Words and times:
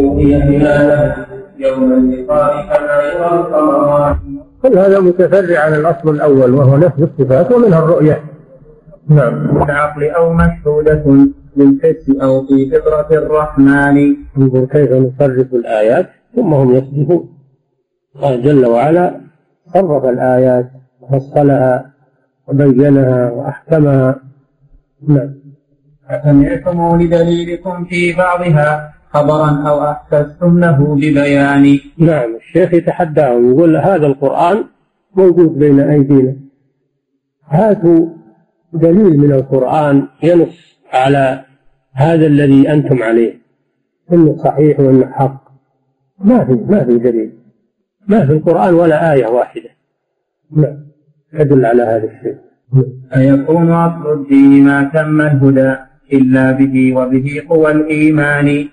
أوحي 0.00 0.34
هلاله 0.34 1.26
يوم 1.58 1.92
اللقاء 1.92 2.52
كما 2.66 3.02
يرى 3.02 3.40
القمران 3.40 4.16
كل 4.62 4.78
هذا 4.78 5.00
متفرع 5.00 5.60
عن 5.60 5.74
الأصل 5.74 6.10
الأول 6.10 6.54
وهو 6.54 6.76
نفس 6.76 6.98
الصفات 6.98 7.52
ومنها 7.52 7.78
الرؤية. 7.78 8.20
نعم. 9.08 9.62
العقل 9.62 10.04
أو 10.04 10.32
مشهودة 10.32 11.04
للحس 11.56 12.10
أو 12.22 12.46
في 12.46 12.70
فطرة 12.70 13.18
الرحمن. 13.18 14.16
انظر 14.38 14.64
كيف 14.64 14.92
نصرف 14.92 15.54
الآيات 15.54 16.06
ثم 16.36 16.54
هم 16.54 16.74
يصدفون 16.74 17.28
قال 18.22 18.42
جل 18.42 18.66
وعلا 18.66 19.20
صرف 19.74 20.04
الآيات 20.04 20.70
وفصلها 21.00 21.90
وبينها 22.46 23.30
وأحكمها. 23.30 24.16
نعم. 25.08 25.34
أسمعتم 26.10 26.98
لدليلكم 27.00 27.84
في 27.84 28.12
بعضها. 28.12 28.95
خبرا 29.16 29.50
أو 29.68 29.84
أحسستم 29.84 30.58
له 30.58 30.94
ببيان. 30.94 31.78
نعم 31.98 32.36
الشيخ 32.36 32.74
يتحداهم 32.74 33.50
يقول 33.50 33.76
هذا 33.76 34.06
القرآن 34.06 34.64
موجود 35.16 35.58
بين 35.58 35.80
أيدينا. 35.80 36.36
هاتوا 37.48 38.06
دليل 38.72 39.18
من 39.18 39.32
القرآن 39.32 40.08
ينص 40.22 40.78
على 40.92 41.44
هذا 41.92 42.26
الذي 42.26 42.72
أنتم 42.72 43.02
عليه 43.02 43.34
إنه 44.12 44.36
صحيح 44.44 44.80
وإنه 44.80 45.06
حق. 45.06 45.44
ما 46.18 46.44
في 46.44 46.52
ما 46.52 46.84
في 46.84 46.98
دليل. 46.98 47.32
ما 48.08 48.26
في 48.26 48.32
القرآن 48.32 48.74
ولا 48.74 49.12
آية 49.12 49.26
واحدة. 49.26 49.70
نعم 50.56 50.78
يدل 51.32 51.66
على 51.66 51.82
هذا 51.82 52.04
الشيء. 52.04 52.36
أيكون 53.16 53.70
أصل 53.70 54.12
الدين 54.12 54.64
ما 54.64 54.90
تم 54.94 55.20
الهدى 55.20 55.76
إلا 56.12 56.52
به 56.52 56.94
وبه 56.96 57.42
قوى 57.48 57.70
الإيمان. 57.72 58.68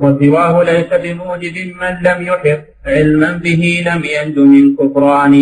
وسواه 0.00 0.62
ليس 0.62 0.90
بموجب 1.02 1.56
من 1.80 1.94
لم 2.06 2.18
يحق 2.30 2.60
علما 2.86 3.32
به 3.32 3.62
لم 3.88 4.02
ينج 4.04 4.36
من 4.38 4.76
كفران. 4.76 5.34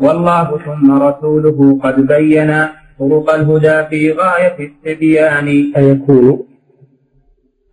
والله 0.00 0.58
ثم 0.66 0.86
رسوله 1.06 1.78
قد 1.82 1.96
بينا 2.06 2.72
طرق 2.98 3.30
الهدى 3.34 3.76
في 3.90 4.12
غاية 4.12 4.56
التبيان. 4.68 5.48
أيكون 5.76 6.38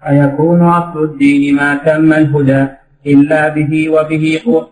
أيكون 0.08 0.61
أصل 0.61 1.03
الدين 1.03 1.55
ما 1.55 1.75
تم 1.75 2.14
الهدى 2.14 2.67
إلا 3.08 3.49
به 3.49 3.89
وبه 3.89 4.39
قوى 4.45 4.67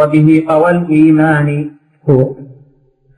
وبه 0.00 0.44
قوى 0.48 0.70
الإيمان. 0.70 1.70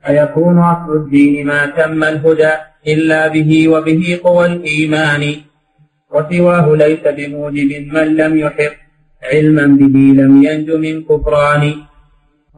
أيكون 0.09 0.57
أصل 0.59 0.95
الدين 0.95 1.47
ما 1.47 1.65
تم 1.65 2.03
الهدى 2.03 2.53
إلا 2.87 3.27
به 3.27 3.67
وبه 3.67 4.19
قوى 4.23 4.45
الإيمان. 4.45 5.23
وسواه 6.13 6.75
ليس 6.75 7.03
بموجب 7.17 7.71
من 7.93 8.07
لم 8.15 8.37
يحق. 8.37 8.73
علما 9.33 9.65
به 9.79 9.97
لم 10.21 10.43
ينج 10.43 10.71
من 10.71 11.03
كفران. 11.03 11.73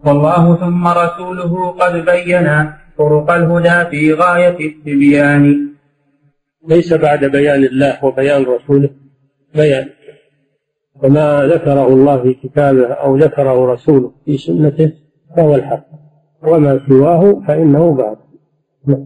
والله 0.05 0.55
ثم 0.55 0.87
رسوله 0.87 1.71
قد 1.71 2.05
بينا 2.05 2.77
طرق 2.97 3.31
الهدى 3.31 3.89
في 3.91 4.13
غاية 4.13 4.57
التبيان. 4.69 5.43
ليس 6.67 6.93
بعد 6.93 7.25
بيان 7.25 7.63
الله 7.63 8.05
وبيان 8.05 8.43
رسوله 8.43 8.89
بيان. 9.55 9.89
وما 11.03 11.47
ذكره 11.47 11.87
الله 11.87 12.23
في 12.23 12.33
كتابه 12.33 12.87
أو 12.87 13.17
ذكره 13.17 13.73
رسوله 13.73 14.11
في 14.25 14.37
سنته 14.37 14.91
فهو 15.35 15.55
الحق. 15.55 15.85
وما 16.43 16.79
سواه 16.87 17.43
فإنه 17.47 17.93
باطل. 17.93 18.29
نعم. 18.87 19.05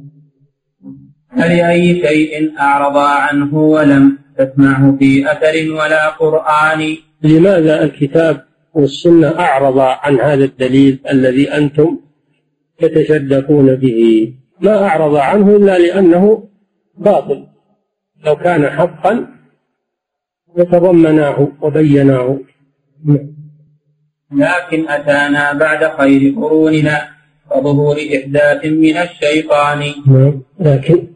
فلأي 1.37 2.01
شيء 2.07 2.59
أعرض 2.59 2.97
عنه 2.97 3.57
ولم 3.57 4.17
تسمعه 4.37 4.97
في 4.99 5.31
أثر 5.31 5.71
ولا 5.71 6.09
قرآن 6.09 6.95
لماذا 7.21 7.83
الكتاب 7.83 8.45
والسنة 8.73 9.39
أعرض 9.39 9.79
عن 9.79 10.19
هذا 10.19 10.43
الدليل 10.45 10.99
الذي 11.11 11.53
أنتم 11.53 11.99
تتشدقون 12.79 13.75
به 13.75 14.33
ما 14.59 14.87
أعرض 14.87 15.15
عنه 15.15 15.55
إلا 15.55 15.79
لأنه 15.79 16.43
باطل 16.97 17.47
لو 18.25 18.35
كان 18.35 18.69
حقا 18.69 19.27
لتضمناه 20.57 21.47
وبيناه. 21.61 22.39
لكن 24.31 24.89
أتانا 24.89 25.53
بعد 25.53 25.97
خير 25.97 26.35
قروننا 26.35 27.07
وظهور 27.51 27.95
إحداث 27.95 28.65
من 28.65 28.97
الشيطان 28.97 29.79
نعم. 30.07 30.41
لكن 30.59 31.07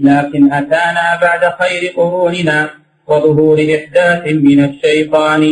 لكن 0.00 0.52
أتانا 0.52 1.06
بعد 1.20 1.40
خير 1.60 1.92
قروننا 1.96 2.70
وظهور 3.08 3.58
إحداث 3.76 4.32
من 4.32 4.64
الشيطان 4.64 5.42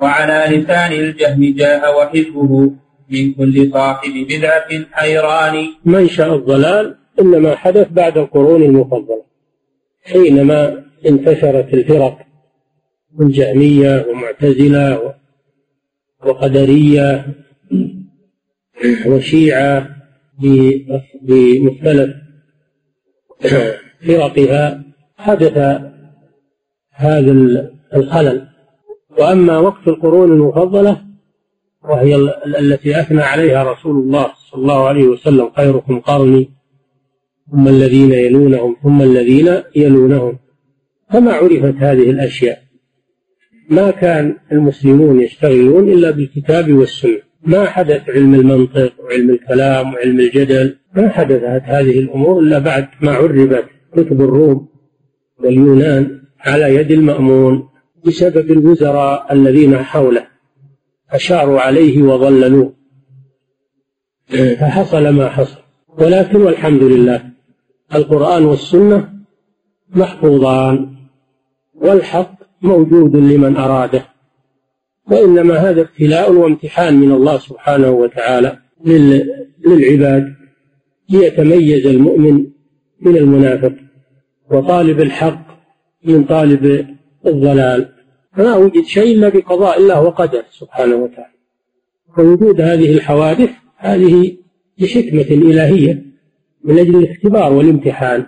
وعلى 0.00 0.56
لسان 0.56 0.92
الجهم 0.92 1.54
جاء 1.54 1.82
وحزبه 1.98 2.70
من 3.10 3.32
كل 3.34 3.70
صاحب 3.72 4.12
بدعة 4.28 4.70
حيران. 4.92 5.66
منشأ 5.84 6.34
الضلال 6.34 6.94
إنما 7.20 7.56
حدث 7.56 7.88
بعد 7.90 8.18
القرون 8.18 8.62
المفضلة 8.62 9.24
حينما 10.04 10.84
انتشرت 11.06 11.74
الفرق 11.74 12.18
الجهمية 13.20 14.06
ومعتزلة 14.10 15.14
وقدرية 16.26 17.26
وشيعة 19.06 19.88
بمختلف 21.22 22.23
فرقها 24.06 24.82
حدث 25.16 25.56
هذا 26.92 27.32
الخلل. 27.96 28.48
وأما 29.18 29.58
وقت 29.58 29.88
القرون 29.88 30.32
المفضلة 30.32 31.04
وهي 31.90 32.16
التي 32.46 33.00
أثنى 33.00 33.22
عليها 33.22 33.72
رسول 33.72 33.96
الله 33.96 34.26
صلى 34.50 34.62
الله 34.62 34.88
عليه 34.88 35.04
وسلم 35.04 35.50
خيركم 35.56 36.00
قرني 36.00 36.50
ثم 37.52 37.68
الذين 37.68 38.12
يلونهم 38.12 38.76
ثم 38.82 39.02
الذين 39.02 39.62
يلونهم. 39.76 40.38
فما 41.12 41.32
عرفت 41.32 41.74
هذه 41.78 42.10
الأشياء؟ 42.10 42.58
ما 43.70 43.90
كان 43.90 44.36
المسلمون 44.52 45.20
يشتغلون 45.20 45.88
إلا 45.88 46.10
بالكتاب 46.10 46.72
والسنة. 46.72 47.18
ما 47.46 47.64
حدث 47.64 48.08
علم 48.08 48.34
المنطق 48.34 48.92
وعلم 49.00 49.30
الكلام 49.30 49.94
وعلم 49.94 50.20
الجدل 50.20 50.76
ما 50.96 51.08
حدثت 51.08 51.62
هذه 51.64 51.98
الأمور 51.98 52.40
إلا 52.40 52.58
بعد 52.58 52.88
ما 53.00 53.12
عربت 53.12 53.64
كتب 53.92 54.20
الروم 54.20 54.68
واليونان 55.38 56.20
على 56.40 56.74
يد 56.74 56.90
المأمون 56.90 57.68
بسبب 58.06 58.50
الوزراء 58.50 59.32
الذين 59.32 59.76
حوله 59.76 60.26
أشاروا 61.10 61.60
عليه 61.60 62.02
وضللوه 62.02 62.74
فحصل 64.60 65.08
ما 65.08 65.28
حصل. 65.28 65.58
ولكن 65.98 66.42
والحمد 66.42 66.82
لله 66.82 67.30
القرآن 67.94 68.44
والسنة 68.44 69.08
محفوظان 69.90 70.94
والحق 71.74 72.34
موجود 72.62 73.16
لمن 73.16 73.56
أراده. 73.56 74.13
وإنما 75.10 75.54
هذا 75.54 75.80
ابتلاء 75.80 76.32
وامتحان 76.32 77.00
من 77.00 77.12
الله 77.12 77.38
سبحانه 77.38 77.90
وتعالى 77.90 78.58
للعباد 79.66 80.34
ليتميز 81.08 81.86
المؤمن 81.86 82.46
من 83.00 83.16
المنافق 83.16 83.72
وطالب 84.50 85.00
الحق 85.00 85.46
من 86.04 86.24
طالب 86.24 86.86
الضلال. 87.26 87.88
فما 88.36 88.56
وجد 88.56 88.84
شيء 88.84 89.16
إلا 89.16 89.28
بقضاء 89.28 89.78
الله 89.78 90.00
وقدر 90.02 90.42
سبحانه 90.50 90.96
وتعالى. 90.96 91.34
ووجود 92.18 92.60
هذه 92.60 92.92
الحوادث 92.92 93.50
هذه 93.76 94.36
لحكمة 94.78 95.20
إلهية 95.50 96.04
من 96.64 96.78
أجل 96.78 96.96
الاختبار 96.96 97.52
والامتحان. 97.52 98.26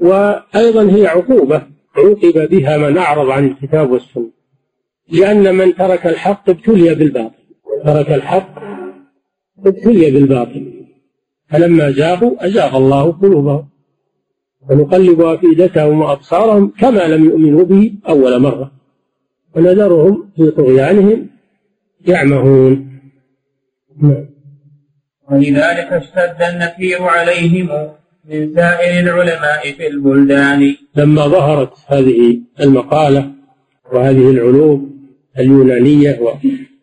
وأيضا 0.00 0.90
هي 0.90 1.06
عقوبة 1.06 1.62
عوقب 1.96 2.48
بها 2.50 2.78
من 2.78 2.98
أعرض 2.98 3.30
عن 3.30 3.46
الكتاب 3.46 3.90
والسنة. 3.90 4.41
لأن 5.08 5.54
من 5.54 5.74
ترك 5.74 6.06
الحق 6.06 6.50
ابتلي 6.50 6.94
بالباطل. 6.94 7.42
ترك 7.84 8.10
الحق 8.10 8.54
ابتلي 9.66 10.10
بالباطل. 10.10 10.72
فلما 11.48 11.90
زاغوا 11.90 12.46
أزاغ 12.46 12.76
الله 12.76 13.12
قلوبهم 13.12 13.68
ونقلب 14.70 15.20
أفئدتهم 15.20 16.00
وأبصارهم 16.00 16.72
كما 16.78 17.00
لم 17.06 17.24
يؤمنوا 17.24 17.64
به 17.64 17.92
أول 18.08 18.38
مرة. 18.38 18.72
ونذرهم 19.56 20.30
في 20.36 20.50
طغيانهم 20.50 21.26
يعمهون. 22.06 23.00
نعم. 24.02 24.26
ولذلك 25.30 25.92
اشتد 25.92 26.42
النكير 26.42 27.02
عليهم 27.02 27.68
من 28.24 28.54
سائر 28.54 29.00
العلماء 29.00 29.72
في 29.72 29.86
البلدان. 29.86 30.76
لما 30.96 31.28
ظهرت 31.28 31.72
هذه 31.86 32.40
المقالة 32.60 33.41
وهذه 33.92 34.30
العلوم 34.30 35.08
اليونانية 35.38 36.20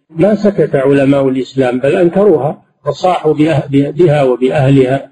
ما 0.09 0.35
سكت 0.35 0.75
علماء 0.75 1.29
الإسلام 1.29 1.79
بل 1.79 1.95
أنكروها 1.95 2.65
وصاحوا 2.85 3.33
بها 3.69 4.23
وبأهلها. 4.23 5.11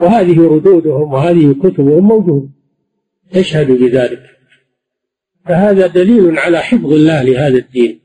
وهذه 0.00 0.40
ردودهم 0.40 1.12
وهذه 1.12 1.52
كتبهم 1.62 2.04
موجودة 2.08 2.48
تشهد 3.32 3.70
بذلك. 3.70 4.22
فهذا 5.44 5.86
دليل 5.86 6.38
على 6.38 6.58
حفظ 6.58 6.92
الله 6.92 7.22
لهذا 7.22 7.58
الدين 7.58 8.00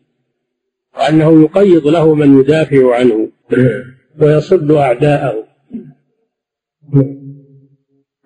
وأنه 0.98 1.42
يقيض 1.42 1.88
له 1.88 2.16
من 2.16 2.40
يدافع 2.40 2.96
عنه 2.96 3.30
ويصد 4.22 4.72
أعداءه. 4.72 5.48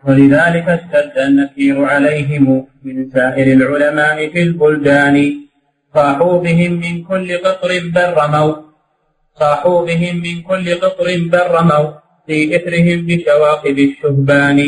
ولذلك 0.07 0.67
اشتد 0.77 1.15
النكير 1.27 1.85
عليهم 1.85 2.65
من 2.83 3.09
سائر 3.09 3.47
العلماء 3.57 4.29
في 4.33 4.41
البلدان. 4.43 5.15
صاحوا 5.95 6.35
بهم 6.45 6.71
من 6.83 7.03
كل 7.03 7.29
قطر 7.45 7.71
بل 7.95 8.09
رموا 8.21 8.53
صاحوا 9.39 9.85
بهم 9.85 10.15
من 10.25 10.41
كل 10.49 10.67
قطر 10.83 11.07
بل 11.31 11.45
رموا 11.57 11.87
في 12.27 12.55
إثرهم 12.55 12.99
بشواقب 13.07 13.77
الشهبان. 13.79 14.59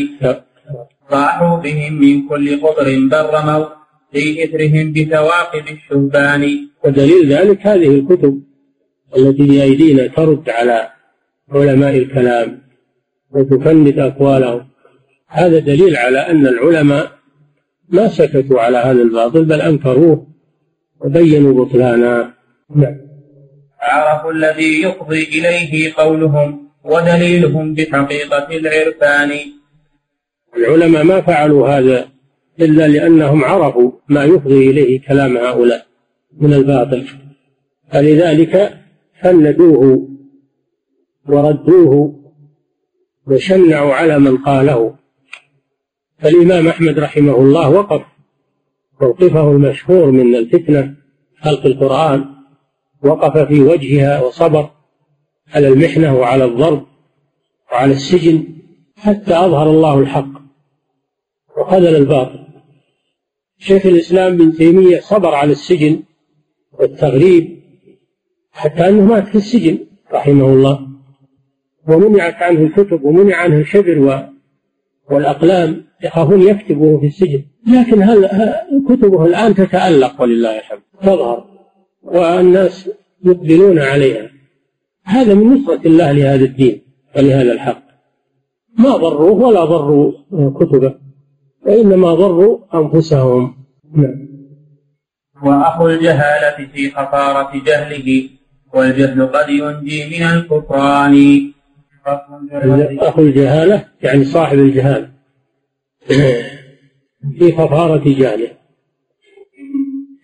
صاحوا 1.11 1.57
بهم 1.57 1.93
من 1.93 2.15
كل 2.29 2.61
قطر 2.63 2.87
بل 3.11 3.25
رموا 3.35 3.65
في 4.11 4.43
إثرهم 4.43 4.85
بثواقب 4.95 5.65
الشهبان. 5.75 6.43
ودليل 6.83 7.33
ذلك 7.33 7.67
هذه 7.67 7.87
الكتب 7.97 8.33
التي 9.17 9.43
بأيدينا 9.43 10.07
ترد 10.07 10.49
على 10.49 10.89
علماء 11.53 11.97
الكلام 11.97 12.61
وتفند 13.31 13.99
أقوالهم. 13.99 14.72
هذا 15.33 15.59
دليل 15.59 15.95
على 15.97 16.19
أن 16.19 16.47
العلماء 16.47 17.11
ما 17.89 18.07
سكتوا 18.07 18.61
على 18.61 18.77
هذا 18.77 19.01
الباطل 19.01 19.45
بل 19.45 19.61
أنكروه 19.61 20.27
وبينوا 21.01 21.65
بطلانه 21.65 22.33
نعم. 22.75 22.97
عرفوا 23.81 24.31
الذي 24.31 24.81
يفضي 24.81 25.23
إليه 25.23 25.93
قولهم 25.93 26.69
ودليلهم 26.83 27.73
بحقيقة 27.73 28.47
العرفان. 28.57 29.31
العلماء 30.57 31.03
ما 31.03 31.21
فعلوا 31.21 31.69
هذا 31.69 32.07
إلا 32.61 32.87
لأنهم 32.87 33.45
عرفوا 33.45 33.91
ما 34.09 34.23
يفضي 34.23 34.69
إليه 34.69 35.01
كلام 35.01 35.37
هؤلاء 35.37 35.85
من 36.37 36.53
الباطل. 36.53 37.07
فلذلك 37.91 38.79
فندوه 39.21 40.09
وردوه 41.27 42.19
وشنعوا 43.27 43.93
على 43.93 44.19
من 44.19 44.37
قاله. 44.37 45.02
فالإمام 46.19 46.67
أحمد 46.67 46.99
رحمه 46.99 47.35
الله 47.35 47.69
وقف. 47.69 48.01
موقفه 49.01 49.51
المشهور 49.51 50.11
من 50.11 50.35
الفتنة 50.35 50.95
خلق 51.41 51.65
القرآن. 51.65 52.25
وقف 53.03 53.37
في 53.37 53.61
وجهها 53.61 54.21
وصبر 54.21 54.69
على 55.53 55.67
المحنة 55.67 56.17
وعلى 56.17 56.45
الضرب 56.45 56.85
وعلى 57.71 57.93
السجن 57.93 58.43
حتى 58.95 59.35
أظهر 59.35 59.69
الله 59.69 59.99
الحق. 59.99 60.31
وخذل 61.57 61.95
الباطل. 61.95 62.43
شيخ 63.59 63.85
الإسلام 63.85 64.37
بن 64.37 64.53
تيمية 64.53 64.99
صبر 64.99 65.35
على 65.35 65.51
السجن 65.51 66.03
والتغريب 66.71 67.63
حتى 68.51 68.89
أنه 68.89 69.05
مات 69.05 69.27
في 69.27 69.35
السجن 69.35 69.79
رحمه 70.13 70.45
الله. 70.45 70.87
ومنعت 71.87 72.35
عنه 72.35 72.59
الكتب 72.59 73.03
ومنع 73.03 73.35
عنه 73.35 73.55
الحبر 73.57 74.29
والأقلام. 75.11 75.85
يخافون 76.03 76.41
يكتبه 76.41 76.99
في 76.99 77.07
السجن. 77.07 77.43
لكن 77.67 78.03
هل 78.03 78.29
كتبه 78.89 79.25
الآن 79.25 79.55
تتألق 79.55 80.21
ولله 80.21 80.57
الحمد؟ 80.57 80.81
تظهر. 81.01 81.45
والناس 82.03 82.89
يقبلون 83.25 83.79
عليها. 83.79 84.29
هذا 85.05 85.33
من 85.33 85.53
نصرة 85.53 85.81
الله 85.85 86.11
لهذا 86.11 86.45
الدين 86.45 86.81
ولهذا 87.17 87.51
الحق. 87.51 87.83
ما 88.79 88.97
ضروه 88.97 89.31
ولا 89.31 89.65
ضروا 89.65 90.11
كتبه. 90.59 90.95
وإنما 91.65 92.13
ضروا 92.13 92.57
أنفسهم. 92.75 93.55
نعم. 93.95 94.27
وأخو 95.43 95.89
الجهالة 95.89 96.67
في 96.73 96.91
خطارة 96.91 97.63
جهله 97.65 98.29
والجهل 98.73 99.27
قد 99.27 99.49
ينجي 99.49 100.05
من 100.05 100.23
الكفران. 100.23 101.53
أخو 102.99 103.21
الجهالة 103.21 103.85
يعني 104.01 104.23
صاحب 104.23 104.59
الجهالة. 104.59 105.12
في 107.39 107.51
خفارة 107.51 108.03
جهله 108.05 108.63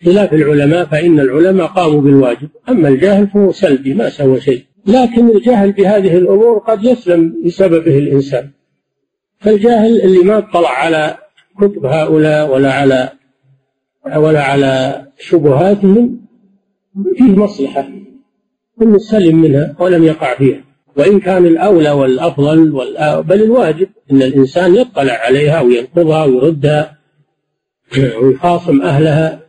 خلاف 0.04 0.32
العلماء 0.32 0.84
فإن 0.84 1.20
العلماء 1.20 1.66
قاموا 1.66 2.00
بالواجب. 2.00 2.48
أما 2.68 2.88
الجاهل 2.88 3.28
فهو 3.28 3.52
سلبي 3.52 3.94
ما 3.94 4.08
سوى 4.08 4.40
شيء. 4.40 4.64
لكن 4.86 5.28
الجهل 5.30 5.72
بهذه 5.72 6.16
الأمور 6.16 6.58
قد 6.58 6.84
يسلم 6.84 7.42
بسببه 7.44 7.98
الإنسان. 7.98 8.50
فالجاهل 9.38 10.00
اللي 10.00 10.18
ما 10.18 10.38
اطلع 10.38 10.70
على 10.70 11.16
كتب 11.58 11.86
هؤلاء 11.86 12.54
ولا 12.54 12.72
على 12.72 13.12
ولا 14.16 14.42
على 14.42 15.06
شبهاتهم 15.18 16.20
فيه 17.16 17.36
مصلحة. 17.36 17.88
انه 18.82 18.98
سلم 18.98 19.36
منها 19.40 19.76
ولم 19.78 20.04
يقع 20.04 20.34
فيها. 20.34 20.64
وإن 20.96 21.20
كان 21.20 21.46
الأولى 21.46 21.90
والأفضل 21.90 22.70
بل 23.22 23.42
الواجب 23.42 23.88
أن 24.12 24.22
الإنسان 24.22 24.74
يطلع 24.74 25.12
عليها 25.12 25.60
وينقضها 25.60 26.24
ويردها 26.24 26.98
ويخاصم 28.22 28.82
أهلها 28.82 29.40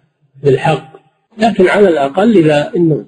بالحق. 0.44 0.92
لكن 1.38 1.68
على 1.68 1.88
الأقل 1.90 2.38
إذا 2.38 2.72
أنه 2.76 3.06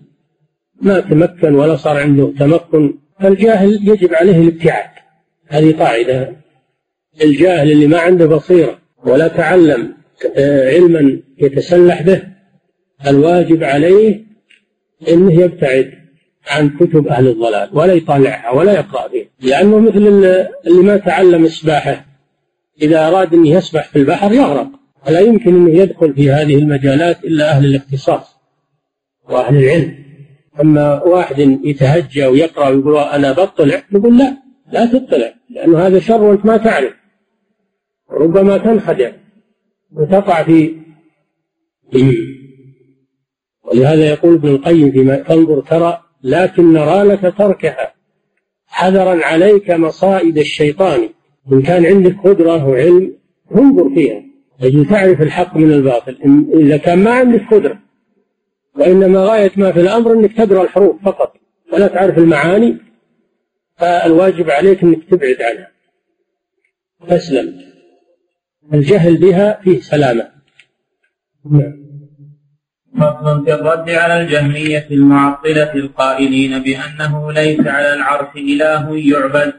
ما 0.82 1.00
تمكن 1.00 1.56
ولا 1.56 1.76
صار 1.76 1.98
عنده 1.98 2.34
تمكن 2.40 2.94
فالجاهل 3.20 3.90
يجب 3.90 4.14
عليه 4.14 4.38
الابتعاد. 4.38 4.90
هذه 5.48 5.76
قاعدة. 5.78 6.36
الجاهل 7.24 7.72
اللي 7.72 7.88
ما 7.88 8.00
عنده 8.00 8.26
بصيرة 8.26 8.78
ولا 9.06 9.28
تعلم 9.28 9.94
علما 10.38 11.20
يتسلح 11.38 12.02
به 12.02 12.22
الواجب 13.08 13.64
عليه 13.64 14.26
إنه 15.10 15.42
يبتعد. 15.42 16.03
عن 16.48 16.70
كتب 16.70 17.08
أهل 17.08 17.28
الضلال 17.28 17.70
ولا 17.74 17.94
يطالعها 17.94 18.52
ولا 18.52 18.74
يقرأ 18.74 19.08
فيها 19.08 19.28
لأنه 19.40 19.80
مثل 19.80 19.98
اللي 20.68 20.84
ما 20.84 20.98
تعلم 20.98 21.46
السباحة 21.46 22.06
إذا 22.82 23.08
أراد 23.08 23.34
أن 23.34 23.46
يسبح 23.46 23.88
في 23.88 24.00
البحر 24.00 24.32
يغرق 24.32 24.68
ولا 25.08 25.20
يمكن 25.20 25.56
أنه 25.56 25.70
يدخل 25.70 26.14
في 26.14 26.32
هذه 26.32 26.56
المجالات 26.56 27.24
إلا 27.24 27.52
أهل 27.52 27.66
الاختصاص 27.66 28.38
وأهل 29.30 29.58
العلم. 29.58 30.04
أما 30.62 31.04
واحد 31.04 31.40
يتهجى 31.40 32.26
ويقرأ 32.26 32.70
ويقول 32.70 32.98
أنا 32.98 33.32
بطلع 33.32 33.84
نقول 33.92 34.18
لا 34.18 34.38
لا 34.72 34.86
تطلع 34.86 35.34
لأنه 35.50 35.88
هذا 35.88 36.00
شر 36.00 36.22
وأنت 36.22 36.46
ما 36.46 36.58
تعرف. 36.58 36.94
ربما 38.12 38.58
تنخدع 38.58 39.12
وتقع 39.92 40.44
في 40.44 40.84
ولهذا 43.64 44.10
يقول 44.10 44.34
ابن 44.34 44.50
القيم 44.50 44.92
فيما 44.92 45.16
تنظر 45.16 45.62
ترى 45.62 46.03
لكن 46.24 46.74
نرى 46.74 47.04
لك 47.04 47.34
تركها. 47.38 47.94
حذرا 48.68 49.26
عليك 49.26 49.72
مصائد 49.72 50.38
الشيطان. 50.38 51.10
إن 51.52 51.62
كان 51.62 51.86
عندك 51.86 52.16
قدرة 52.24 52.68
وعلم 52.68 53.18
انظر 53.56 53.90
فيها. 53.96 54.24
يجب 54.62 54.90
تعرف 54.90 55.22
الحق 55.22 55.58
من 55.58 55.72
الباطل. 55.72 56.18
إذا 56.54 56.78
كان 56.78 57.04
ما 57.04 57.12
عندك 57.12 57.42
قدرة 57.52 57.80
وإنما 58.76 59.20
غاية 59.20 59.52
ما 59.58 59.72
في 59.72 59.80
الأمر 59.80 60.14
أنك 60.14 60.34
تقرأ 60.38 60.64
الحروف 60.64 61.04
فقط 61.06 61.34
ولا 61.74 61.88
تعرف 61.88 62.18
المعاني 62.18 62.78
فالواجب 63.78 64.50
عليك 64.50 64.84
أنك 64.84 65.10
تبعد 65.10 65.38
عنها. 65.42 65.72
تسلم. 67.10 67.62
الجهل 68.74 69.18
بها 69.18 69.62
فيه 69.64 69.80
سلامة. 69.80 70.32
نعم. 71.52 71.83
فصل 73.00 73.46
في 73.46 73.54
الرد 73.54 73.90
على 73.90 74.22
الجهمية 74.22 74.88
المعطلة 74.92 75.74
القائلين 75.74 76.64
بأنه 76.64 77.32
ليس 77.32 77.68
على 77.68 77.94
العرش 77.94 78.36
إله 78.36 78.98
يعبد 78.98 79.54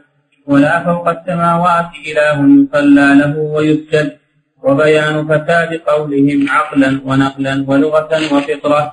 ولا 0.47 0.83
فوق 0.85 1.09
السماوات 1.09 1.89
إله 2.07 2.37
يصلى 2.63 3.15
له 3.19 3.37
ويسجد. 3.37 4.17
وبيان 4.63 5.27
فساد 5.27 5.73
قولهم 5.73 6.49
عقلا 6.49 7.01
ونقلا 7.05 7.65
ولغة 7.67 8.11
وفطرة. 8.33 8.91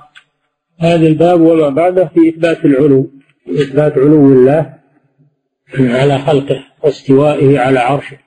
هذا 0.79 1.07
الباب 1.07 1.41
وما 1.41 1.69
بعده 1.69 2.05
في 2.05 2.29
إثبات 2.29 2.65
العلو 2.65 3.11
إثبات 3.49 3.97
علو 3.97 4.33
الله 4.33 4.73
على 5.79 6.19
خلقه 6.19 6.59
واستوائه 6.83 7.59
على 7.59 7.79
عرشه. 7.79 8.17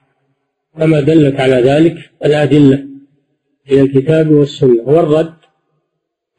كما 0.79 1.01
دلت 1.01 1.41
على 1.41 1.55
ذلك 1.55 1.97
الأدلة 2.25 2.85
من 3.71 3.81
الكتاب 3.81 4.31
والسنة. 4.31 4.83
والرد 4.85 5.35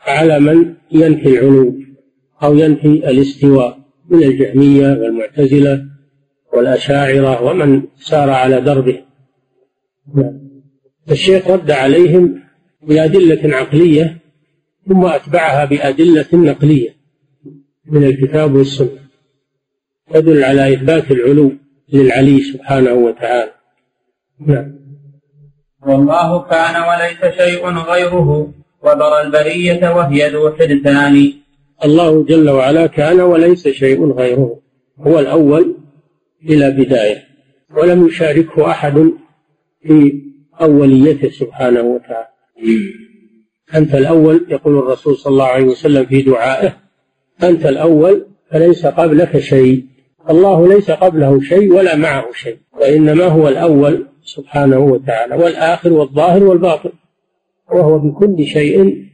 على 0.09 0.39
من 0.39 0.73
ينفي 0.91 1.27
العلو 1.29 1.75
أو 2.43 2.55
ينفي 2.55 2.87
الاستواء 2.87 3.79
من 4.09 4.23
الجهمية 4.23 4.87
والمعتزلة 4.87 5.85
والأشاعرة 6.53 7.43
ومن 7.43 7.83
سار 7.99 8.29
على 8.29 8.61
دربه. 8.61 9.03
الشيخ 11.11 11.47
رد 11.47 11.71
عليهم 11.71 12.43
بأدلة 12.81 13.55
عقلية 13.55 14.17
ثم 14.87 15.05
أتبعها 15.05 15.65
بأدلة 15.65 16.25
نقلية 16.33 16.89
من 17.85 18.03
الكتاب 18.03 18.55
والسنة. 18.55 18.99
تدل 20.13 20.43
على 20.43 20.73
إثبات 20.73 21.11
العلو 21.11 21.51
للعلي 21.93 22.41
سبحانه 22.41 22.93
وتعالى. 22.93 23.51
نعم. 24.39 24.77
والله 25.81 26.43
كان 26.43 26.75
وليس 26.89 27.35
شيء 27.35 27.67
غيره. 27.67 28.56
وبر 28.91 29.22
البرية 29.22 29.96
وهي 29.96 30.29
ذو 30.29 30.51
حدثان 30.51 31.34
الله 31.86 32.24
جل 32.24 32.50
وعلا 32.50 32.88
كان 32.88 33.20
وليس 33.20 33.67
شيء 33.67 34.12
غيره. 34.12 34.60
هو 35.00 35.20
الأول 35.20 35.75
إلى 36.50 36.72
بداية. 36.72 37.24
ولم 37.77 38.08
يشاركه 38.08 38.72
أحد 38.72 39.12
في 39.82 40.22
أوليته 40.62 41.29
سبحانه 41.29 41.82
وتعالى. 41.82 42.27
أنت 43.75 43.96
الأول 43.96 44.46
يقول 44.50 44.77
الرسول 44.77 45.17
صلى 45.17 45.32
الله 45.32 45.46
عليه 45.46 45.65
وسلم 45.65 46.06
في 46.06 46.22
دعائه. 46.22 46.77
أنت 47.44 47.65
الأول 47.65 48.25
فليس 48.51 48.86
قبلك 48.86 49.38
شيء. 49.38 49.86
الله 50.29 50.67
ليس 50.67 50.91
قبله 50.91 51.41
شيء 51.41 51.74
ولا 51.74 51.96
معه 51.96 52.25
شيء. 52.34 52.58
وإنما 52.82 53.24
هو 53.25 53.48
الأول 53.48 54.08
سبحانه 54.24 54.79
وتعالى. 54.79 55.36
والآخر 55.36 55.94
والظاهر 55.94 56.44
والباطن. 56.44 56.89
وهو 57.71 58.00
بكل 58.00 58.45
شيء 58.45 59.07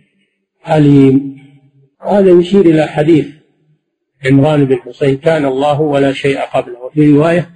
عليم. 0.64 1.34
هذا 2.02 2.30
يشير 2.30 2.66
إلى 2.66 2.88
حديث 2.88 3.28
عمران 4.26 4.66
بن 4.66 4.76
حسين 4.76 5.18
كان 5.18 5.46
الله 5.46 5.82
ولا 5.82 6.14
شيء 6.14 6.40
قبله 6.40 6.80
وفي 6.80 7.14
رواية 7.14 7.50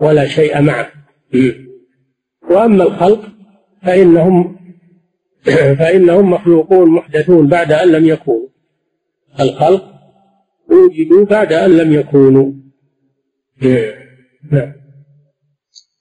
ولا 0.00 0.26
شيء 0.26 0.60
معه. 0.60 0.90
وأما 2.50 2.84
الخلق 2.84 3.24
فإنهم 3.82 4.58
فإنهم 5.78 6.30
مخلوقون 6.30 6.90
محدثون 6.90 7.46
بعد 7.46 7.72
أن 7.72 7.92
لم 7.92 8.06
يكونوا. 8.06 8.48
الخلق 9.40 9.84
وجدوا 10.70 11.24
بعد 11.24 11.52
أن 11.52 11.76
لم 11.76 11.92
يكونوا. 11.92 12.52
نعم. 14.52 14.72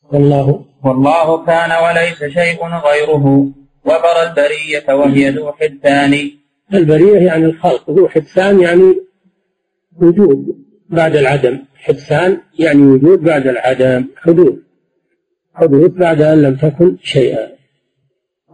والله 0.04 0.66
والله 0.84 1.46
كان 1.46 1.72
وليس 1.84 2.34
شيء 2.34 2.66
غيره. 2.66 3.57
وبر 3.88 4.30
البرية 4.30 4.94
وهي 4.96 5.30
ذو 5.30 5.52
حدثان 5.52 6.32
البرية 6.74 7.18
يعني 7.18 7.46
الخلق 7.46 7.92
ذو 7.92 8.08
حدثان 8.08 8.60
يعني 8.60 8.96
وجود 10.02 10.66
بعد 10.90 11.16
العدم. 11.16 11.60
حدثان 11.76 12.38
يعني 12.60 12.82
وجود 12.82 13.20
بعد 13.20 13.48
العدم 13.48 14.06
حدوث 14.18 14.54
حدوث 15.54 15.92
بعد 15.92 16.22
أن 16.22 16.42
لم 16.42 16.56
تكن 16.56 16.98
شيئا. 17.04 17.48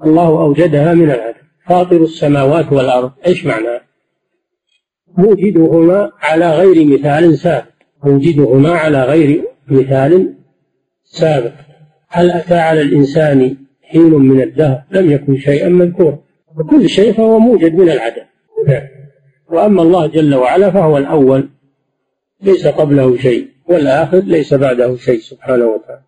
الله 0.06 0.28
أوجدها 0.28 0.94
من 0.94 1.12
العدم. 1.12 1.44
فاطر 1.68 2.04
السماوات 2.04 2.74
والأرض. 2.74 3.12
إيش 3.28 3.46
معناه 3.46 3.82
موجدهما 5.18 6.12
على 6.20 6.52
غير 6.52 6.86
مثال 6.86 7.38
سابق. 7.38 7.66
موجدهما 8.04 8.72
على 8.72 9.04
غير 9.04 9.44
مثال 9.68 10.34
سابق. 11.04 11.54
هل 12.10 12.32
أتى 12.32 12.56
على 12.56 12.82
الإنسان 12.82 13.58
حين 13.94 14.14
من 14.14 14.42
الدهر 14.42 14.84
لم 14.92 15.12
يكن 15.12 15.38
شيئا 15.38 15.70
مذكورا. 15.70 16.20
وكل 16.58 16.90
شيء 16.90 17.14
فهو 17.14 17.40
موجد 17.40 17.74
من 17.76 17.90
العدم. 17.90 18.26
وأما 19.50 19.82
الله 19.82 20.08
جل 20.08 20.36
وعلا 20.36 20.72
فهو 20.72 20.98
الأول 20.98 21.50
ليس 22.42 22.68
قبله 22.68 23.18
شيء 23.18 23.48
والآخر 23.66 24.18
ليس 24.18 24.54
بعده 24.54 24.96
شيء 24.96 25.20
سبحانه 25.20 25.66
وتعالى. 25.66 26.04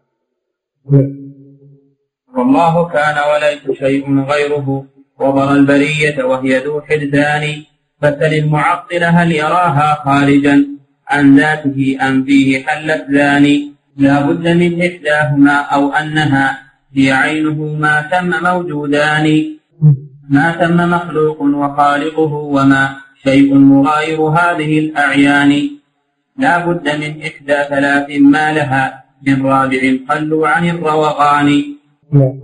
والله 2.38 2.88
كان 2.88 3.16
وليس 3.32 3.80
شيء 3.80 4.20
غيره 4.20 4.86
وبر 5.20 5.52
البرية 5.52 6.24
وهي 6.24 6.60
ذو 6.60 6.82
حدثان 6.82 7.44
فسل 8.02 8.34
المعطل 8.34 9.04
هل 9.04 9.32
يراها 9.32 10.02
خارجا؟ 10.06 10.68
عن 11.08 11.38
ذاته 11.38 11.98
أم 12.02 12.26
فيه 12.26 12.64
حلت 12.64 13.06
ذاني. 13.12 13.72
لا 13.98 14.22
بد 14.28 14.48
من 14.48 14.82
إحداهما 14.82 15.52
أو 15.52 15.94
أنها 15.94 16.65
هي 16.98 17.12
عينه 17.12 17.60
ما 17.84 17.96
تم 18.12 18.32
موجودان. 18.50 19.26
ما 20.30 20.52
تم 20.62 20.78
مخلوق 20.96 21.42
وخالقه 21.42 22.34
وما 22.56 22.96
شيء 23.24 23.54
مغاير 23.54 24.22
هذه 24.22 24.80
الأعيان. 24.80 25.70
لا 26.38 26.66
بد 26.66 26.86
من 27.02 27.12
إحدى 27.28 27.58
ثلاث 27.70 28.08
ما 28.20 28.54
لها 28.54 29.04
من 29.28 29.46
رابع 29.46 29.82
قلوا 30.10 30.48
عن 30.48 30.70
الروغان. 30.70 31.50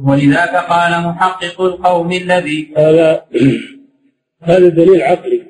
ولذاك 0.08 0.56
قال 0.56 0.92
محقق 1.08 1.62
القوم 1.62 2.12
الذي 2.12 2.74
هذا 2.78 3.22
هذا 4.44 4.70
دليل 4.70 5.02
عقلي. 5.02 5.42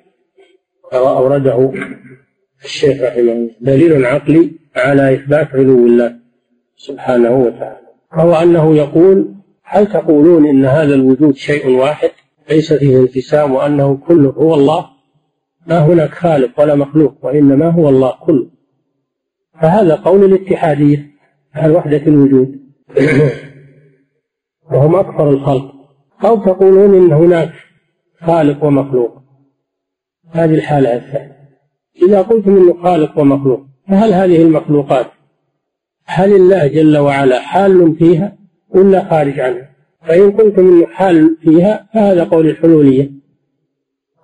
أورده 0.94 1.74
الشيخ 2.64 3.02
رحمه 3.02 3.20
الله. 3.22 3.50
دليل 3.62 4.06
عقلي 4.06 4.52
على 4.76 5.14
إثبات 5.14 5.48
علو 5.54 5.86
الله 5.86 6.16
سبحانه 6.78 7.32
وتعالى. 7.32 7.91
وهو 8.18 8.34
أنه 8.36 8.76
يقول 8.76 9.36
هل 9.64 9.88
تقولون 9.88 10.46
إن 10.46 10.66
هذا 10.66 10.96
الوجود 10.96 11.36
شيء 11.36 11.78
واحد؟ 11.78 12.10
ليس 12.50 12.74
فيه 12.74 13.00
انقسام 13.00 13.52
وأنه 13.52 13.98
كله 14.08 14.30
هو 14.30 14.54
الله؟ 14.54 14.86
ما 15.68 15.80
هناك 15.80 16.10
خالق 16.10 16.60
ولا 16.60 16.76
مخلوق 16.76 17.14
وإنما 17.22 17.70
هو 17.70 17.90
الله 17.90 18.14
كله. 18.26 18.48
فهذا 19.62 19.96
قول 19.96 20.24
الاتحادية 20.24 21.12
عن 21.54 21.72
وحدة 21.72 21.98
الوجود. 22.08 22.60
وهم 24.72 24.96
أكثر 24.96 25.30
الخلق. 25.30 25.74
أو 26.26 26.46
تقولون 26.46 26.96
إن 26.96 27.12
هناك 27.14 27.54
خالق 28.22 28.64
ومخلوق. 28.64 29.22
هذه 30.32 30.54
الحالة 30.54 30.96
الثانية. 30.96 31.42
إذا 32.08 32.22
قلتم 32.22 32.58
إنه 32.58 32.84
خالق 32.84 33.20
ومخلوق 33.20 33.66
فهل 33.88 34.14
هذه 34.14 34.42
المخلوقات 34.42 35.12
هل 36.06 36.36
الله 36.36 36.68
جل 36.68 36.98
وعلا 36.98 37.40
حال 37.40 37.96
فيها 37.96 38.38
ولا 38.70 39.10
خارج 39.10 39.40
عنها؟ 39.40 39.72
فإن 40.08 40.32
قلتم 40.32 40.68
إنه 40.68 40.88
حال 40.88 41.38
فيها 41.42 41.90
فهذا 41.94 42.24
قول 42.24 42.48
الحلولية 42.48 43.12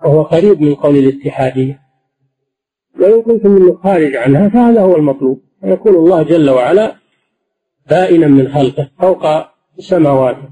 وهو 0.04 0.22
قريب 0.22 0.60
من 0.60 0.74
قول 0.74 0.96
الاتحادية. 0.96 1.82
وإن 3.00 3.22
قلتم 3.22 3.56
إنه 3.56 3.74
خارج 3.74 4.16
عنها 4.16 4.48
فهذا 4.48 4.80
هو 4.80 4.96
المطلوب. 4.96 5.42
يكون 5.64 5.94
الله 5.94 6.22
جل 6.22 6.50
وعلا 6.50 6.94
بائنا 7.90 8.26
من 8.26 8.48
خلقه 8.48 8.90
فوق 9.00 9.26
سماواته 9.78 10.48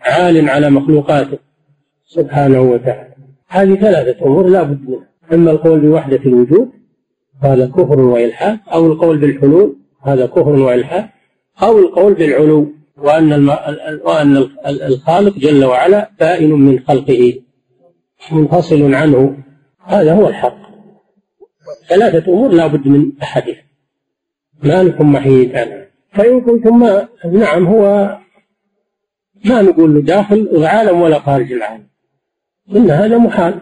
عال 0.00 0.48
على 0.50 0.70
مخلوقاته 0.70 1.38
سبحانه 2.04 2.60
وتعالى. 2.60 3.14
هذه 3.48 3.74
ثلاثة 3.74 4.26
أمور 4.26 4.46
لا 4.48 4.62
بد 4.62 4.88
منها. 4.88 5.06
أما 5.32 5.50
القول 5.50 5.80
بوحدة 5.80 6.20
الوجود 6.26 6.70
هذا 7.42 7.66
كفر 7.66 8.00
وإلحاد 8.00 8.58
أو 8.72 8.86
القول 8.86 9.18
بالحلول 9.18 9.76
هذا 10.02 10.26
كفر 10.26 10.48
وإلحاد 10.48 11.08
أو 11.62 11.78
القول 11.78 12.14
بالعلو 12.14 12.72
وأن. 12.96 13.48
وأن 14.04 14.48
الخالق 14.66 15.38
جل 15.38 15.64
وعلا 15.64 16.10
بائن 16.20 16.52
من 16.52 16.78
خلقه 16.78 17.42
منفصل 18.32 18.94
عنه. 18.94 19.38
هذا 19.84 20.14
هو 20.14 20.28
الحق. 20.28 20.58
ثلاثة 21.88 22.32
أمور 22.32 22.48
لا 22.52 22.66
بد 22.66 22.88
من 22.88 23.12
أحدها. 23.22 23.62
ما 24.62 24.82
لكم 24.82 25.16
عنها 25.16 25.86
فإن 26.12 26.40
قلتم 26.40 26.78
ما 26.78 27.08
نعم 27.32 27.66
هو 27.66 28.16
ما 29.44 29.62
نقول 29.62 29.94
له 29.94 30.00
داخل 30.00 30.48
العالم 30.52 31.00
ولا 31.00 31.18
خارج 31.18 31.52
العالم. 31.52 31.86
إن 32.76 32.90
هذا 32.90 33.18
محال. 33.18 33.60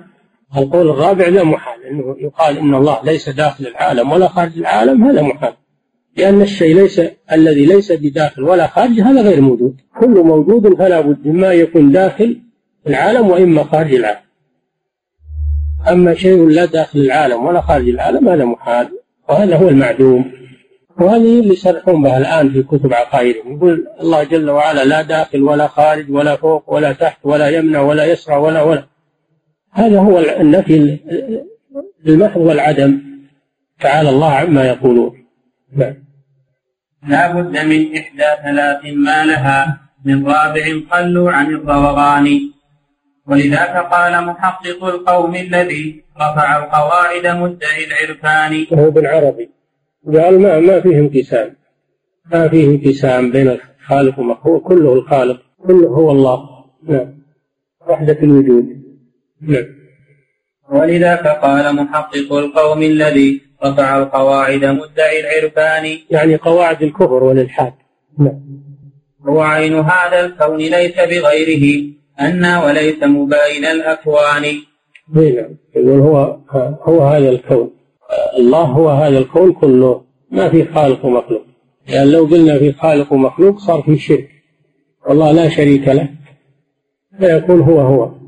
القول 0.57 0.91
الرابع 0.91 1.29
لا 1.29 1.45
محال. 1.45 1.74
إنه 1.95 2.17
يقال 2.19 2.59
إن 2.59 2.75
الله 2.75 2.99
ليس 3.05 3.29
داخل 3.29 3.67
العالم 3.67 4.13
ولا 4.13 4.29
خارج 4.29 4.59
العالم 4.59 5.05
هذا 5.05 5.23
محال. 5.23 5.53
لأن 6.17 6.43
الشيء 6.43 6.77
ليس 6.77 7.01
الذي 7.33 7.67
ليس 7.67 7.93
بداخل 7.93 8.43
ولا 8.43 8.67
خارج 8.67 9.01
هذا 9.01 9.23
غير 9.23 9.41
موجود. 9.41 9.81
كل 10.01 10.23
موجود 10.23 10.75
فلا 10.75 11.01
بد 11.01 11.27
اما 11.27 11.53
يكون 11.53 11.93
داخل 11.93 12.41
العالم 12.87 13.29
وإما 13.29 13.65
خارج 13.65 13.95
العالم. 13.95 14.21
أما 15.89 16.15
شيء 16.15 16.49
لا 16.49 16.65
داخل 16.65 16.99
العالم 16.99 17.45
ولا 17.45 17.61
خارج 17.61 17.89
العالم 17.89 18.29
هذا 18.29 18.45
محال. 18.45 18.89
وهذا 19.29 19.57
هو 19.57 19.69
المعدوم. 19.69 20.33
وهذه 21.01 21.41
اللي 21.41 21.53
يصرحون 21.53 22.03
بها 22.03 22.19
الآن 22.19 22.53
في 22.53 22.63
كتب 22.63 22.95
عقائدهم. 22.95 23.57
يقول 23.57 23.87
الله 24.01 24.25
جل 24.25 24.51
وعلا 24.51 24.85
لا 24.85 25.03
داخل 25.03 25.43
ولا 25.43 25.67
خارج 25.67 26.11
ولا 26.11 26.37
فوق 26.37 26.73
ولا 26.73 26.93
تحت 26.93 27.19
ولا 27.25 27.49
يمنع 27.49 27.81
ولا 27.81 28.05
يسرى 28.05 28.37
ولا 28.37 28.63
ولا. 28.63 28.87
هذا 29.73 29.99
هو 29.99 30.19
النفي 30.19 30.99
المحض 32.07 32.41
والعدم 32.41 33.01
تعالى 33.81 34.11
الله 34.11 34.33
عما 34.33 34.65
يقولون. 34.65 35.27
نعم. 35.77 35.95
لا 37.09 37.33
بد 37.33 37.59
من 37.59 37.97
إحدى 37.97 38.29
ثلاث 38.45 38.85
ما 38.97 39.25
لها. 39.25 39.81
من 40.05 40.27
رابع 40.27 40.65
قلوا 40.91 41.33
عن 41.33 41.47
الروغان. 41.47 42.41
ولذاك 43.27 43.93
قال 43.93 44.25
محقق 44.25 44.85
القوم 44.85 45.35
الذي 45.35 46.05
رفع 46.17 46.65
القواعد 46.65 47.27
مدعي 47.27 47.85
العرفان 47.85 48.67
وهو 48.73 48.91
بالعربي. 48.91 49.51
قال 50.07 50.41
ما 50.41 50.61
ما 50.61 50.81
فيه 50.81 50.99
انقسام. 50.99 51.57
ما 52.33 52.49
فيه 52.49 52.65
انقسام 52.65 53.31
بين 53.31 53.49
الخالق 53.49 54.19
والمخلوق 54.19 54.63
كله 54.63 54.93
الخالق 54.93 55.43
كله 55.67 55.89
هو 55.89 56.11
الله. 56.11 56.49
نعم. 56.89 57.15
وحدة 57.89 58.19
الوجود. 58.23 58.67
نعم. 59.41 59.84
ولذاك 60.73 61.27
قال 61.27 61.77
محقق 61.77 62.33
القوم 62.33 62.83
الذي 62.83 63.41
رفع 63.65 63.99
القواعد 63.99 64.65
مدعي 64.65 65.21
العرفان. 65.21 65.99
يعني 66.11 66.37
قواعد 66.37 66.83
الكفر 66.83 67.25
والإلحاد. 67.25 67.73
نعم. 68.19 68.41
هو 69.29 69.41
عين 69.41 69.75
هذا 69.75 70.21
الكون 70.27 70.59
ليس 70.59 70.95
بغيره 70.95 71.85
أن 72.21 72.45
وليس 72.45 73.03
مباين 73.03 73.65
الأكوان. 73.65 74.43
نعم. 75.15 75.57
يقول 75.77 76.01
هو 76.01 76.39
هو 76.83 77.03
هذا 77.03 77.29
الكون. 77.29 77.71
الله 78.39 78.63
هو 78.63 78.89
هذا 78.89 79.19
الكون 79.19 79.53
كله. 79.53 80.05
ما 80.31 80.49
في 80.49 80.65
خالق 80.65 81.05
ومخلوق. 81.05 81.43
يعني 81.89 82.11
لو 82.11 82.25
قلنا 82.25 82.59
في 82.59 82.73
خالق 82.73 83.13
ومخلوق 83.13 83.59
صار 83.59 83.83
في 83.83 83.99
شرك. 83.99 84.29
والله 85.09 85.33
لا 85.33 85.49
شريك 85.49 85.89
له. 85.89 86.09
فيكون 87.21 87.61
هو 87.61 87.81
هو. 87.81 88.24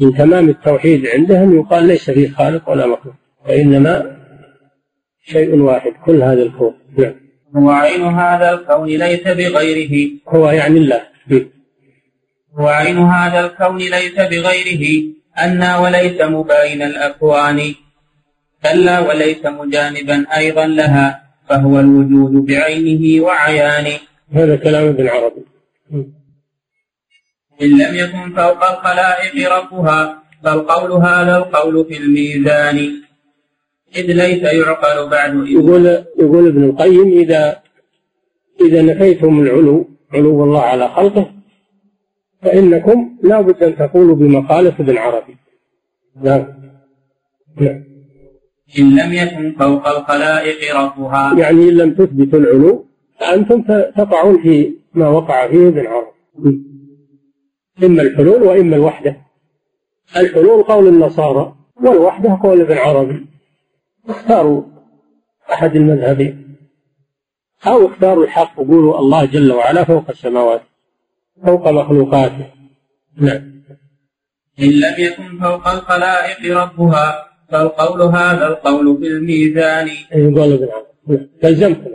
من 0.00 0.14
تمام 0.18 0.48
التوحيد 0.48 1.06
عندهم 1.06 1.60
يقال 1.60 1.86
ليس 1.86 2.10
في 2.10 2.28
خالق 2.28 2.70
ولا 2.70 2.86
مخلوق 2.86 3.14
وإنما 3.48 4.16
شيء 5.24 5.60
واحد 5.60 5.92
كل 6.06 6.22
هذا 6.22 6.42
الكون. 6.42 6.74
نعم. 6.98 7.14
هو 7.56 7.70
عين 7.70 8.02
هذا 8.02 8.52
الكون 8.52 8.88
ليس 8.88 9.22
بغيره. 9.22 10.10
هو 10.28 10.50
يعني 10.50 10.78
الله. 10.78 11.02
هو 12.58 12.66
عين 12.66 12.98
هذا 12.98 13.46
الكون 13.46 13.78
ليس 13.78 14.14
بغيره. 14.14 15.04
أن 15.44 15.62
وليس 15.62 16.20
مباين 16.20 16.82
الأكوان. 16.82 17.74
كلا 18.62 19.00
وليس 19.00 19.46
مجانبا 19.46 20.26
أيضا 20.36 20.66
لها 20.66 21.22
فهو 21.48 21.80
الوجود 21.80 22.46
بعينه 22.46 23.24
وعيانه. 23.24 23.98
هذا 24.32 24.56
كلام 24.56 24.84
ابن 24.86 25.08
عربي. 25.08 25.44
إن 27.62 27.68
لم 27.68 27.94
يكن 27.94 28.34
فوق 28.36 28.64
الخلائق 28.64 29.52
ربها 29.58 30.22
بل 30.44 30.60
قول 30.60 30.92
هذا 30.92 31.36
القول 31.36 31.84
في 31.84 31.96
الميزان. 31.96 33.02
إذ 33.96 34.06
ليس 34.06 34.42
يعقل 34.42 35.08
بعد 35.10 35.34
يقول 35.46 35.86
يقول 36.18 36.48
ابن 36.48 36.64
القيم 36.64 37.18
إذا 37.18 37.62
إذا 38.60 38.82
نفيتم 38.82 39.40
العلو 39.40 39.88
علو 40.14 40.44
الله 40.44 40.60
على 40.60 40.88
خلقه 40.88 41.32
فإنكم 42.42 43.16
لا 43.22 43.40
بد 43.40 43.62
أن 43.62 43.76
تقولوا 43.76 44.16
بمخالف 44.16 44.80
ابن 44.80 44.98
عربي. 44.98 45.36
نعم. 46.22 46.46
نعم. 47.60 47.84
إن 48.78 48.96
لم 48.96 49.12
يكن 49.12 49.54
فوق 49.58 49.88
الخلائق 49.88 50.76
ربها. 50.76 51.38
يعني 51.38 51.68
إن 51.68 51.76
لم 51.76 51.94
تثبتوا 51.94 52.38
العلو 52.38 52.86
فأنتم 53.20 53.62
تقعون 53.96 54.42
في 54.42 54.74
ما 54.94 55.08
وقع 55.08 55.48
فيه 55.48 55.68
ابن 55.68 55.86
عربي. 55.86 56.71
إما 57.82 58.02
الحلول 58.02 58.42
وإما 58.42 58.76
الوحدة. 58.76 59.16
الحلول 60.16 60.62
قول 60.62 60.88
النصارى 60.88 61.54
والوحدة 61.76 62.38
قول 62.42 62.60
ابن 62.60 62.78
عربي. 62.78 63.26
اختاروا 64.08 64.62
أحد 65.52 65.76
المذهبين. 65.76 66.56
أو 67.66 67.86
اختاروا 67.86 68.24
الحق 68.24 68.60
وقولوا 68.60 68.98
الله 68.98 69.24
جل 69.24 69.52
وعلا 69.52 69.84
فوق 69.84 70.10
السماوات 70.10 70.62
فوق 71.46 71.68
مخلوقاته. 71.68 72.46
نعم. 73.16 73.52
إن 74.60 74.68
لم 74.68 74.94
يكن 74.98 75.38
فوق 75.40 75.68
الخلائق 75.68 76.58
ربها 76.62 77.28
فالقول 77.50 78.02
هذا 78.02 78.46
القول 78.46 78.98
في 78.98 79.06
الميزان 79.06 79.88
يقول 80.12 80.52
ابن 80.52 80.68
عربي. 80.72 81.30
تلزمكم 81.42 81.90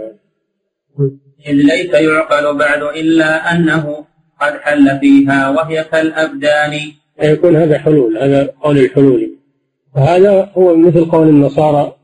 إذ 1.47 1.53
ليس 1.53 1.93
يعقل 1.93 2.57
بعد 2.57 2.81
إلا 2.81 3.51
أنه 3.51 4.05
قد 4.41 4.53
حل 4.61 4.99
فيها 4.99 5.49
وهي 5.49 5.83
كالأبدان. 5.83 6.79
يكون 7.23 7.55
هذا 7.55 7.79
حلول 7.79 8.17
هذا 8.17 8.49
قول 8.61 8.77
الحلولي 8.77 9.31
وهذا 9.95 10.51
هو 10.57 10.75
مثل 10.75 11.05
قول 11.05 11.27
النصارى 11.27 11.95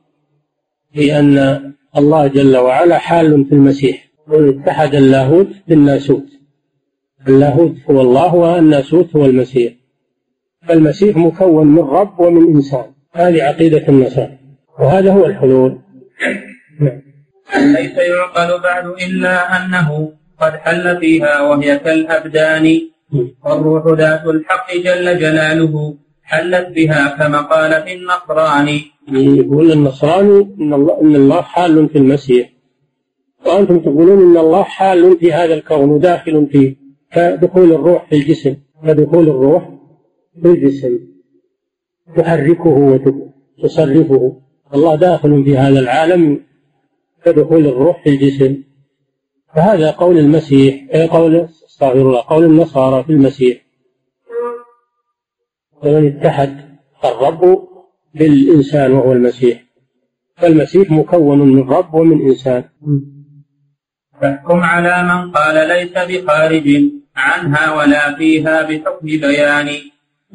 في 0.94 1.20
أن 1.20 1.74
الله 1.98 2.28
جل 2.28 2.58
وعلا 2.58 2.98
حال 2.98 3.46
في 3.46 3.56
المسيح. 3.56 4.10
اتحد 4.30 4.96
اللاهوت 4.96 5.48
بالناسوت. 5.68 6.26
اللاهوت 7.28 7.76
هو 7.90 8.02
الله 8.02 8.36
والناسوت 8.36 9.16
هو 9.16 9.26
المسيح. 9.26 9.74
فالمسيح 10.68 11.18
مكون 11.18 11.68
من 11.68 11.84
رب 11.84 12.20
ومن 12.20 12.56
إنسان. 12.56 12.86
هذه 13.14 13.44
عقيدة 13.44 13.88
النصارى. 13.88 14.38
وهذا 14.80 15.14
هو 15.14 15.26
الحلول. 15.26 15.80
نعم. 16.80 17.02
ليس 17.56 17.98
يعقل 17.98 18.62
بعد 18.62 18.86
إلا 18.86 19.58
أنه 19.58 20.14
قد 20.44 20.54
حل 20.64 21.00
فيها 21.00 21.42
وهي 21.42 21.80
كالأبدان. 21.80 22.66
والروح 23.46 23.84
ذات 24.00 24.26
الحق 24.26 24.68
جل 24.76 25.20
جلاله 25.20 25.96
حلت 26.24 26.68
بها 26.76 27.18
كما 27.18 27.42
قال 27.42 27.72
في 27.84 27.94
النصراني 27.94 28.82
يقول 29.12 29.72
النصراني 29.72 30.56
إن 30.62 30.74
الله, 30.74 31.02
إن 31.02 31.16
الله 31.16 31.42
حال 31.42 31.90
في 31.90 31.98
المسيح. 31.98 32.50
وأنتم 33.46 33.80
تقولون 33.80 34.22
إن 34.22 34.38
الله 34.38 34.64
حال 34.64 35.18
في 35.20 35.34
هذا 35.34 35.54
الكون 35.54 35.90
وداخل 35.90 36.48
فيه 36.52 36.76
كدخول 37.12 37.72
الروح 37.72 38.10
في 38.10 38.16
الجسم. 38.16 38.56
كدخول 38.88 39.30
الروح 39.30 39.70
في 40.42 40.48
الجسم. 40.48 41.00
تحركه 42.18 43.00
وتصرفه 43.58 44.38
الله 44.74 44.96
داخل 44.96 45.44
في 45.44 45.58
هذا 45.58 45.80
العالم 45.80 46.40
كدخول 47.26 47.68
الروح 47.68 48.04
في 48.04 48.10
الجسم. 48.10 48.64
فهذا 49.56 49.92
قول 49.92 50.18
المسيح 50.18 50.76
قول 51.12 51.48
استغفر 51.70 52.02
الله 52.02 52.24
قول 52.28 52.44
النصارى 52.44 53.04
في 53.04 53.10
المسيح. 53.10 53.58
ومن 55.84 56.08
اتحد 56.08 56.78
الرب 57.06 57.68
بالإنسان 58.16 58.92
وهو 58.92 59.12
المسيح. 59.12 59.64
فالمسيح 60.38 60.92
مكون 60.92 61.40
من 61.40 61.70
رب 61.70 61.94
ومن 61.94 62.22
إنسان. 62.22 62.64
فاحكم 64.22 64.60
على 64.60 65.04
من 65.04 65.32
قال 65.32 65.68
ليس 65.68 65.92
بخارج 65.92 66.70
عنها 67.16 67.78
ولا 67.78 68.16
فيها 68.16 68.62
بحكم 68.62 69.06
بيان. 69.06 69.70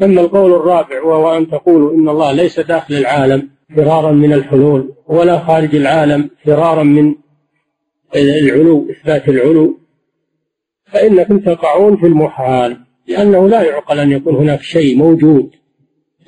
أما 0.03 0.21
القول 0.21 0.53
الرابع 0.53 1.03
وهو 1.03 1.37
أن 1.37 1.49
تقولوا 1.51 1.95
إن 1.95 2.09
الله 2.09 2.33
ليس 2.33 2.61
داخل 2.61 2.95
العالم 2.95 3.51
فرارا 3.77 4.13
من 4.13 4.33
الحلول 4.33 4.95
ولا 5.07 5.39
خارج 5.39 5.75
العالم 5.75 6.31
فرارا 6.45 6.83
من 6.83 7.15
العلو 8.17 8.91
إثبات 8.91 9.29
العلو 9.29 9.79
فإنكم 10.93 11.39
تقعون 11.39 11.97
في 11.97 12.07
المحال 12.07 12.81
لأنه 13.09 13.49
لا 13.49 13.63
يعقل 13.63 13.99
أن 13.99 14.13
يكون 14.13 14.35
هناك 14.37 14.63
شيء 14.63 14.97
موجود 14.97 15.51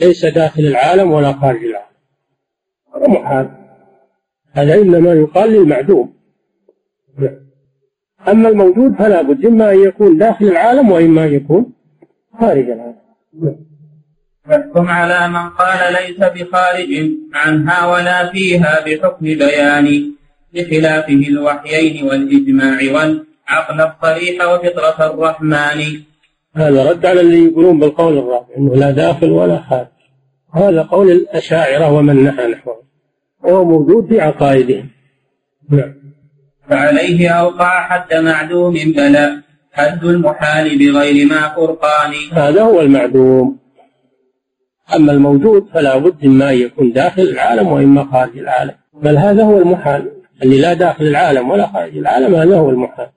ليس 0.01 0.27
داخل 0.27 0.62
العالم 0.62 1.12
ولا 1.12 1.33
خارج 1.33 1.64
العالم. 1.64 1.97
هذا 2.95 3.09
محال. 3.09 3.51
هذا 4.53 4.75
إنما 4.75 5.12
يقال 5.12 5.51
للمعدوم. 5.51 6.14
أما 8.29 8.49
الموجود 8.49 8.95
فلا 8.95 9.23
بد 9.23 9.47
إما 9.47 9.73
أن 9.73 9.83
يكون 9.83 10.19
داخل 10.19 10.45
العالم 10.45 10.90
وإما 10.90 11.25
أن 11.25 11.35
يكون 11.35 11.73
خارج 12.40 12.71
العالم. 12.71 12.97
فاحكم 14.45 14.88
على 14.88 15.29
من 15.29 15.49
قال 15.49 15.93
ليس 15.93 16.19
بخارج 16.19 17.11
عنها 17.35 17.87
ولا 17.87 18.33
فيها 18.33 18.85
بحكم 18.87 19.27
بيان 19.27 20.12
بخلافه 20.54 21.22
الوحيين 21.28 22.04
والإجماع 22.04 22.78
والعقل 22.82 23.80
الصريح 23.80 24.48
وفطرة 24.48 25.06
الرحمن. 25.14 25.80
هذا 26.56 26.90
رد 26.90 27.06
على 27.06 27.20
اللي 27.20 27.44
يقولون 27.44 27.78
بالقول 27.78 28.18
الرابع 28.18 28.46
إنه 28.58 28.74
لا 28.74 28.90
داخل 28.90 29.30
ولا 29.30 29.62
خارج. 29.70 29.86
هذا 30.54 30.82
قول 30.82 31.10
الأشاعرة 31.10 31.92
ومن 31.92 32.24
نحى 32.24 32.46
نحوه 32.46 32.82
وهو 33.44 33.64
موجود 33.64 34.08
في 34.08 34.20
عقائدهم. 34.20 34.88
نعم. 35.70 35.94
فعليه 36.70 37.28
أوقع 37.28 37.88
حد 37.88 38.14
معدوم 38.14 38.74
بلى 38.74 39.42
حد 39.72 40.04
المحال 40.04 40.78
بغير 40.78 41.26
ما 41.26 41.48
فرقان. 41.48 42.12
هذا 42.32 42.62
هو 42.62 42.80
المعدوم. 42.80 43.58
أما 44.96 45.12
الموجود 45.12 45.66
فلا 45.74 45.98
بد 45.98 46.24
إما 46.24 46.50
أن 46.50 46.56
يكون 46.56 46.92
داخل 46.92 47.22
العالم 47.22 47.66
وإما 47.66 48.08
خارج 48.12 48.38
العالم 48.38 48.74
بل 49.02 49.16
هذا 49.16 49.44
هو 49.44 49.58
المحال. 49.58 50.19
اللي 50.42 50.61
لا 50.61 50.74
داخل 50.74 51.07
العالم 51.07 51.50
ولا 51.50 51.66
خارج 51.66 51.96
العالم 51.96 52.35
هذا 52.35 52.57
هو 52.57 52.70
المحال. 52.70 53.09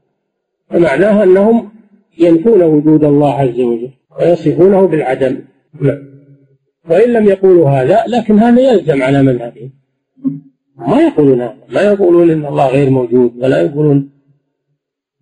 فمعناها 0.70 1.24
أنهم 1.24 1.70
ينفون 2.18 2.64
وجود 2.64 3.04
الله 3.04 3.34
عز 3.34 3.60
وجل 3.60 3.90
ويصفونه 4.20 4.88
بالعدم. 4.88 5.40
نعم. 5.82 6.14
وإن 6.90 7.14
لم 7.14 7.26
يقولوا 7.26 7.70
هذا 7.70 8.04
لكن 8.08 8.40
هذا 8.40 8.62
يلزم 8.62 9.04
على 9.04 9.22
مذهبهم. 9.22 9.72
ما 10.78 11.02
يقولون 11.02 11.42
هذا. 11.42 11.58
ما 11.70 11.82
يقولون 11.82 12.30
إن 12.32 12.46
الله 12.46 12.68
غير 12.68 12.90
موجود 12.90 13.34
ولا 13.38 13.62
يقولون. 13.62 14.10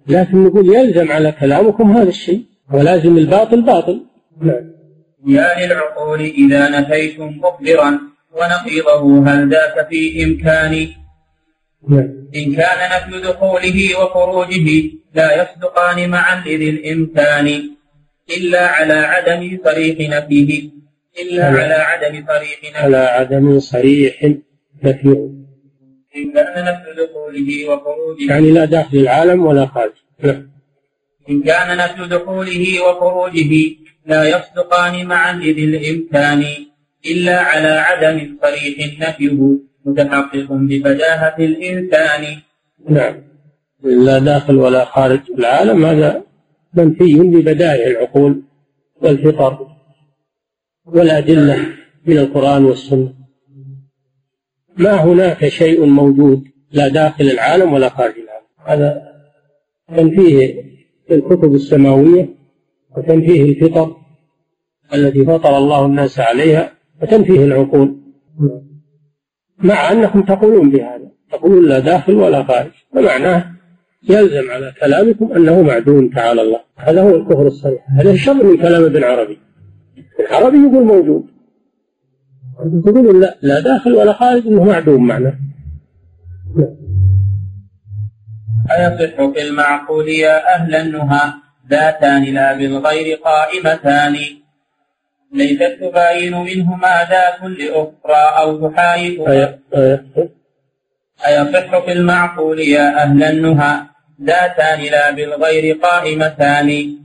لكن 0.07 0.43
نقول 0.43 0.75
يلزم 0.75 1.11
على 1.11 1.31
كلامكم 1.31 1.91
هذا 1.91 2.09
الشيء 2.09 2.43
ولازم 2.73 3.17
الباطل 3.17 3.61
باطل. 3.61 4.05
نعم. 4.41 4.71
يا 5.27 5.65
للعقول 5.65 6.21
إذا 6.21 6.79
نفيتم 6.79 7.27
مخبرا 7.43 7.99
ونقيضه 8.37 9.23
هل 9.27 9.49
ذاك 9.49 9.87
في 9.89 10.23
إمكاني. 10.23 11.00
إن 12.35 12.55
كان 12.55 12.79
نفي 12.91 13.21
دخوله 13.21 13.99
وخروجه 13.99 14.91
لا 15.13 15.41
يصدقان 15.41 16.09
معا 16.09 16.43
لذي 16.45 16.69
الإمكان 16.69 17.71
إلا 18.37 18.67
على 18.67 18.93
عدم 18.93 19.57
صريح 19.65 20.09
نفيه. 20.09 20.69
إلا 21.21 21.45
على 21.45 21.73
عدم 21.73 22.25
صريح 22.27 22.59
نفيه. 22.63 22.77
على 22.77 22.97
عدم 22.97 23.59
صريح 23.59 24.23
نفيه. 24.83 25.29
إن 26.15 26.33
كان 26.33 26.65
نفي 26.65 26.89
دخوله 27.03 27.69
وخروجه. 27.69 28.29
يعني 28.29 28.51
لا 28.51 28.65
داخل 28.65 28.97
العالم 28.97 29.45
ولا 29.45 29.65
خارج. 29.65 29.91
نعم. 30.19 30.51
إن 31.29 31.43
كان 31.43 31.77
نفي 31.77 32.07
دخوله 32.07 32.81
وخروجه 32.81 33.75
لا 34.05 34.23
يصدقان 34.29 35.05
معا 35.05 35.33
إذ 35.41 35.57
الإمكان 35.57 36.45
إلا 37.05 37.39
على 37.39 37.67
عدم 37.67 38.37
صريح 38.41 38.99
نفيه. 38.99 39.70
متحقق 39.85 40.47
ببداهة 40.51 41.35
الإنسان. 41.39 42.23
نعم. 42.89 43.15
لا 43.83 44.19
داخل 44.19 44.57
ولا 44.57 44.85
خارج 44.85 45.19
العالم 45.39 45.85
هذا 45.85 46.23
منفي 46.73 47.19
ببدائع 47.19 47.87
العقول 47.87 48.43
والفطر 49.01 49.67
والأدلة 50.85 51.65
من 52.05 52.17
القرآن 52.17 52.65
والسنة. 52.65 53.13
ما 54.77 54.91
هناك 54.91 55.47
شيء 55.47 55.85
موجود 55.85 56.43
لا 56.71 56.87
داخل 56.87 57.23
العالم 57.23 57.73
ولا 57.73 57.89
خارج 57.89 58.13
العالم. 58.13 58.45
هذا 58.65 59.11
تنفيه 59.95 60.63
الكتب 61.11 61.55
السماوية 61.55 62.29
وتنفيه 62.97 63.43
الفطر 63.43 63.95
التي 64.93 65.25
فطر 65.25 65.57
الله 65.57 65.85
الناس 65.85 66.19
عليها 66.19 66.73
وتنفيه 67.01 67.45
العقول. 67.45 67.97
مع 69.63 69.91
أنكم 69.91 70.21
تقولون 70.21 70.71
بهذا. 70.71 71.11
تقولون 71.31 71.65
لا 71.69 71.79
داخل 71.79 72.13
ولا 72.13 72.43
خارج. 72.43 72.71
فمعناه 72.95 73.45
يلزم 74.09 74.51
على 74.51 74.73
كلامكم 74.81 75.33
أنه 75.33 75.61
معدوم 75.61 76.09
تعالى 76.09 76.41
الله. 76.41 76.59
هذا 76.77 77.01
هو 77.01 77.15
الكفر 77.15 77.47
الصريح. 77.47 77.85
هذا 77.99 78.15
شر 78.15 78.43
من 78.43 78.57
كلام 78.57 78.83
ابن 78.83 79.03
عربي. 79.03 79.37
ابن 80.19 80.35
عربي 80.35 80.57
يقول 80.57 80.85
موجود. 80.85 81.25
تقولون 82.85 83.21
لا 83.21 83.37
لا 83.41 83.59
داخل 83.59 83.93
ولا 83.93 84.13
خارج 84.13 84.47
إنه 84.47 84.63
معدوم 84.63 85.07
معناه. 85.07 85.33
أيصح 88.71 89.31
في 89.33 89.47
المعقول 89.49 90.09
يا 90.09 90.55
أهل 90.55 90.75
النهى 90.75 91.33
ذاتان 91.69 92.23
لا 92.23 92.57
بالغير 92.57 93.17
قائمتان. 93.17 94.15
ليست 95.33 95.77
تباين 95.81 96.33
منهما 96.33 97.07
ذات 97.11 97.41
لأخرى 97.59 98.23
أو 98.39 98.69
تحايفها 98.69 99.59
أيصح 101.27 101.85
في 101.85 101.91
المعقول 101.91 102.59
يا 102.59 103.03
أهل 103.03 103.23
النهى 103.23 103.81
ذاتان 104.23 104.81
لا 104.91 105.11
بالغير 105.11 105.77
قائمتان. 105.77 106.97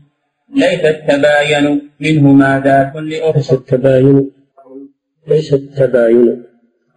ليست 0.55 1.03
تباين 1.09 1.91
منهما 2.01 2.63
ذات 2.65 2.95
لأخرى 2.97 3.33
ليست 3.37 3.55
تباين 3.69 4.31
ليست 5.29 5.63
تباين 5.77 6.45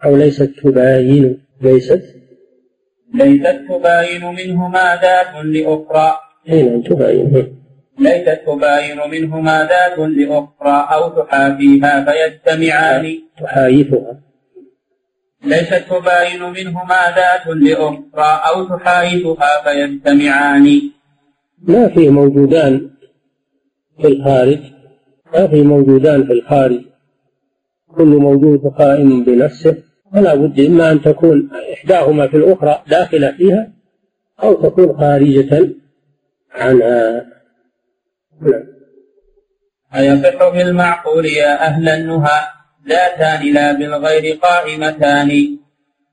أو 0.04 0.16
ليست 0.16 0.50
تباين 0.62 1.40
ليست 1.60 2.04
ليست 3.14 3.60
تباين 3.68 4.24
منهما 4.24 4.98
ذات 5.02 5.44
لأخرى 5.44 6.16
أين 6.48 6.82
تباين؟ 6.82 7.59
ليست 8.00 8.40
تباين 8.46 9.10
منهما 9.10 9.68
ذات 9.68 9.98
لأخرى 9.98 10.88
أو 10.94 11.22
تحافيها 11.22 12.04
فيجتمعان. 12.04 13.18
تحايفها. 13.40 14.20
ليست 15.44 15.84
تباين 15.90 16.42
منهما 16.42 17.00
ذات 17.16 17.46
لأخرى 17.46 18.40
أو 18.48 18.76
تحايفها 18.76 19.62
فيجتمعان. 19.64 20.80
ما 21.62 21.88
في 21.88 22.08
موجودان 22.08 22.90
في 24.00 24.06
الخارج 24.08 24.58
ما 25.34 25.46
في 25.46 25.62
موجودان 25.62 26.26
في 26.26 26.32
الخارج. 26.32 26.80
كل 27.96 28.06
موجود 28.06 28.60
قائم 28.78 29.24
بنفسه. 29.24 29.76
فلا 30.12 30.34
بد 30.34 30.60
إما 30.60 30.92
أن 30.92 31.02
تكون 31.02 31.50
إحداهما 31.72 32.28
في 32.28 32.36
الأخرى 32.36 32.82
داخلة 32.88 33.30
فيها 33.32 33.72
أو 34.42 34.54
تكون 34.54 34.96
خارجة 34.96 35.68
عنها. 36.52 37.39
أيصح 39.94 40.50
في 40.52 40.62
المعقول 40.62 41.26
يا 41.26 41.66
أهل 41.66 41.88
النهى؟ 41.88 42.40
ذاتان 42.88 43.52
لا 43.52 43.72
بالغير 43.72 44.38
قائمتان. 44.42 45.58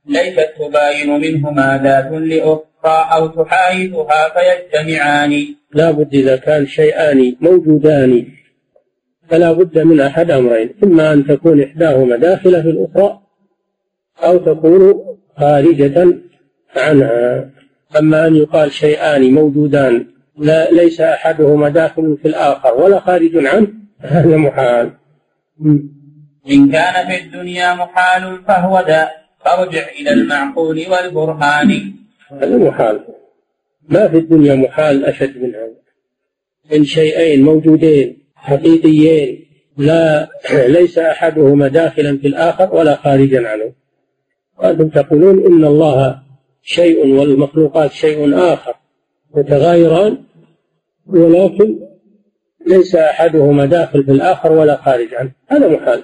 ليست 0.06 0.50
تباين 0.60 1.10
منهما 1.10 1.82
ذات 1.84 2.12
لأخرى 2.12 3.10
أو 3.14 3.28
تحايثها 3.28 4.22
فيجتمعان. 4.34 5.56
لا 5.74 5.92
بد 5.92 6.14
إذا 6.16 6.36
كان 6.36 6.68
شيئان 6.68 7.36
موجودان. 7.42 8.28
فلا 9.30 9.52
بد 9.52 9.80
من 9.80 10.00
أحد 10.00 10.32
أمرين. 10.32 10.74
إما 10.84 11.14
أن 11.14 11.28
تكون 11.28 11.64
إحداهما 11.64 12.16
داخلة 12.16 12.62
في 12.62 12.70
الأخرى 12.70 13.20
أو 14.24 14.38
تكون 14.38 14.94
خارجة 15.38 16.08
عنها. 16.76 17.50
أما 18.00 18.28
أن 18.28 18.36
يقال 18.36 18.72
شيئان 18.72 19.34
موجودان. 19.34 20.17
لا 20.38 20.72
ليس 20.72 21.02
أحدهما 21.02 21.70
داخل 21.70 22.18
في 22.22 22.28
الآخر 22.28 22.74
ولا 22.74 23.00
خارج 23.00 23.46
عنه. 23.46 23.68
هذا 24.00 24.38
محال. 24.38 24.92
إن 26.52 26.72
كان 26.72 27.08
في 27.08 27.24
الدنيا 27.24 27.74
محال 27.74 28.44
فهو 28.48 28.86
ذا. 28.88 29.10
فارجع 29.46 29.86
إلى 30.00 30.12
المعقول 30.14 30.86
والبرهان. 30.92 31.94
هذا 32.30 32.58
محال. 32.58 33.00
ما 33.90 34.08
في 34.08 34.18
الدنيا 34.18 34.56
محال 34.56 35.06
أشد 35.06 35.38
من 35.38 35.56
هذا. 35.56 35.74
إن 36.74 36.84
شيئين 36.84 37.44
موجودين 37.44 38.18
حقيقيين. 38.36 39.46
لا 39.78 40.30
ليس 40.52 40.98
أحدهما 40.98 41.68
داخلا 41.68 42.18
في 42.18 42.28
الآخر 42.28 42.76
ولا 42.76 42.96
خارجا 42.96 43.48
عنه. 43.48 43.72
وأنتم 44.60 44.90
تقولون 44.90 45.46
إن 45.46 45.66
الله 45.66 46.20
شيء 46.64 47.08
والمخلوقات 47.08 47.92
شيء 47.92 48.38
آخر 48.54 48.74
متغايران. 49.36 50.27
ولكن 51.08 51.80
ليس 52.68 52.96
أحدهما 52.96 53.66
داخل 53.66 54.04
في 54.04 54.12
الآخر 54.12 54.52
ولا 54.52 54.76
خارج 54.78 55.14
عنه. 55.14 55.32
هذا 55.48 55.68
محال. 55.68 56.04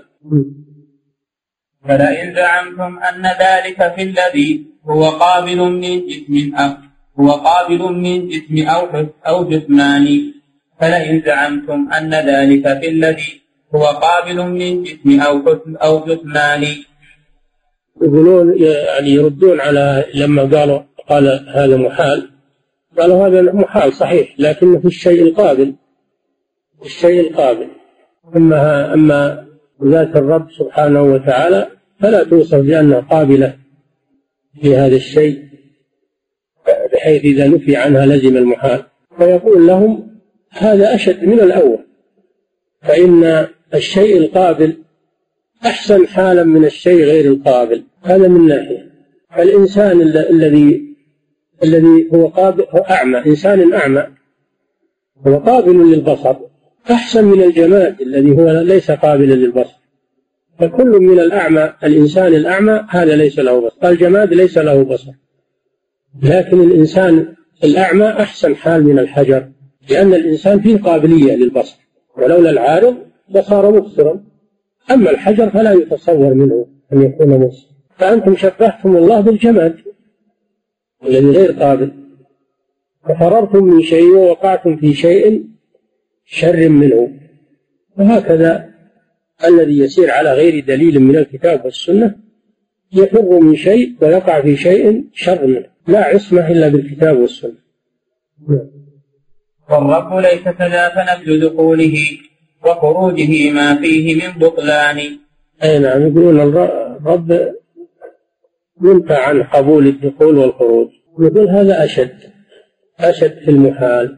فلئن 1.87 2.35
زعمتم 2.35 2.99
أن 2.99 3.25
ذلك 3.25 3.93
في 3.95 4.03
الذي 4.03 4.65
هو 4.89 5.09
قابل 5.09 5.57
من 5.57 6.07
جسم 6.07 6.55
أو 6.55 6.71
هو 7.19 7.31
قابل 7.31 7.81
من 7.93 8.27
جسم 8.27 8.67
أو 8.69 9.05
أو 9.27 9.49
جسمان 9.49 10.33
فلئن 10.79 11.21
زعمتم 11.25 11.89
أن 11.97 12.13
ذلك 12.13 12.79
في 12.79 12.89
الذي 12.89 13.41
هو 13.75 13.83
قابل 13.83 14.37
من 14.41 14.83
جسم 14.83 15.21
أو 15.21 15.41
حسن 15.41 15.75
أو 15.75 16.05
جسمان 16.05 16.63
يقولون 18.01 18.57
يعني 18.59 19.09
يردون 19.09 19.59
على 19.61 20.05
لما 20.13 20.43
قالوا 20.43 20.79
قال 21.09 21.45
هذا 21.55 21.77
محال. 21.77 22.32
قالوا 22.97 23.27
هذا 23.27 23.41
محال 23.41 23.93
صحيح 23.93 24.35
لكنه 24.39 24.79
في 24.79 24.85
الشيء 24.85 25.23
القابل 25.23 25.75
الشيء 26.85 27.19
القابل. 27.19 27.67
أما 28.35 28.93
أما 28.93 29.45
ذات 29.83 30.15
الرب 30.15 30.51
سبحانه 30.51 31.03
وتعالى 31.03 31.67
فلا 31.99 32.23
توصف 32.23 32.57
بأنها 32.57 32.99
قابلة 32.99 33.57
في 34.61 34.75
هذا 34.75 34.95
الشيء 34.95 35.43
بحيث 36.93 37.25
إذا 37.25 37.47
نفي 37.47 37.75
عنها 37.75 38.05
لزم 38.05 38.37
المحال. 38.37 38.83
فيقول 39.17 39.67
لهم 39.67 40.17
هذا 40.49 40.95
أشد 40.95 41.23
من 41.23 41.39
الأول 41.39 41.79
فإن 42.81 43.47
الشيء 43.73 44.17
القابل 44.17 44.77
أحسن 45.65 46.07
حالا 46.07 46.43
من 46.43 46.65
الشيء 46.65 47.03
غير 47.03 47.31
القابل. 47.31 47.83
هذا 48.03 48.27
من 48.27 48.47
ناحية. 48.47 48.93
الإنسان 49.37 50.01
الذي 50.01 50.92
الذي 51.63 52.09
هو 52.13 52.27
قابل 52.27 52.65
هو 52.69 52.79
أعمى 52.79 53.17
إنسان 53.25 53.73
أعمى. 53.73 54.07
هو 55.27 55.37
قابل 55.37 55.91
للبصر. 55.91 56.35
أحسن 56.91 57.25
من 57.25 57.43
الجماد 57.43 58.01
الذي 58.01 58.31
هو 58.31 58.61
ليس 58.61 58.91
قابلا 58.91 59.33
للبصر. 59.33 59.73
فكل 60.59 60.89
من 60.89 61.19
الأعمى 61.19 61.73
الإنسان 61.83 62.33
الأعمى 62.33 62.85
هذا 62.89 63.15
ليس 63.15 63.39
له 63.39 63.61
بصر. 63.61 63.89
الجماد 63.89 64.33
ليس 64.33 64.57
له 64.57 64.83
بصر. 64.83 65.11
لكن 66.23 66.61
الإنسان 66.61 67.35
الأعمى 67.63 68.05
أحسن 68.05 68.55
حال 68.55 68.83
من 68.83 68.99
الحجر 68.99 69.49
لأن 69.89 70.13
الإنسان 70.13 70.59
فيه 70.59 70.77
قابلية 70.77 71.35
للبصر. 71.35 71.77
ولولا 72.17 72.49
العارض 72.49 72.97
لصار 73.29 73.71
مبصرا. 73.71 74.23
أما 74.91 75.11
الحجر 75.11 75.49
فلا 75.49 75.73
يتصور 75.73 76.33
منه 76.33 76.67
أن 76.93 77.01
يكون 77.01 77.29
مبصر 77.29 77.67
فأنتم 77.97 78.35
شبهتم 78.35 78.97
الله 78.97 79.19
بالجماد. 79.19 79.75
الذي 81.05 81.29
غير 81.29 81.51
قابل. 81.51 81.91
ففررتم 83.09 83.63
من 83.63 83.81
شيء 83.81 84.09
ووقعتم 84.09 84.77
في 84.77 84.93
شيء 84.93 85.45
شر 86.25 86.69
منه. 86.69 87.13
وهكذا 87.97 88.69
الذي 89.47 89.79
يسير 89.79 90.11
على 90.11 90.33
غير 90.33 90.65
دليل 90.65 90.99
من 90.99 91.15
الكتاب 91.15 91.65
والسنة 91.65 92.15
يفر 92.93 93.39
من 93.39 93.55
شيء 93.55 93.95
ويقع 94.01 94.41
في 94.41 94.57
شيء 94.57 95.03
شر 95.13 95.47
منه. 95.47 95.65
لا 95.87 96.05
عصمة 96.05 96.51
إلا 96.51 96.67
بالكتاب 96.67 97.17
والسنة. 97.17 97.63
والرب 99.69 100.19
ليس 100.19 100.43
كذا 100.43 100.89
فنفي 100.89 101.39
دخوله 101.39 101.95
وخروجه 102.65 103.51
ما 103.51 103.75
فيه 103.81 104.15
من 104.15 104.39
بطلان. 104.39 104.99
أي 105.63 105.79
نعم 105.79 106.01
يقولون 106.01 106.39
الرب 106.39 107.53
ينفى 108.81 109.13
عن 109.13 109.43
قبول 109.43 109.87
الدخول 109.87 110.37
والخروج. 110.37 110.89
يقول 111.19 111.49
هذا 111.49 111.85
أشد 111.85 112.17
أشد 112.99 113.39
في 113.39 113.51
المحال 113.51 114.17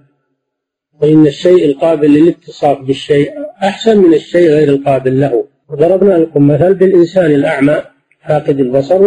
فإن 1.02 1.28
الشيء 1.28 1.65
القابل 1.65 2.13
للاتصاف 2.13 2.82
بالشيء 2.82 3.32
أحسن 3.63 3.98
من 3.98 4.13
الشيء 4.13 4.50
غير 4.50 4.70
القابل 4.70 5.22
له. 5.22 5.48
ضربنا 5.72 6.13
لكم 6.13 6.48
مثل 6.48 6.74
بالإنسان 6.74 7.32
الأعمى 7.32 7.82
فاقد 8.28 8.60
البصر 8.60 9.02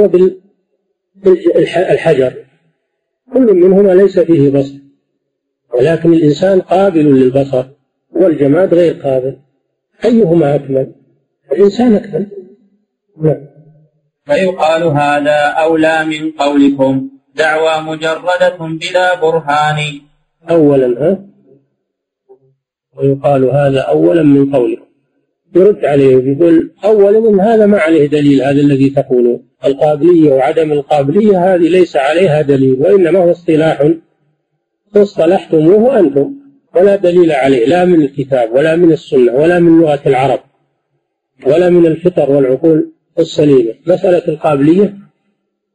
وبالحجر. 1.14 2.34
كل 3.32 3.54
منهما 3.54 3.92
ليس 3.92 4.18
فيه 4.18 4.50
بصر 4.50 4.74
ولكن 5.74 6.12
الإنسان 6.12 6.60
قابل 6.60 7.20
للبصر 7.20 7.64
والجماد 8.10 8.74
غير 8.74 8.92
قابل. 8.92 9.36
أيهما 10.04 10.54
أكمل؟ 10.54 10.92
الإنسان 11.52 11.94
أكمل. 11.94 12.26
نعم. 13.22 13.57
فيقال 14.28 14.82
هذا 14.82 15.38
أولى 15.64 16.04
من 16.04 16.30
قولكم. 16.30 17.08
دعوى 17.34 17.82
مجردة 17.82 18.58
بلا 18.58 19.20
برهان. 19.20 19.78
أولا 20.50 20.86
ها؟ 20.86 21.24
ويقال 22.96 23.44
هذا 23.44 23.80
أولا 23.80 24.22
من 24.22 24.52
قولكم. 24.52 24.88
يرد 25.56 25.84
عليه 25.84 26.32
يقول 26.32 26.70
أولا 26.84 27.18
إن 27.18 27.40
هذا 27.40 27.66
ما 27.66 27.78
عليه 27.78 28.06
دليل 28.06 28.42
هذا 28.42 28.60
الذي 28.60 28.90
تقوله 28.90 29.40
القابلية 29.64 30.32
وعدم 30.32 30.72
القابلية 30.72 31.54
هذه 31.54 31.68
ليس 31.68 31.96
عليها 31.96 32.42
دليل 32.42 32.76
وإنما 32.80 33.18
هو 33.18 33.30
اصطلاح 33.30 33.90
اصطلحتموه 34.96 35.98
أنتم. 35.98 36.32
ولا 36.76 36.96
دليل 36.96 37.32
عليه 37.32 37.66
لا 37.66 37.84
من 37.84 38.02
الكتاب 38.02 38.52
ولا 38.52 38.76
من 38.76 38.92
السنة 38.92 39.32
ولا 39.32 39.58
من 39.58 39.80
لغة 39.80 40.00
العرب 40.06 40.40
ولا 41.46 41.70
من 41.70 41.86
الفطر 41.86 42.30
والعقول. 42.30 42.92
السليمة. 43.18 43.74
مسألة 43.86 44.28
القابلية 44.28 44.94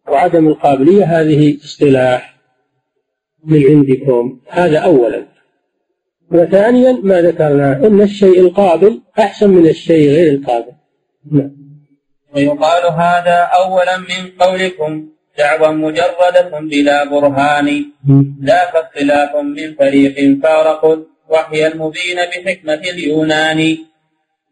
وعدم 0.07 0.47
القابلية 0.47 1.05
هذه 1.05 1.57
اصطلاح 1.65 2.35
من 3.45 3.63
عندكم. 3.67 4.39
هذا 4.49 4.79
أولا. 4.79 5.25
وثانيا 6.31 6.91
ما 7.03 7.21
ذكرنا 7.21 7.87
أن 7.87 8.01
الشيء 8.01 8.39
القابل 8.39 9.01
أحسن 9.19 9.49
من 9.49 9.67
الشيء 9.67 10.09
غير 10.09 10.33
القابل. 10.33 10.71
نعم. 11.31 11.51
ويقال 12.35 12.91
هذا 12.91 13.49
أولا 13.61 13.97
من 13.97 14.31
قولكم 14.39 15.07
دعوى 15.37 15.75
مجردة 15.75 16.59
بلا 16.59 17.09
برهان. 17.09 17.85
ذاك 18.43 18.75
اختلاف 18.75 19.35
من 19.35 19.75
فريق 19.75 20.39
فارقوا 20.43 20.95
الوحي 21.29 21.67
المبين 21.67 22.15
بحكمة 22.15 22.73
اليونان. 22.73 23.77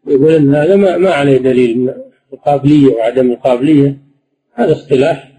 يقول 0.06 0.56
هذا 0.56 0.76
ما, 0.76 0.96
ما 0.96 1.10
عليه 1.10 1.38
دليل. 1.38 1.94
القابليه 2.32 2.86
وعدم 2.86 3.30
القابليه 3.32 3.98
هذا 4.54 4.72
اصطلاح 4.72 5.32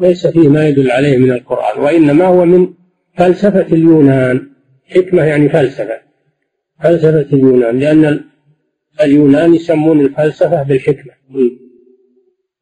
ليس 0.00 0.26
فيه 0.26 0.48
ما 0.48 0.68
يدل 0.68 0.90
عليه 0.90 1.18
من 1.18 1.32
القرآن 1.32 1.80
وإنما 1.80 2.24
هو 2.24 2.44
من 2.44 2.68
فلسفة 3.16 3.66
اليونان 3.72 4.50
حكمة 4.86 5.22
يعني 5.22 5.48
فلسفة 5.48 6.00
فلسفة 6.82 7.26
اليونان 7.32 7.78
لأن 7.78 8.24
اليونان 9.00 9.54
يسمون 9.54 10.00
الفلسفة 10.00 10.62
بالحكمة. 10.62 11.12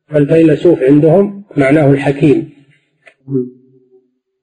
فالفيلسوف 0.08 0.82
عندهم 0.82 1.44
معناه 1.56 1.90
الحكيم. 1.90 2.50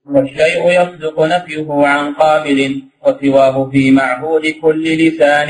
والشيء 0.05 0.81
يصدق 0.81 1.23
نفيه 1.23 1.67
عن 1.69 2.13
قابل 2.13 2.81
وسواه 3.07 3.69
في 3.69 3.91
معهود 3.91 4.47
كل 4.47 4.84
لسان. 5.07 5.49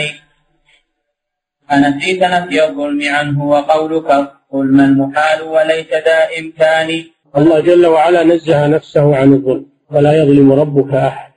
أنسيت 1.72 2.24
نفي 2.24 2.64
الظلم 2.66 3.02
عنه 3.04 3.50
وقولك 3.50 4.32
ظلم 4.54 4.80
المحال 4.80 5.42
وليس 5.42 5.90
ذا 5.90 6.20
إمكان 6.40 7.04
الله 7.38 7.60
جل 7.60 7.86
وعلا 7.86 8.24
نزه 8.24 8.68
نفسه 8.68 9.16
عن 9.16 9.34
الظلم 9.34 9.66
ولا 9.92 10.24
يظلم 10.24 10.52
ربك 10.52 10.94
أحد. 10.94 11.32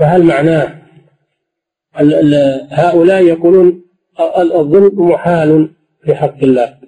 فهل 0.00 0.22
معناه 0.22 0.82
هؤلاء 2.70 3.22
يقولون 3.24 3.82
الظلم 4.38 5.08
محال 5.10 5.70
في 6.04 6.14
حق 6.14 6.38
الله 6.42 6.78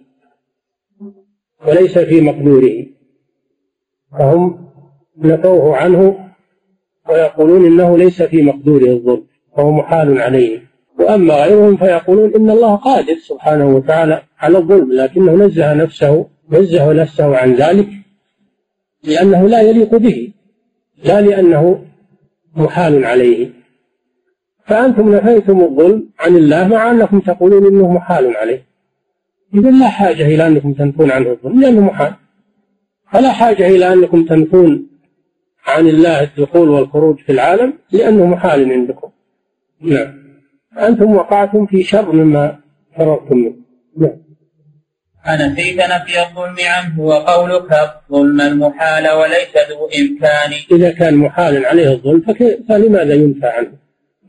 وليس 1.66 1.98
في 1.98 2.20
مقدوره. 2.20 2.87
فهم 4.12 4.68
نفوه 5.18 5.76
عنه 5.76 6.30
ويقولون 7.08 7.66
إنه 7.66 7.98
ليس 7.98 8.22
في 8.22 8.42
مقدوره 8.42 8.87
الظلم 8.87 9.26
وهو 9.52 9.70
محال 9.72 10.20
عليه. 10.20 10.67
وأما 10.98 11.34
غيرهم 11.34 11.76
فيقولون 11.76 12.34
إن 12.34 12.50
الله 12.50 12.76
قادر 12.76 13.14
سبحانه 13.14 13.76
وتعالى 13.76 14.22
على 14.38 14.58
الظلم 14.58 14.92
لكنه 14.92 15.32
نزه 15.32 15.74
نفسه 15.74 16.26
نزه 16.50 16.92
نفسه 16.92 17.37
عن 17.37 17.54
ذلك 17.54 17.88
لأنه 19.04 19.48
لا 19.48 19.61
يليق 19.61 19.96
به 19.96 20.32
لا 21.04 21.20
لأنه 21.20 21.84
محال 22.56 23.04
عليه. 23.04 23.50
فأنتم 24.66 25.14
نفيتم 25.14 25.61
الظلم 25.61 26.08
عن 26.18 26.37
الله 26.37 26.68
مع 26.68 26.90
أنكم 26.90 27.20
تقولون 27.20 27.66
إنه 27.66 27.92
محال 27.92 28.37
عليه. 28.37 28.66
إذا 29.54 29.70
لا 29.70 29.88
حاجة 29.88 30.26
إلى 30.26 30.46
أنكم 30.46 30.72
تنفون 30.72 31.11
عنه 31.11 31.30
الظلم 31.30 31.61
لأنه 31.61 31.80
محال. 31.80 32.12
فلا 33.12 33.32
حاجة 33.32 33.66
إلى 33.68 33.92
أنكم 33.92 34.24
تنفون 34.24 34.88
عن 35.66 35.88
الله 35.88 36.22
الدخول 36.22 36.68
والخروج 36.68 37.18
في 37.18 37.32
العالم 37.32 37.72
لأنه 37.92 38.26
محال 38.26 38.72
عندكم. 38.72 39.08
نعم. 39.80 40.27
أنتم 40.78 41.14
وقعتم 41.14 41.66
في 41.66 41.82
شر 41.82 42.12
مما 42.12 42.58
فررتم 42.96 43.36
منه. 43.36 43.54
نعم. 43.98 44.18
أنفيت 45.26 45.76
نفي 45.76 46.20
الظلم 46.20 46.56
عنه 46.60 47.00
وقولك 47.00 47.70
ظلم 48.12 48.40
المحال 48.40 49.10
وليس 49.10 49.54
ذو 49.70 49.88
إمكان. 50.00 50.50
إذا 50.72 50.90
كان 50.90 51.14
محال 51.14 51.66
عليه 51.66 51.88
الظلم 51.92 52.20
فلماذا 52.68 53.14
ينفى 53.14 53.46
عنه؟ 53.46 53.72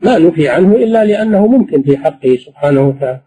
ما 0.02 0.18
نفي 0.18 0.48
عنه 0.48 0.74
إلا 0.76 1.04
لأنه 1.04 1.46
ممكن 1.46 1.82
في 1.82 1.96
حقه 1.96 2.36
سبحانه 2.46 2.88
وتعالى 2.88 3.20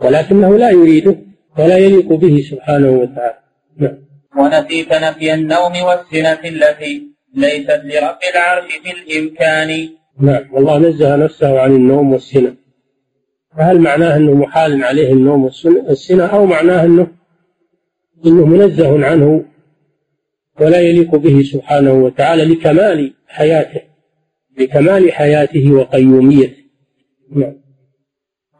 ولكنه 0.00 0.58
لا 0.58 0.70
يريده 0.70 1.16
ولا 1.58 1.76
يليق 1.76 2.12
به 2.12 2.44
سبحانه 2.50 2.90
وتعالى. 2.90 3.38
نعم. 3.78 3.96
ونسيت 4.38 4.92
نفي 4.92 5.34
النوم 5.34 5.72
والسنة 5.82 6.40
التي 6.44 7.02
ليست 7.34 7.80
لرب 7.84 8.18
العرش 8.34 8.72
في 8.82 8.90
الإمكان. 8.90 9.88
نعم. 10.20 10.54
والله 10.54 10.78
نزه 10.78 11.16
نفسه 11.16 11.60
عن 11.60 11.72
النوم 11.72 12.12
والسنة. 12.12 12.56
فهل 13.56 13.80
معناه 13.80 14.16
أنه 14.16 14.34
محال 14.34 14.84
عليه 14.84 15.12
النوم 15.12 15.44
والسنة 15.44 16.26
أو 16.26 16.46
معناه 16.46 16.84
أنه 16.84 17.06
أنه 18.26 18.46
منزه 18.46 19.06
عنه 19.06 19.44
ولا 20.60 20.80
يليق 20.80 21.16
به 21.16 21.42
سبحانه 21.42 21.92
وتعالى 21.92 22.44
لكمال 22.44 23.14
حياته 23.26 23.80
لكمال 24.58 25.12
حياته 25.12 25.72
وقيوميته؟ 25.72 26.64
نعم. 27.36 27.54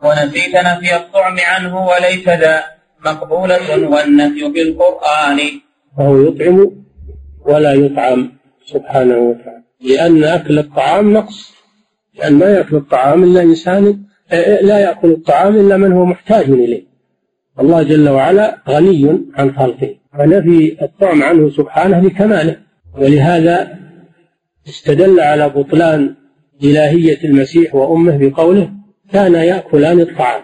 ونسيت 0.03 0.57
نفي 0.57 0.97
الطعم 0.97 1.37
عنه 1.39 1.87
وليس 1.87 2.29
ذا 2.29 2.65
مقبولة 3.07 3.89
والنفي 3.89 4.53
في 4.53 4.63
القرآن 4.63 5.39
فهو 5.97 6.23
يطعم 6.23 6.85
ولا 7.47 7.73
يطعم 7.73 8.33
سبحانه 8.67 9.19
وتعالى. 9.19 9.64
لأن 9.85 10.25
أكل 10.25 10.59
الطعام 10.59 11.13
نقص. 11.13 11.55
لأن 12.19 12.35
ما 12.35 12.47
يأكل 12.47 12.77
الطعام 12.77 13.25
إلا 13.25 13.43
إنسان 13.43 14.03
لا 14.63 14.79
يأكل 14.79 15.11
الطعام 15.11 15.57
إلا 15.57 15.77
من 15.77 15.93
هو 15.93 16.05
محتاج 16.05 16.51
إليه. 16.51 16.85
الله 17.61 17.83
جل 17.83 18.09
وعلا 18.09 18.63
غني 18.69 19.21
عن 19.35 19.55
خلقه. 19.57 19.95
فنفي 20.19 20.77
الطعم 20.83 21.23
عنه 21.23 21.51
سبحانه 21.51 22.01
لكماله 22.01 22.57
ولهذا 22.99 23.79
استدل 24.69 25.21
على 25.21 25.49
بطلان 25.49 26.15
إلهية 26.65 27.25
المسيح 27.25 27.75
وأمه 27.75 28.17
بقوله 28.17 28.71
كانا 29.13 29.45
يأكلان 29.45 30.01
الطعام. 30.01 30.43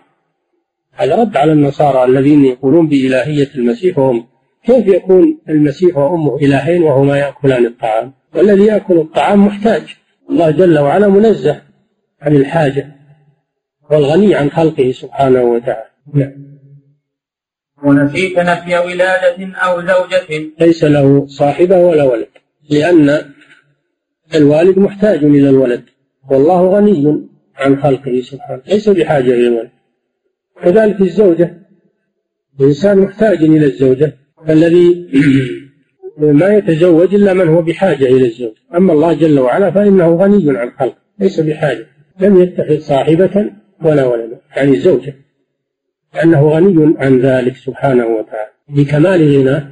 هذا 0.92 1.16
رد 1.16 1.36
على 1.36 1.52
النصارى 1.52 2.04
الذين 2.04 2.44
يقولون 2.44 2.88
بإلهية 2.88 3.48
المسيح 3.54 3.98
وأمه. 3.98 4.24
كيف 4.64 4.86
يكون 4.86 5.38
المسيح 5.48 5.96
وأمه 5.96 6.36
إلهين 6.36 6.82
وهما 6.82 7.18
يأكلان 7.18 7.66
الطعام؟ 7.66 8.19
والذي 8.34 8.64
يأكل 8.64 8.98
الطعام 8.98 9.46
محتاج. 9.46 9.82
الله 10.30 10.50
جل 10.50 10.78
وعلا 10.78 11.08
منزه 11.08 11.62
عن 12.20 12.36
الحاجة 12.36 12.96
والغني 13.90 14.34
عن 14.34 14.50
خلقه 14.50 14.92
سبحانه 14.92 15.42
وتعالى. 15.42 15.90
نعم. 16.14 16.50
ونسيت 17.84 18.38
نفي 18.38 18.78
ولادة 18.78 19.56
أو 19.56 19.80
زوجة. 19.80 20.50
ليس 20.60 20.84
له 20.84 21.26
صاحبة 21.26 21.78
ولا 21.78 22.04
ولد 22.04 22.28
لأن 22.70 23.24
الوالد 24.34 24.78
محتاج 24.78 25.24
إلى 25.24 25.48
الولد 25.48 25.84
والله 26.30 26.66
غني 26.66 27.28
عن 27.56 27.82
خلقه 27.82 28.20
سبحانه 28.20 28.62
ليس 28.66 28.88
بحاجة 28.88 29.30
إلى 29.34 29.48
الولد. 29.48 29.70
كذلك 30.62 31.00
الزوجة 31.00 31.60
الإنسان 32.60 32.98
محتاج 32.98 33.42
إلى 33.42 33.66
الزوجة 33.66 34.16
الذي 34.48 35.10
ما 36.22 36.54
يتزوج 36.54 37.14
إلا 37.14 37.34
من 37.34 37.48
هو 37.48 37.62
بحاجة 37.62 38.04
إلى 38.04 38.26
الزوج. 38.26 38.54
أما 38.76 38.92
الله 38.92 39.12
جل 39.12 39.38
وعلا 39.38 39.70
فإنه 39.70 40.16
غني 40.16 40.58
عن 40.58 40.70
خلقه 40.70 40.96
ليس 41.18 41.40
بحاجة. 41.40 41.86
لم 42.20 42.42
يتخذ 42.42 42.78
صاحبة 42.78 43.50
ولا 43.82 44.04
ولدا 44.04 44.40
يعني 44.56 44.70
الزوجة 44.70 45.14
لأنه 46.14 46.48
غني 46.48 46.94
عن 46.98 47.20
ذلك 47.20 47.56
سبحانه 47.56 48.06
وتعالى. 48.06 48.50
بكمال 48.68 49.38
غناه 49.38 49.70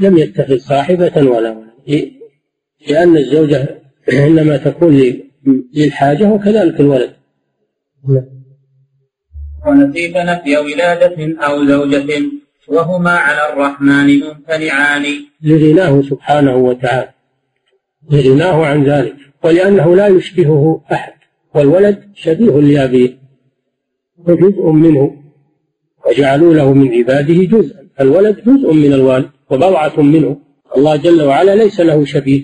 لم 0.00 0.18
يتخذ 0.18 0.56
صاحبة 0.56 1.12
ولا 1.16 1.50
ولد. 1.50 2.12
لأن 2.88 3.16
الزوجة 3.16 3.82
إنما 4.12 4.56
تكون 4.56 5.14
للحاجة 5.74 6.24
وكذلك 6.24 6.80
الولد. 6.80 7.10
ونسيت 9.66 10.16
نفي 10.16 10.56
ولادة 10.56 11.36
أو 11.46 11.64
زوجة. 11.64 12.38
وهما 12.68 13.10
على 13.10 13.52
الرحمن 13.52 14.20
ممتنعان. 14.20 15.04
لغناه 15.42 16.02
سبحانه 16.02 16.56
وتعالى. 16.56 17.08
لغناه 18.10 18.66
عن 18.66 18.84
ذلك. 18.84 19.16
ولأنه 19.44 19.96
لا 19.96 20.06
يشبهه 20.06 20.84
أحد. 20.92 21.12
والولد 21.54 22.02
شبيه 22.14 22.60
لأبيه. 22.60 23.18
وجزء 24.26 24.70
منه. 24.70 25.16
وجعلوا 26.06 26.54
له 26.54 26.72
من 26.72 26.94
عباده 26.94 27.34
جزءا. 27.34 27.88
الولد 28.00 28.36
جزء 28.46 28.72
من 28.72 28.92
الوالد 28.92 29.30
وبضعة 29.50 30.00
منه. 30.00 30.40
الله 30.76 30.96
جل 30.96 31.22
وعلا 31.22 31.54
ليس 31.54 31.80
له 31.80 32.04
شبيه. 32.04 32.42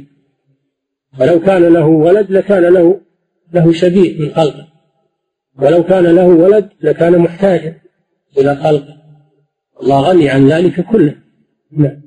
ولو 1.21 1.41
كان 1.41 1.63
له 1.63 1.87
ولد 1.87 2.31
لكان 2.31 2.63
له 2.63 3.01
له 3.53 3.73
شبيه 3.73 4.21
من 4.21 4.35
خلقه. 4.35 4.69
ولو 5.63 5.83
كان 5.83 6.05
له 6.05 6.27
ولد 6.27 6.69
لكان 6.81 7.19
محتاجا 7.19 7.79
إلى 8.39 8.57
خلقه. 8.57 9.04
الله 9.83 10.01
غني 10.01 10.31
عن 10.31 10.49
ذلك 10.49 10.81
كله. 10.81 11.15
نعم. 11.73 12.03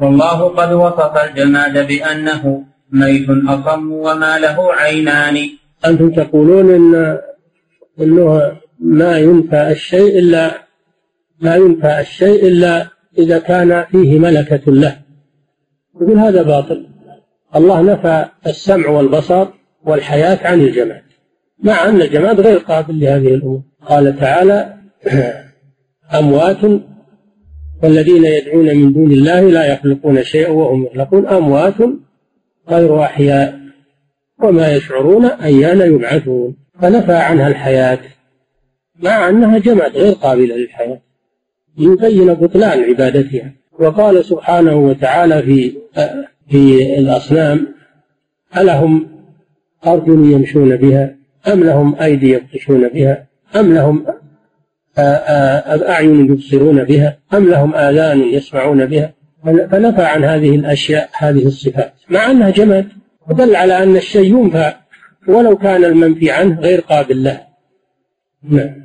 والله 0.00 0.48
قد 0.48 0.72
وصف 0.72 1.16
الجماد 1.16 1.86
بأنه 1.86 2.64
ميت 2.92 3.28
أصم 3.48 3.92
وما 3.92 4.38
له 4.38 4.72
عينان. 4.74 5.38
أنتم 5.86 6.10
تقولون 6.10 6.74
إن 6.74 7.18
أنه 8.00 8.52
ما 8.78 9.18
ينفى 9.18 9.70
الشيء 9.70 10.18
إلا 10.18 10.62
ما 11.40 11.56
ينفى 11.56 12.00
الشيء 12.00 12.46
إلا 12.46 12.86
إذا 13.18 13.38
كان 13.38 13.84
فيه 13.84 14.18
ملكة 14.18 14.72
له. 14.72 14.96
يقول 16.00 16.18
هذا 16.18 16.42
باطل. 16.42 16.86
الله 17.56 17.82
نفى 17.82 18.24
السمع 18.46 18.88
والبصر 18.88 19.46
والحياة 19.84 20.46
عن 20.46 20.60
الجماد. 20.60 21.02
مع 21.62 21.88
أن 21.88 22.02
الجماد 22.02 22.40
غير 22.40 22.58
قابل 22.58 23.00
لهذه 23.00 23.34
الأمور. 23.34 23.62
قال 23.86 24.18
تعالى 24.18 24.76
أموات 26.18 26.82
والذين 27.82 28.24
يدعون 28.24 28.76
من 28.76 28.92
دون 28.92 29.12
الله 29.12 29.40
لا 29.40 29.72
يخلقون 29.72 30.22
شيئا 30.22 30.50
وهم 30.50 30.84
يخلقون. 30.84 31.26
أموات 31.26 31.74
غير 32.68 33.02
أحياء 33.02 33.60
وما 34.42 34.72
يشعرون 34.72 35.24
أيان 35.24 35.80
يبعثون. 35.80 36.56
فنفى 36.80 37.14
عنها 37.14 37.48
الحياة 37.48 37.98
مع 39.02 39.28
أنها 39.28 39.58
جماد 39.58 39.96
غير 39.96 40.12
قابلة 40.12 40.56
للحياة. 40.56 41.00
ليبين 41.78 42.34
بطلان 42.34 42.84
عبادتها. 42.84 43.52
وقال 43.78 44.24
سبحانه 44.24 44.76
وتعالى 44.76 45.42
في 45.42 45.72
في 46.50 46.94
الأصنام 46.98 47.68
ألهم 48.56 49.08
أرجل 49.86 50.32
يمشون 50.32 50.76
بها؟ 50.76 51.16
أم 51.52 51.64
لهم 51.64 51.94
أيدي 51.94 52.30
يبطشون 52.30 52.88
بها؟ 52.88 53.26
أم 53.56 53.74
لهم 53.74 54.06
أعين 54.98 56.32
يبصرون 56.32 56.84
بها؟ 56.84 57.18
أم 57.34 57.48
لهم 57.48 57.74
آذان 57.74 58.20
يسمعون 58.20 58.86
بها؟ 58.86 59.12
فنفى 59.44 60.02
عن 60.02 60.24
هذه 60.24 60.54
الأشياء 60.56 61.10
هذه 61.18 61.46
الصفات. 61.46 61.94
مع 62.08 62.30
أنها 62.30 62.50
جماد 62.50 62.88
ودل 63.28 63.56
على 63.56 63.82
أن 63.82 63.96
الشيء 63.96 64.24
ينفى 64.24 64.72
ولو 65.28 65.56
كان 65.56 65.84
المنفي 65.84 66.30
عنه 66.30 66.60
غير 66.60 66.80
قابل 66.80 67.24
له. 67.24 67.40
نعم. 68.42 68.82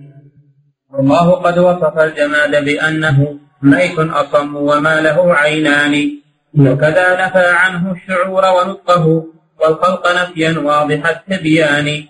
والله 0.94 1.32
قد 1.32 1.60
وصف 1.60 1.98
الجماد 2.00 2.66
بأنه 2.66 3.40
ميت 3.62 4.00
أصم 4.00 4.56
وما 4.56 5.02
له 5.02 5.34
عينان. 5.34 6.12
نعم. 6.54 6.74
وكذا 6.74 7.26
نفى 7.26 7.46
عنه 7.46 7.92
الشعور 7.92 8.44
ونطقه 8.46 9.26
والخلق 9.62 10.22
نفيا 10.22 10.60
واضح 10.60 11.10
التبيان. 11.10 12.04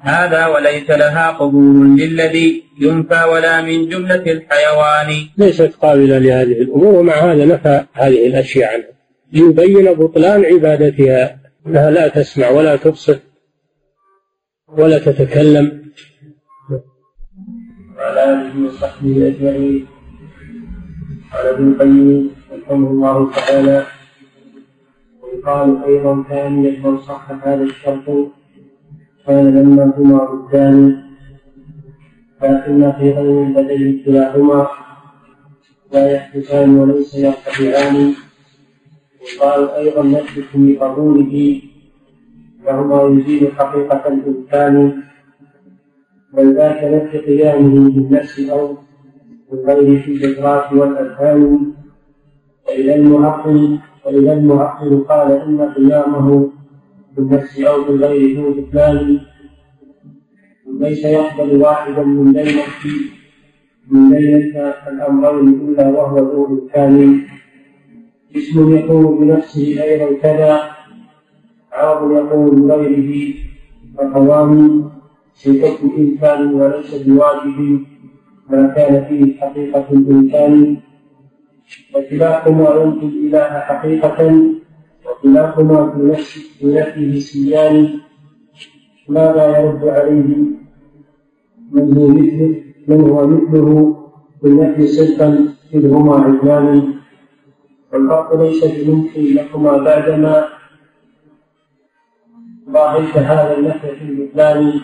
هذا 0.00 0.46
وليس 0.46 0.90
لها 0.90 1.30
قبول 1.30 1.96
للذي 1.96 2.62
ينفى 2.80 3.24
ولا 3.24 3.62
من 3.62 3.88
جملة 3.88 4.32
الحيوان. 4.32 5.26
ليست 5.38 5.72
قابلة 5.82 6.18
لهذه 6.18 6.62
الأمور 6.62 6.94
ومع 6.94 7.14
هذا 7.14 7.44
نفى 7.44 7.84
هذه 7.92 8.26
الأشياء 8.26 8.74
عنها. 8.74 8.96
ليبين 9.32 9.92
بطلان 9.92 10.44
عبادتها 10.44 11.38
أنها 11.66 11.90
لا 11.90 12.08
تسمع 12.08 12.50
ولا 12.50 12.76
تبصر 12.76 13.16
ولا 14.68 14.98
تتكلم. 14.98 15.92
وعلى 17.96 18.24
آله 18.24 18.66
وصحبه 18.66 19.28
أجمعين. 19.28 19.86
قال 21.32 21.46
ابن 21.46 21.72
القيم 21.72 22.30
رحمه 22.52 22.90
الله 22.90 23.30
تعالى 23.32 23.86
ويقال 25.22 25.84
أيضا 25.84 26.24
ثانيا 26.28 26.78
من 26.80 26.98
صح 26.98 27.30
هذا 27.30 27.62
الشرط 27.62 28.08
كان 29.26 29.54
لما 29.54 29.92
هما 29.98 30.24
ضدان 30.24 31.02
لكن 32.42 32.92
في 32.92 33.10
غير 33.10 33.42
البدن 33.42 34.00
كلاهما 34.04 34.66
لا 35.92 36.12
يحدثان 36.12 36.78
وليس 36.78 37.14
يرتفعان. 37.14 38.14
وقال 39.40 39.70
أيضا 39.70 40.02
نثبت 40.02 40.50
بقبوله 40.54 41.62
وهما 42.66 43.02
يزيد 43.02 43.48
حقيقة 43.50 44.08
الإمكان 44.08 45.02
بل 46.32 46.54
ذاك 46.54 46.84
نفي 46.84 47.18
قيامه 47.18 47.90
بالنفس 47.90 48.40
أو 48.40 48.76
بالغير 49.52 50.02
في 50.02 50.10
الإدراك 50.12 50.72
والأذهان. 50.72 51.72
وإذا 52.68 52.94
المعقل 52.94 53.78
وإذا 54.06 54.32
المعقل 54.32 55.04
قال 55.08 55.32
إن 55.32 55.60
قيامه 55.60 56.50
بالنفس 57.16 57.60
أو 57.60 57.82
بالغير 57.84 58.36
ذو 58.36 58.52
بطلان 58.52 59.20
ليس 60.80 61.04
يقبل 61.04 61.62
واحدا 61.62 62.02
من 62.02 62.32
بين 62.32 62.56
من 63.90 64.10
بين 64.10 64.56
الأمرين 64.88 65.48
إلا 65.48 65.88
وهو 65.88 66.18
ذو 66.18 66.46
إمكان 66.46 67.20
اسم 68.36 68.76
يقوم 68.76 69.20
بنفسه 69.20 69.82
أيضا 69.82 70.18
كذا 70.22 70.70
عرض 71.72 72.12
يقوم 72.12 72.68
بغيره. 72.68 73.34
فقوام 73.96 74.90
في 75.34 75.62
حكم 75.62 75.90
إمكان 75.98 76.54
وليس 76.54 76.94
بواجب 76.94 77.80
ما 78.50 78.66
كان 78.76 79.04
فيه 79.08 79.40
حقيقة 79.40 79.84
الإمكان 79.92 80.76
وكلاهما 81.94 82.70
ينفي 82.82 83.06
الإله 83.06 83.60
حقيقة. 83.60 84.18
وكلاهما 85.24 85.90
في 85.90 85.98
نفسه 86.62 87.18
سيان 87.20 88.00
ماذا 89.08 89.58
يرد 89.58 89.84
عليه 89.88 90.36
من 91.72 91.96
هو 91.96 92.08
مثله 92.08 92.62
من 92.88 93.00
هو 93.10 93.26
مثله 93.26 93.96
بالنفي 94.42 94.86
صدقا 94.86 95.48
إذ 95.74 95.92
هما 95.92 96.14
عدلان 96.16 96.94
والفرق 97.92 98.42
ليس 98.42 98.64
بممكن 98.64 99.22
لكما 99.34 99.76
بعدما 99.78 100.44
ضاهيت 102.70 103.16
هذا 103.16 103.58
النفي 103.58 103.88
في 103.96 104.04
البطلان 104.04 104.80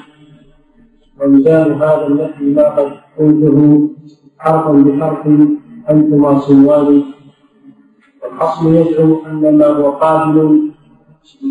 ومثال 1.21 1.73
هذا 1.73 2.07
النفي 2.07 2.45
ما 2.45 2.69
قد 2.69 2.93
قلته 3.19 3.89
حرفا 4.39 4.73
بحرف 4.73 5.27
أنتما 5.91 6.39
صوان 6.39 7.03
والخصم 8.23 8.75
يزعم 8.75 9.23
أن 9.27 9.59
ما 9.59 9.67
هو 9.67 9.91
قابل 9.91 10.71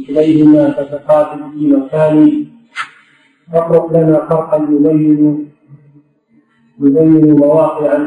إليهما 0.09 0.69
تتقابل 0.69 1.51
في 1.51 1.67
مكان 1.67 2.45
افرق 3.53 3.91
لنا 3.93 4.27
فرقا 4.29 4.57
يبين 4.57 5.51
يبين 6.81 7.31
مواقع 7.31 7.99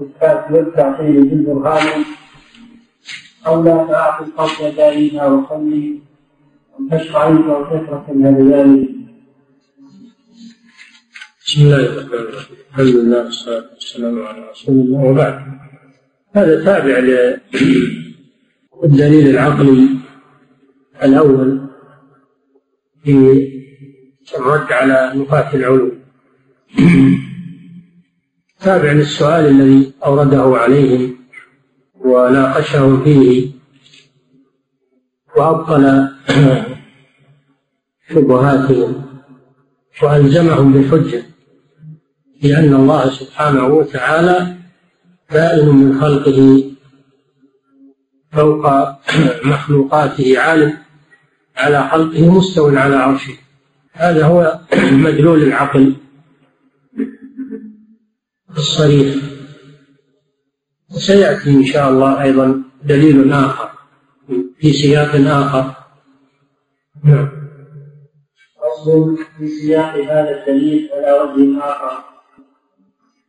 الكاف 0.00 0.50
والتعطيل 0.52 1.24
بالبرهان 1.28 2.04
أو 3.46 3.62
لا 3.62 3.86
تعطي 3.90 4.24
القصد 4.24 4.76
دائما 4.76 5.26
وخلي 5.26 6.00
وكشف 6.80 7.16
عنك 7.16 7.46
وكثرة 7.46 8.04
الهذيان 8.08 8.88
بسم 11.46 11.62
الله 11.62 11.76
الرحمن 11.76 12.14
الرحيم. 12.14 12.56
الحمد 12.70 12.86
لله 12.86 13.24
والصلاة 13.24 13.64
والسلام 13.74 14.26
على 14.26 14.50
رسول 14.50 14.74
الله. 14.74 15.04
وبعد. 15.04 15.40
هذا 16.34 16.64
تابع 16.64 16.98
للدليل 18.84 19.28
العقلي 19.28 19.88
الأول 21.02 21.66
في 23.04 23.48
الرد 24.38 24.72
على 24.72 25.12
نقاط 25.14 25.54
العلوم 25.54 25.92
تابع 28.60 28.92
للسؤال 28.92 29.46
الذي 29.46 29.92
أورده 30.04 30.42
عليهم 30.42 31.16
وناقشهم 31.94 33.04
فيه 33.04 33.50
وأبطل 35.36 36.08
شبهاتهم 38.10 39.04
وألزمهم 40.02 40.72
بالحجة 40.72 41.22
لأن 42.42 42.74
الله 42.74 43.10
سبحانه 43.10 43.66
وتعالى 43.66 44.56
بائن 45.32 45.68
من 45.68 46.00
خلقه 46.00 46.73
فوق 48.34 48.66
مخلوقاته 49.52 50.40
عالم 50.40 50.78
على 51.56 51.88
خلقه 51.88 52.30
مستو 52.30 52.76
على 52.76 52.96
عرشه. 52.96 53.34
هذا 53.92 54.26
هو 54.26 54.60
مدلول 55.04 55.42
العقل 55.42 55.96
الصريح. 58.56 59.14
وسيأتي 60.90 61.50
إن 61.50 61.64
شاء 61.64 61.90
الله 61.90 62.22
أيضا 62.22 62.62
دليل 62.84 63.32
آخر 63.32 63.70
في 64.58 64.72
سياق 64.72 65.14
آخر. 65.14 65.74
نعم. 67.04 67.28
أصل 68.58 69.18
في 69.38 69.48
سياق 69.48 69.94
هذا 69.96 70.40
الدليل 70.40 70.90
على 70.92 71.12
وجه 71.12 71.58
آخر. 71.58 72.04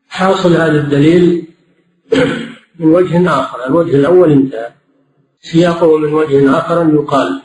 حاصل 0.08 0.52
هذا 0.52 0.80
الدليل 0.80 1.48
من 2.78 2.86
وجه 2.86 3.30
آخر. 3.30 3.66
الوجه 3.66 3.96
الأول 3.96 4.32
انتهى. 4.32 4.75
سياقه 5.52 5.98
من 5.98 6.14
وجه 6.14 6.58
آخر 6.58 6.94
يقال 6.94 7.42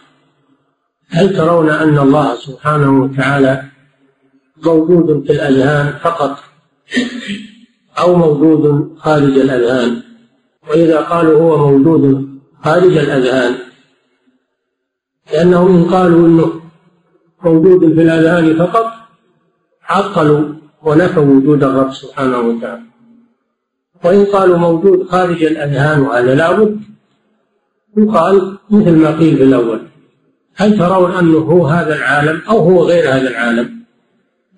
هل 1.10 1.36
ترون 1.38 1.70
أن 1.70 1.98
الله 1.98 2.36
سبحانه 2.36 3.04
وتعالى 3.04 3.64
موجود 4.66 5.26
في 5.26 5.32
الأذهان 5.32 5.94
فقط 6.04 6.38
أو 8.00 8.16
موجود 8.16 8.96
خارج 8.98 9.38
الأذهان؟ 9.38 10.02
وإذا 10.70 11.02
قالوا 11.02 11.42
هو 11.42 11.70
موجود 11.70 12.30
خارج 12.64 12.98
الأذهان 12.98 13.56
لأنهم 15.34 15.76
إن 15.76 15.84
قالوا 15.86 16.28
أنه 16.28 16.62
موجود 17.44 17.94
في 17.94 18.02
الأذهان 18.02 18.56
فقط 18.56 18.94
عطلوا 19.90 20.54
ونفوا 20.84 21.24
وجود 21.24 21.64
الرب 21.64 21.94
سبحانه 21.94 22.40
وتعالى. 22.40 22.84
وإن 24.04 24.26
قالوا 24.26 24.58
موجود 24.58 25.08
خارج 25.08 25.44
الأذهان 25.44 26.02
وهذا 26.02 26.36
لابد 26.36 26.91
يقال 27.98 28.58
مثل 28.70 28.92
ما 28.92 29.18
قيل 29.18 29.38
في 29.38 29.44
الأول 29.44 29.82
هل 30.56 30.78
ترون 30.78 31.12
أنه 31.12 31.38
هو 31.38 31.68
هذا 31.68 31.96
العالم 31.96 32.42
أو 32.50 32.58
هو 32.60 32.84
غير 32.84 33.10
هذا 33.10 33.30
العالم؟ 33.30 33.82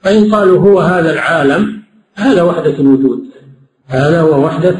فإن 0.01 0.35
قالوا 0.35 0.59
هو 0.59 0.79
هذا 0.79 1.13
العالم 1.13 1.83
هذا 2.15 2.41
وحدة 2.41 2.79
الوجود 2.79 3.23
هذا 3.87 4.21
هو 4.21 4.45
وحدة 4.45 4.75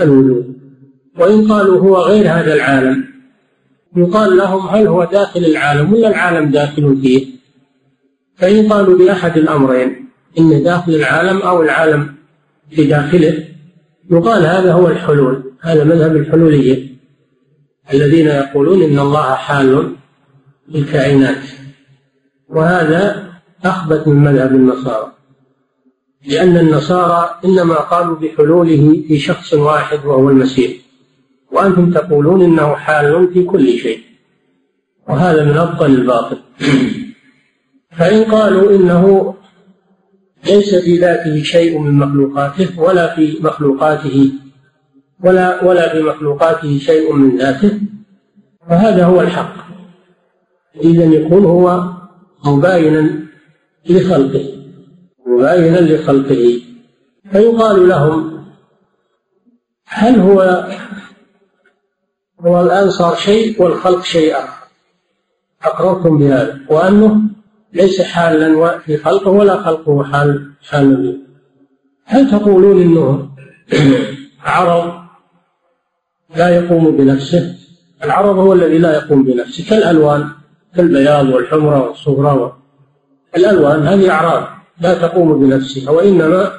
الوجود. 0.00 0.56
وإن 1.18 1.52
قالوا 1.52 1.80
هو 1.80 1.96
غير 1.96 2.28
هذا 2.28 2.54
العالم 2.54 3.04
يقال 3.96 4.36
لهم 4.36 4.68
هل 4.68 4.86
هو 4.86 5.04
داخل 5.04 5.44
العالم 5.44 5.92
ولا 5.92 6.08
العالم 6.08 6.50
داخل 6.50 6.98
فيه؟ 7.02 7.26
فإن 8.36 8.72
قالوا 8.72 8.98
بأحد 8.98 9.38
الأمرين 9.38 10.08
إن 10.38 10.62
داخل 10.62 10.94
العالم 10.94 11.38
أو 11.38 11.62
العالم 11.62 12.14
في 12.70 12.86
داخله 12.86 13.44
يقال 14.10 14.46
هذا 14.46 14.72
هو 14.72 14.88
الحلول 14.88 15.52
هذا 15.60 15.84
مذهب 15.84 16.16
الحلولية. 16.16 16.95
الذين 17.92 18.26
يقولون 18.26 18.82
إن 18.82 18.98
الله 18.98 19.34
حال 19.34 19.96
الكائنات 20.74 21.42
وهذا 22.48 23.26
أخبث 23.64 24.08
من 24.08 24.16
مذهب 24.16 24.50
النصارى. 24.50 25.12
لأن 26.26 26.56
النصارى 26.56 27.40
إنما 27.44 27.74
قالوا 27.74 28.16
بحلوله 28.16 29.02
في 29.08 29.18
شخص 29.18 29.54
واحد 29.54 30.04
وهو 30.04 30.30
المسيح. 30.30 30.72
وأنتم 31.52 31.90
تقولون 31.90 32.42
إنه 32.42 32.74
حال 32.74 33.30
في 33.32 33.44
كل 33.44 33.78
شيء. 33.78 34.00
وهذا 35.08 35.44
من 35.44 35.56
أبطل 35.56 35.86
الباطل. 35.86 36.38
فإن 37.98 38.24
قالوا 38.24 38.76
إنه 38.76 39.34
ليس 40.46 40.74
في 40.74 40.98
ذاته 40.98 41.42
شيء 41.42 41.78
من 41.78 41.94
مخلوقاته 41.94 42.80
ولا 42.80 43.14
في 43.14 43.38
مخلوقاته 43.40 44.32
ولا 45.24 45.64
ولا 45.64 45.92
في 45.92 46.02
مخلوقاته 46.02 46.78
شيء 46.78 47.12
من 47.12 47.36
ذاته 47.36 47.80
فهذا 48.68 49.04
هو 49.04 49.20
الحق. 49.20 49.54
إذا 50.84 51.04
يكون 51.04 51.44
هو 51.44 51.84
مباينا 52.44 53.26
لخلقه 53.88 54.44
مباينا 55.26 55.78
لخلقه. 55.80 56.60
فيقال 57.32 57.88
لهم 57.88 58.44
هل 59.86 60.20
هو 60.20 60.68
هو 62.40 62.60
الآن 62.60 62.90
صار 62.90 63.14
شيء 63.14 63.62
والخلق 63.62 64.02
شيء 64.02 64.36
آخر؟ 64.36 64.66
أقررتم 65.62 66.18
بهذا. 66.18 66.60
وأنه 66.70 67.20
ليس 67.72 68.02
حالا 68.02 68.78
في 68.78 68.96
خلقه 68.96 69.30
ولا 69.30 69.62
خلقه 69.62 70.04
حال 70.04 70.52
حال 70.68 71.22
هل 72.04 72.30
تقولون 72.30 72.82
إنه 72.82 73.28
عرض 74.44 75.05
لا 76.36 76.48
يقوم 76.48 76.96
بنفسه. 76.96 77.54
العرض 78.04 78.38
هو 78.38 78.52
الذي 78.52 78.78
لا 78.78 78.94
يقوم 78.94 79.24
بنفسه 79.24 79.70
كالألوان 79.70 80.28
كالبياض 80.76 81.28
والحمرة 81.28 81.88
والصغرى 81.88 82.56
الألوان 83.36 83.86
هذه 83.86 84.10
أعراض 84.10 84.48
لا 84.80 84.94
تقوم 84.94 85.40
بنفسها 85.40 85.90
وإنما 85.90 86.52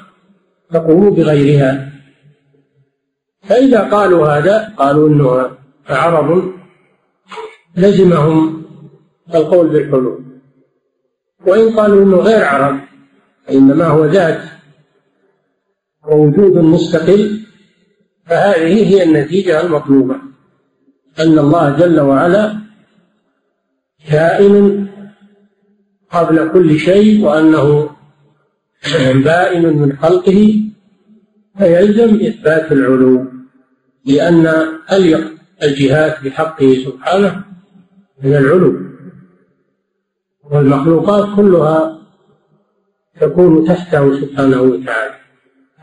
تقوم 0.72 1.10
بغيرها. 1.10 1.92
فإذا 3.42 3.80
قالوا 3.80 4.28
هذا 4.28 4.74
قالوا 4.78 5.08
إنه 5.08 5.50
عرض 5.88 6.52
لزمهم 7.76 8.62
القول 9.34 9.68
بالحلول. 9.68 10.24
وإن 11.46 11.70
قالوا 11.78 12.04
أنه 12.04 12.16
غير 12.16 12.44
عرب 12.44 12.80
إنما 13.50 13.86
هو 13.86 14.04
ذات 14.04 14.40
ووجود 16.08 16.56
مستقل 16.56 17.37
فهذه 18.28 18.86
هي 18.86 19.02
النتيجة 19.02 19.60
المطلوبة 19.60 20.16
أن 21.20 21.38
الله 21.38 21.76
جل 21.76 22.00
وعلا 22.00 22.58
كائن 24.08 24.86
قبل 26.10 26.50
كل 26.52 26.78
شيء 26.78 27.24
وأنه 27.24 27.90
بائن 29.14 29.78
من 29.78 29.96
خلقه 29.96 30.62
فيلزم 31.58 32.14
إثبات 32.14 32.72
العلو 32.72 33.24
لأن 34.04 34.46
أليق 34.92 35.32
الجهات 35.62 36.24
بحقه 36.24 36.74
سبحانه 36.84 37.44
من 38.22 38.34
العلو. 38.36 38.88
والمخلوقات 40.50 41.36
كلها 41.36 41.98
تكون 43.20 43.64
تحته 43.64 44.20
سبحانه 44.20 44.62
وتعالى 44.62 45.14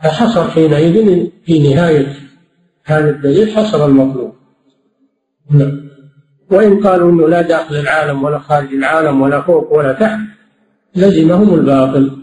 فحصر 0.02 0.50
حينئذ 0.50 1.26
في 1.46 1.74
نهاية 1.74 2.25
هذا 2.86 3.10
الدليل 3.10 3.56
حصر 3.56 3.86
المطلوب. 3.86 4.32
نعم 5.50 5.86
وإن 6.50 6.80
قالوا 6.80 7.12
أنه 7.12 7.28
لا 7.28 7.42
داخل 7.42 7.76
العالم 7.76 8.24
ولا 8.24 8.38
خارج 8.38 8.74
العالم 8.74 9.22
ولا 9.22 9.40
فوق 9.40 9.72
ولا 9.72 9.92
تحت 9.92 10.18
لزمهم 10.96 11.54
الباطل. 11.54 12.16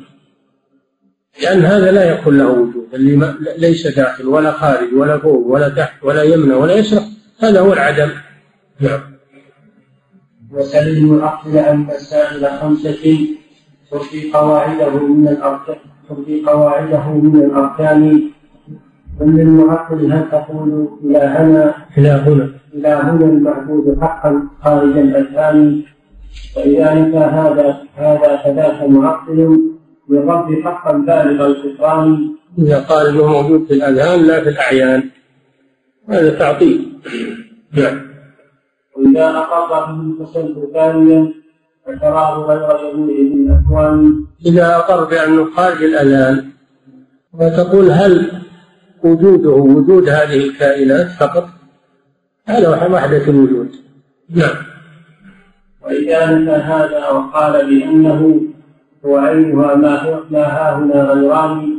لأن 1.43 1.65
هذا 1.65 1.91
لا 1.91 2.03
يكون 2.11 2.37
له 2.37 2.47
وجود. 2.47 2.87
اللي 2.93 3.33
ليس 3.57 3.87
داخل 3.87 4.27
ولا 4.27 4.51
خارج 4.51 4.93
ولا 4.93 5.17
فوق 5.17 5.47
ولا 5.47 5.69
تحت 5.69 6.03
ولا 6.03 6.23
يمنى 6.23 6.53
ولا 6.53 6.73
يسرى 6.73 7.01
هذا 7.39 7.59
هو 7.59 7.73
العدم. 7.73 8.09
نعم. 8.79 9.01
وسلم 10.51 11.13
العقل 11.15 11.57
عن 11.57 11.77
مسائل 11.85 12.49
خمسة 12.61 13.27
ترفي 13.91 14.31
قواعده 14.31 14.89
من 14.89 15.27
الأركان 15.27 15.75
ترفي 16.09 16.41
قواعده 16.45 17.07
من 17.11 17.35
الأركان 17.35 18.29
المعقل 19.21 20.13
هل 20.13 20.29
تقول 20.31 20.87
إلى 21.03 21.17
هنا؟ 21.17 21.73
إلى 21.97 22.09
هنا. 22.09 22.49
إلى 22.73 22.87
هنا 22.87 23.25
المعبود 23.25 23.97
حقا 24.01 24.43
خارج 24.63 24.97
الأذهان. 24.97 25.81
نفى 26.57 27.17
هذا 27.17 27.77
هذا 27.95 28.37
فذاك 28.43 28.89
معقل 28.89 29.59
للرب 30.09 30.61
حقا 30.63 30.91
بالغ 30.91 31.45
الكفران. 31.45 32.35
إذا 32.59 32.79
قال 32.79 33.07
أنه 33.07 33.27
موجود 33.27 33.65
في 33.67 33.73
الأذهان 33.73 34.19
لا 34.19 34.43
في 34.43 34.49
الأعيان. 34.49 35.03
هذا 36.09 36.39
تعطيل. 36.39 36.93
نعم. 37.73 38.01
وإذا 38.97 39.29
أقر 39.29 39.85
به 39.85 40.25
فسلب 40.25 40.69
ثانيا 40.73 41.33
فتراه 41.85 42.39
غير 42.39 42.93
جميع 42.93 43.17
الأكوان. 43.17 44.25
إذا 44.45 44.75
أقر 44.75 45.03
بأنه 45.03 45.51
خارج 45.55 45.83
الأذان 45.83 46.45
وتقول 47.33 47.91
هل 47.91 48.42
وجوده 49.03 49.49
وجود 49.49 50.09
هذه 50.09 50.47
الكائنات 50.47 51.07
فقط 51.07 51.49
هذا 52.47 52.69
وحدة 52.69 53.23
الوجود. 53.27 53.69
نعم. 54.29 54.55
وإذا 55.81 56.31
نفى 56.31 56.51
هذا 56.51 57.09
وقال 57.09 57.53
بأنه 57.69 58.41
هو 59.05 59.17
عينها 59.17 59.75
ما 59.75 60.03
هو 60.03 60.19
ما 60.31 60.43
ها 60.43 60.77
هنا 60.77 61.03
غيران 61.03 61.73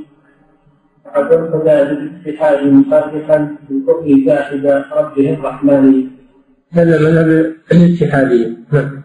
فقد 1.04 1.32
ارتدى 1.32 1.94
بالاتحاد 1.94 2.66
مفرقا 2.66 3.56
بالكفر 3.68 4.16
جاحد 4.26 4.66
ربه 4.92 5.34
الرحمن. 5.34 6.06
هذا 6.72 6.98
مذهب 6.98 7.54
الاتحادية. 7.72 8.56
نعم. 8.72 9.02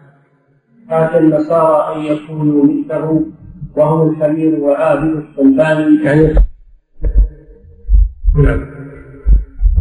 هذا 0.90 1.20
النصارى 1.20 1.96
أن 1.96 2.02
يكونوا 2.16 2.64
مثله 2.64 3.26
وهم 3.76 4.10
الحمير 4.10 4.60
وعابد 4.60 5.24
الصلبان 5.24 6.00
يعني 6.04 6.49
نعم. 8.44 8.66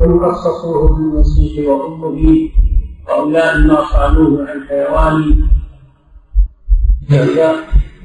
ويخصصوه 0.00 0.96
بالمسيح 0.96 1.68
وأمه 1.68 2.48
وأولاد 3.08 3.66
ما 3.66 3.84
صانوه 3.92 4.50
عن 4.50 4.60
حيوان 4.68 5.48
وإذا 7.10 7.54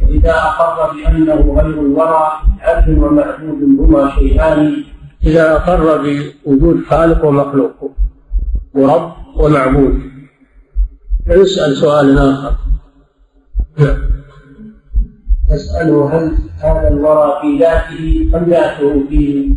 وإذا 0.01 0.35
أقر 0.35 0.93
بأنه 0.93 1.61
غير 1.61 1.81
الورى 1.81 2.31
عبد 2.59 2.97
ومعبود 2.97 3.79
هما 3.79 4.11
شيئان. 4.15 4.83
إذا 5.23 5.55
أقر 5.55 6.01
بوجود 6.45 6.83
خالق 6.89 7.25
ومخلوق 7.25 7.91
ورب 8.73 9.11
ومعبود. 9.35 9.99
فيسأل 11.27 11.77
سؤال 11.77 12.17
آخر. 12.17 12.55
نعم. 13.77 13.97
تسأله 15.49 16.09
هل 16.13 16.37
هذا 16.59 16.87
الورى 16.87 17.33
في 17.41 17.59
ذاته 17.59 18.37
أم 18.37 18.43
ذاته 18.49 19.03
فيه؟ 19.09 19.53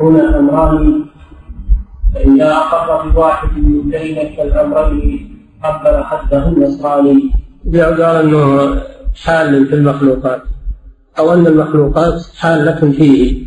هنا 0.00 0.38
أمران 0.38 1.04
فإذا 2.14 2.52
أقر 2.52 3.10
بواحد 3.10 3.58
من 3.58 3.90
ذلك 3.90 4.40
الأمرين 4.40 5.38
قبل 5.64 6.04
حده 6.04 6.48
النصراني 6.48 7.32
قال 7.74 8.02
أنه 8.02 8.74
حال 9.24 9.66
في 9.66 9.74
المخلوقات. 9.74 10.42
أو 11.18 11.32
أن 11.34 11.46
المخلوقات 11.46 12.22
حالة 12.36 12.92
فيه. 12.92 13.46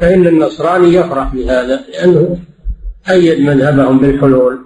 فإن 0.00 0.26
النصراني 0.26 0.94
يفرح 0.94 1.34
بهذا 1.34 1.80
لأنه 1.92 2.38
أيد 3.10 3.40
مذهبهم 3.40 3.98
بالحلول. 3.98 4.58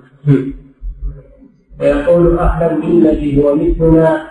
ويقول 1.81 2.39
أهلا 2.39 2.81
بالذي 2.81 3.43
هو 3.43 3.55
مثلنا. 3.57 4.27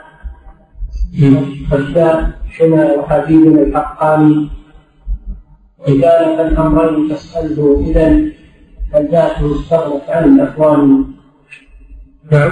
خشاء 1.72 2.32
حمى 2.50 2.84
وحبيبنا 2.98 3.62
الحقاني. 3.62 4.50
إذا 5.88 6.42
الأمرين 6.48 7.10
تسأله 7.10 7.86
إذا 7.88 8.32
فذاته 8.94 9.60
استغنت 9.60 10.10
عن 10.10 10.36
الأكوان 10.36 11.06
نعم. 12.32 12.52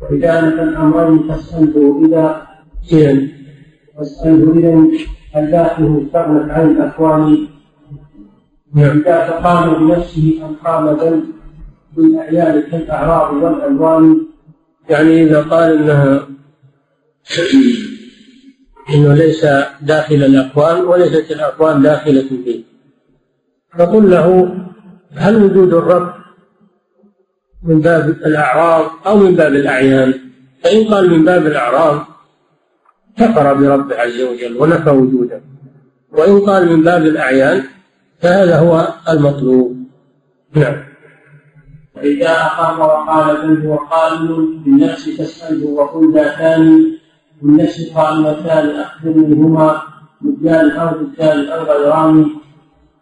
وإذا 0.00 0.38
الأمرين 0.40 1.28
تسأله 1.28 2.06
إذا 2.06 2.46
إذا 2.92 3.28
تسأله 4.00 4.52
إذا 4.58 4.98
فذاته 5.34 6.02
استغنت 6.06 6.50
عن 6.50 6.70
الأكوان 6.70 7.46
نعم. 8.74 8.98
إذا 8.98 9.28
تقام 9.28 9.86
بنفسه 9.86 10.40
أم 10.46 10.54
قام 10.64 10.88
ذنب 10.88 11.24
بالأعيان 11.96 12.62
كالأعراض 12.70 13.42
والألوان. 13.42 14.26
يعني 14.90 15.24
إذا 15.24 15.42
قال 15.42 15.78
إنها 15.78 16.26
إنه 18.94 19.14
ليس 19.14 19.46
داخل 19.80 20.14
الاكوان 20.14 20.80
وليست 20.80 21.30
الاكوان 21.30 21.82
داخله 21.82 22.28
فيه 22.44 22.64
فقل 23.78 24.10
له 24.10 24.56
هل 25.14 25.44
وجود 25.44 25.74
الرب 25.74 26.14
من 27.62 27.80
باب 27.80 28.08
الأعراض 28.08 28.90
أو 29.06 29.16
من 29.16 29.34
باب 29.34 29.54
الأعيان؟ 29.54 30.14
فإن 30.64 30.94
قال 30.94 31.10
من 31.10 31.24
باب 31.24 31.46
الأعراض 31.46 32.06
كفر 33.18 33.54
برب 33.54 33.92
عز 33.92 34.20
وجل 34.20 34.56
ونفى 34.56 34.90
وجوده. 34.90 35.42
وإن 36.12 36.40
قال 36.40 36.68
من 36.68 36.82
باب 36.82 37.02
الأعيان 37.02 37.62
فهذا 38.20 38.58
هو 38.58 38.88
المطلوب. 39.08 39.76
نعم. 40.54 40.84
فإذا 41.94 42.30
أقام 42.30 42.80
وقال 42.80 43.36
بل 43.46 43.66
هو 43.66 43.76
قائل 43.76 44.58
بالنفس 44.64 45.16
تسأله 45.16 45.66
وقل 45.66 46.14
ذاتان 46.14 46.92
بالنفس 47.42 47.92
قائمتان 47.94 48.66
أخذ 48.68 49.08
منهما 49.08 49.82
مدان 50.20 50.70
أو 50.70 50.98
بالتالي 50.98 51.54
أو 51.54 51.62
غيران. 51.62 52.26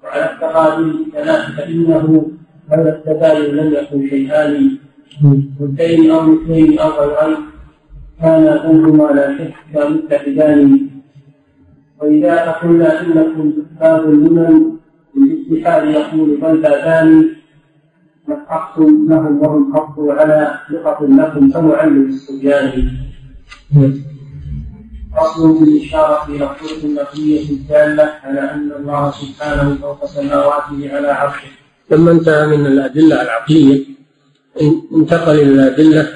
وعلى 0.04 0.32
التقابل 0.32 0.90
الثلاث 0.90 1.50
فإنه 1.56 2.26
هذا 2.70 2.90
التباين 2.96 3.56
لم 3.56 3.74
يكن 3.74 4.08
شيئان. 4.08 4.78
مدين 5.60 6.10
أو 6.10 6.22
مثلين 6.22 6.78
أو 6.78 6.88
غيرين 6.88 7.36
كان 8.20 8.44
بينهما 8.62 9.12
لا 9.12 9.38
شك 9.38 9.90
متحدان. 9.90 10.88
وإذا 12.00 12.50
قلنا 12.50 13.00
إنكم 13.00 13.52
باب 13.80 14.04
المنن 14.04 14.78
بالاتحاد 15.14 15.88
يقول 15.88 16.40
بل 16.40 16.56
بابان 16.62 17.28
نحقتم 18.28 19.06
لهم 19.08 19.38
وهم 19.42 19.74
حقوا 19.74 20.12
على 20.14 20.54
ثقة 20.72 21.06
لكم 21.06 21.50
فمعلم 21.50 22.08
الصبيان 22.08 22.72
فصل 25.16 25.58
في 25.58 25.64
الإشارة 25.64 26.28
إلى 26.28 26.44
الطرق 26.44 26.84
النقلية 26.84 27.50
الدالة 27.50 28.02
على 28.22 28.40
أن 28.40 28.72
الله 28.78 29.10
سبحانه 29.10 29.78
فوق 29.80 30.04
سماواته 30.06 30.96
على 30.96 31.08
عرشه. 31.08 31.48
لما 31.90 32.10
انتهى 32.10 32.46
من 32.46 32.66
الأدلة 32.66 33.22
العقلية. 33.22 33.84
انتقل 34.92 35.34
إلى 35.34 35.52
الأدلة 35.52 36.08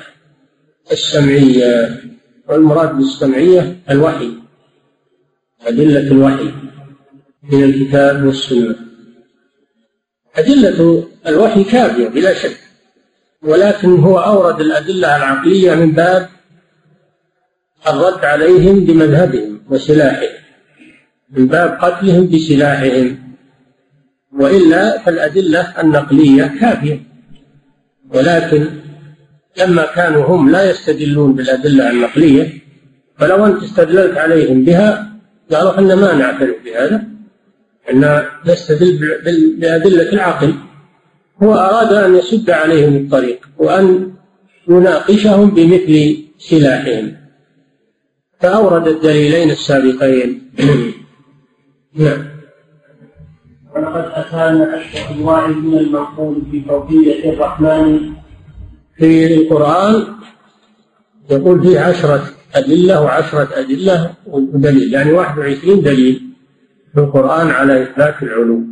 السمعية. 0.92 2.02
والمراد 2.48 2.96
بالسمعية 2.96 3.80
الوحي. 3.90 4.32
أدلة 5.66 6.00
الوحي 6.00 6.52
من 7.42 7.64
الكتاب 7.64 8.24
والسنة. 8.24 8.76
أدلة 10.36 11.08
الوحي 11.26 11.64
كافية 11.64 12.08
بلا 12.08 12.34
شك. 12.34 12.60
ولكن 13.42 13.98
هو 14.00 14.18
أورد 14.18 14.60
الأدلة 14.60 15.16
العقلية 15.16 15.74
من 15.74 15.92
باب 15.92 16.28
الرد 17.88 18.24
عليهم 18.24 18.84
بمذهبهم 18.84 19.60
وسلاحهم 19.70 20.28
من 21.30 21.46
باب 21.46 21.78
قتلهم 21.80 22.28
بسلاحهم 22.28 23.18
وإلا 24.38 24.98
فالأدلة 24.98 25.80
النقلية 25.80 26.44
كافية. 26.60 27.00
ولكن 28.14 28.66
لما 29.58 29.86
كانوا 29.94 30.24
هم 30.24 30.50
لا 30.50 30.70
يستدلون 30.70 31.32
بالأدلة 31.34 31.90
النقلية 31.90 32.52
فلو 33.18 33.46
أنت 33.46 33.62
استدللت 33.62 34.18
عليهم 34.18 34.64
بها 34.64 35.12
قالوا 35.52 35.74
إحنا 35.74 35.94
ما 35.94 36.14
نعترف 36.14 36.56
بهذا 36.64 37.04
إحنا 37.88 38.28
نستدل 38.46 38.98
بأدلة 39.58 40.12
العقل. 40.12 40.54
هو 41.42 41.54
أراد 41.54 41.92
أن 41.92 42.14
يسد 42.14 42.50
عليهم 42.50 42.96
الطريق 42.96 43.48
وأن 43.58 44.12
يناقشهم 44.68 45.50
بمثل 45.50 46.16
سلاحهم. 46.38 47.21
فأورد 48.42 48.88
الدليلين 48.88 49.50
السابقين. 49.50 50.50
نعم. 51.94 52.24
ولقد 53.74 54.04
أتانا 54.14 54.64
عشر 54.64 55.14
أنواع 55.14 55.46
من 55.46 55.78
المنقول 55.78 56.42
في 56.50 56.60
فوقية 56.60 57.32
الرحمن. 57.32 58.12
في 58.96 59.34
القرآن 59.34 60.06
يقول 61.30 61.62
فيه 61.62 61.80
عشرة 61.80 62.22
أدلة 62.54 63.02
وعشرة 63.02 63.48
أدلة 63.54 64.14
ودليل 64.26 64.92
يعني 64.92 65.12
21 65.12 65.82
دليل 65.82 66.22
في 66.94 67.00
القرآن 67.00 67.50
على 67.50 67.82
إثبات 67.82 68.22
العلو. 68.22 68.62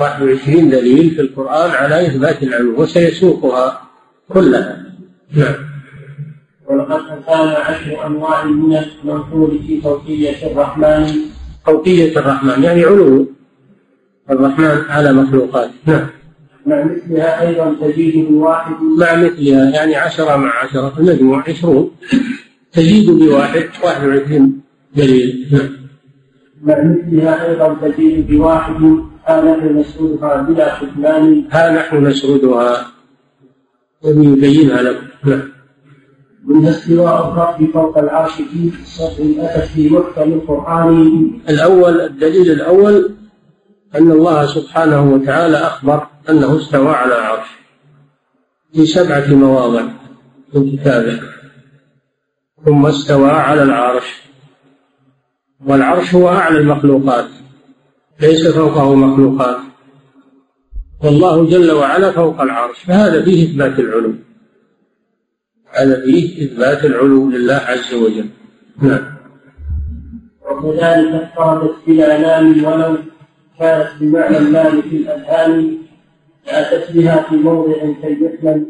21 0.00 0.70
دليل 0.70 1.10
في 1.10 1.20
القرآن 1.20 1.70
على 1.70 2.06
إثبات 2.06 2.42
العلو 2.42 2.82
وسيسوقها 2.82 3.82
كلها. 4.28 4.84
نعم. 5.32 5.67
ولقد 6.68 7.00
أتانا 7.10 7.58
عشر 7.58 8.06
أنواع 8.06 8.44
من 8.44 8.76
المنقول 8.76 9.58
في 9.66 9.80
فوقية 9.80 10.46
الرحمن. 10.52 11.06
فوقية 11.66 12.18
الرحمن 12.18 12.62
يعني 12.62 12.84
علو. 12.84 13.26
الرحمن 14.30 14.80
على 14.88 15.12
مخلوقاته 15.12 15.72
نعم. 15.86 16.06
مع 16.66 16.84
مثلها 16.84 17.48
أيضا 17.48 17.76
تزيد 17.80 18.28
بواحد 18.28 18.72
مع 18.98 19.16
مثلها 19.16 19.70
يعني 19.70 19.96
عشرة 19.96 20.36
مع 20.36 20.64
عشرة 20.64 20.92
المجموع 20.98 21.44
عشرون. 21.48 21.90
تزيد 22.72 23.10
بواحد 23.10 23.64
واحد 23.84 24.06
وعشرين 24.06 24.60
دليل. 24.96 25.48
نعم. 25.52 25.68
مع 26.62 26.84
مثلها 26.84 27.50
أيضا 27.50 27.76
تزيد 27.82 28.28
بواحد. 28.28 29.08
ها 29.26 29.40
نحن 29.40 29.78
نسردها 29.78 30.42
بلا 30.42 30.74
حكمان 30.74 31.44
ها 31.50 31.72
نحن 31.72 32.06
نسردها. 32.06 32.86
ويبينها 34.02 34.82
لكم. 34.82 35.06
نعم. 35.24 35.57
منها 36.44 36.70
استواء 36.70 37.28
الرب 37.28 37.70
فوق 37.72 37.98
العرش 37.98 38.32
في 38.32 38.70
صدر 38.84 39.44
أتت 39.44 39.68
في 39.68 39.90
محكم 39.90 40.32
القرآن. 40.32 41.30
الأول 41.48 42.00
الدليل 42.00 42.50
الأول 42.50 43.10
أن 43.94 44.10
الله 44.10 44.46
سبحانه 44.46 45.12
وتعالى 45.12 45.56
أخبر 45.56 46.06
أنه 46.30 46.56
استوى 46.56 46.88
على 46.88 47.18
العرش 47.18 47.48
في 48.72 48.86
سبعة 48.86 49.34
مواضع 49.34 49.82
من 50.54 50.76
كتابه. 50.76 51.20
ثم 52.64 52.86
استوى 52.86 53.30
على 53.30 53.62
العرش. 53.62 54.22
والعرش 55.66 56.14
هو 56.14 56.28
أعلى 56.28 56.58
المخلوقات. 56.58 57.26
ليس 58.20 58.46
فوقه 58.46 58.94
مخلوقات. 58.94 59.58
والله 61.04 61.46
جل 61.46 61.70
وعلا 61.70 62.12
فوق 62.12 62.40
العرش. 62.40 62.78
فهذا 62.78 63.22
فيه 63.24 63.50
إثبات 63.50 63.78
العلو. 63.78 64.14
هذا 65.78 66.00
فيه 66.04 66.44
إثبات 66.44 66.84
العلو 66.84 67.30
لله 67.30 67.54
عز 67.54 67.94
وجل. 67.94 68.28
نعم. 68.82 69.18
وكذلك 70.50 71.12
افترضت 71.12 71.74
بالإعلام 71.86 72.64
ولو 72.64 72.96
كانت 73.58 73.88
بمعنى 74.00 74.38
المال 74.38 74.82
في 74.82 74.96
الأذهان 74.96 75.78
أتت 76.48 76.92
بها 76.92 77.26
في 77.28 77.34
موضع 77.36 77.72
كي 77.72 78.18
يحمل 78.24 78.66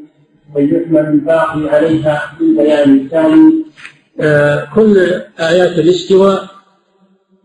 كي 0.57 0.65
يحمل 0.75 1.07
الباقي 1.07 1.69
عليها 1.69 2.33
في 2.39 2.45
البيان 2.45 2.97
الثاني. 2.97 3.65
آه 4.21 4.69
كل 4.75 4.99
آيات 5.41 5.79
الاستواء 5.79 6.49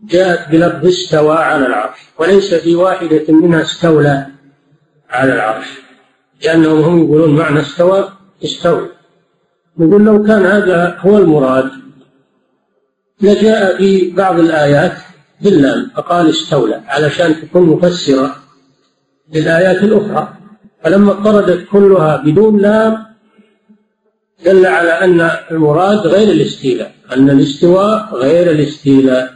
جاءت 0.04 0.50
بلفظ 0.50 0.86
استوى 0.86 1.36
على 1.36 1.66
العرش 1.66 1.98
وليس 2.18 2.54
في 2.54 2.74
واحدة 2.74 3.24
منها 3.28 3.62
استولى 3.62 4.26
على 5.10 5.32
العرش 5.32 5.66
لأنهم 6.44 6.80
هم 6.80 7.04
يقولون 7.04 7.36
معنى 7.36 7.60
استوى 7.60 8.08
استوى 8.44 8.88
نقول 9.78 10.04
لو 10.04 10.22
كان 10.22 10.46
هذا 10.46 10.96
هو 11.00 11.18
المراد 11.18 11.70
لجاء 13.20 13.76
في 13.76 14.10
بعض 14.10 14.40
الآيات 14.40 14.92
باللام 15.40 15.90
فقال 15.96 16.30
استولى 16.30 16.82
علشان 16.86 17.40
تكون 17.40 17.62
مفسرة 17.62 18.36
للآيات 19.34 19.82
الأخرى. 19.82 20.34
فلما 20.82 21.12
اضطردت 21.12 21.66
كلها 21.72 22.16
بدون 22.16 22.58
لام 22.58 23.04
دل 24.44 24.66
على 24.66 24.90
أن 24.90 25.30
المراد 25.50 25.98
غير 25.98 26.32
الاستيلاء 26.32 26.94
أن 27.12 27.30
الاستواء 27.30 28.14
غير 28.14 28.50
الاستيلاء 28.50 29.34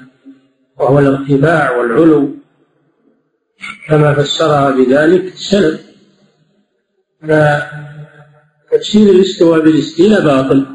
وهو 0.78 0.98
الارتفاع 0.98 1.76
والعلو. 1.76 2.30
كما 3.88 4.14
فسرها 4.14 4.70
بذلك 4.70 5.34
سلف 5.34 5.80
فتفسير 8.78 9.10
الاستواء 9.10 9.60
بالاستيلاء 9.60 10.24
باطل 10.24 10.66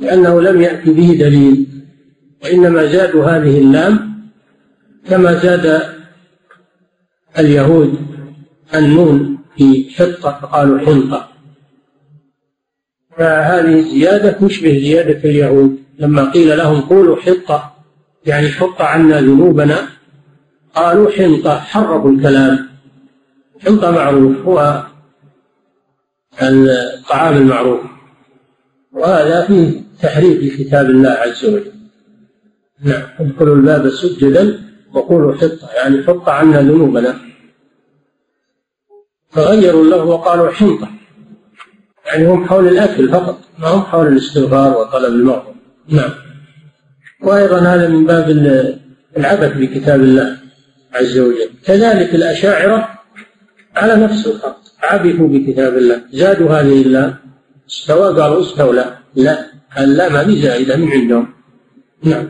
لأنه 0.00 0.40
لم 0.42 0.60
يأتي 0.60 0.92
به 0.92 1.16
دليل 1.20 1.66
وإنما 2.44 2.86
زادوا 2.86 3.24
هذه 3.24 3.58
اللام 3.58 4.12
كما 5.08 5.34
زاد 5.34 5.82
اليهود 7.38 7.98
النون 8.74 9.38
في 9.56 9.90
حطة 9.90 10.38
فقالوا 10.42 10.78
حنطة. 10.78 11.28
فهذه 13.18 13.78
الزيادة 13.78 14.30
تشبه 14.30 14.78
زيادة 14.78 15.30
اليهود. 15.30 15.78
لما 15.98 16.30
قيل 16.30 16.58
لهم 16.58 16.80
قولوا 16.80 17.16
حطة 17.16 17.74
يعني 18.26 18.48
حط 18.48 18.80
عنا 18.82 19.20
ذنوبنا 19.20 19.88
قالوا 20.74 21.10
حنطة 21.10 21.58
حرفوا 21.58 22.10
الكلام. 22.10 22.68
حنطة 23.66 23.90
معروف 23.90 24.36
هو 24.36 24.86
الطعام 26.40 27.36
المعروف. 27.36 27.80
وهذا 28.92 29.46
فيه 29.46 29.80
تحريف 30.02 30.42
لكتاب 30.42 30.90
الله 30.90 31.10
عز 31.10 31.44
وجل. 31.44 31.72
نعم. 32.80 33.02
ادخلوا 33.20 33.56
الباب 33.56 33.88
سجدا 33.88 34.60
وقولوا 34.94 35.34
حطة 35.34 35.68
يعني 35.76 36.02
حط 36.02 36.28
عنا 36.28 36.60
ذنوبنا. 36.60 37.16
فغيروا 39.30 39.84
له 39.84 40.04
وقالوا 40.04 40.50
حنطة. 40.50 40.88
يعني 42.06 42.26
هم 42.26 42.44
حول 42.44 42.68
الأكل 42.68 43.08
فقط 43.08 43.38
ما 43.58 43.68
هم 43.68 43.82
حول 43.82 44.06
الاستغفار 44.06 44.78
وطلب 44.78 45.14
المغفرة. 45.14 45.54
نعم. 45.88 46.10
وأيضا 47.22 47.58
هذا 47.58 47.88
من 47.88 48.06
باب 48.06 48.30
العبث 49.16 49.56
بكتاب 49.56 50.00
الله 50.00 50.36
عز 50.94 51.18
وجل. 51.18 51.50
كذلك 51.64 52.14
الأشاعرة 52.14 52.88
على 53.76 53.96
نفس 53.96 54.26
الخط. 54.26 54.71
عبثوا 54.92 55.28
بكتاب 55.32 55.72
الله. 55.80 55.98
زادوا 56.20 56.50
هذه 56.56 56.82
اللام 56.82 57.12
استوى 57.70 58.08
قالوا 58.20 58.40
استولى 58.40 58.86
لا. 59.24 59.34
اللام 59.78 60.12
هذه 60.16 60.34
زائدة 60.44 60.76
من 60.76 60.88
عندهم. 60.96 61.26
نعم. 62.10 62.26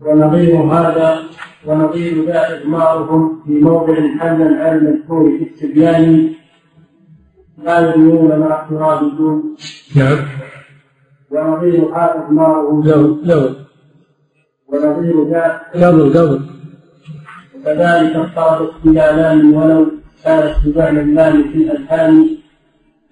ونظير 0.00 0.56
هذا 0.56 1.08
ونظير 1.66 2.14
ذا 2.26 2.40
إضمارهم 2.54 3.42
في 3.44 3.52
موضع 3.52 3.96
حملا 4.18 4.50
على 4.62 4.76
المذكور 4.78 5.22
في 5.38 5.44
التبيان. 5.48 6.30
لا 7.64 7.76
يدنون 7.88 8.38
مع 8.40 8.50
اعتراض 8.52 9.02
الدون. 9.04 9.56
نعم. 9.96 10.18
ونظير 11.30 11.80
هذا 11.96 12.24
إضمارهم. 12.26 12.78
لو 12.88 13.00
لو 13.30 13.42
ونظير 14.68 15.28
ذا 15.30 15.60
قبل 15.74 16.18
قبل 16.18 16.40
وكذلك 17.54 18.16
اختارت 18.16 18.70
بآلام 18.84 19.54
ولو 19.54 19.99
كانت 20.24 20.56
بمعنى 20.64 21.00
المال 21.00 21.48
في 21.52 21.58
الأذهان 21.58 22.26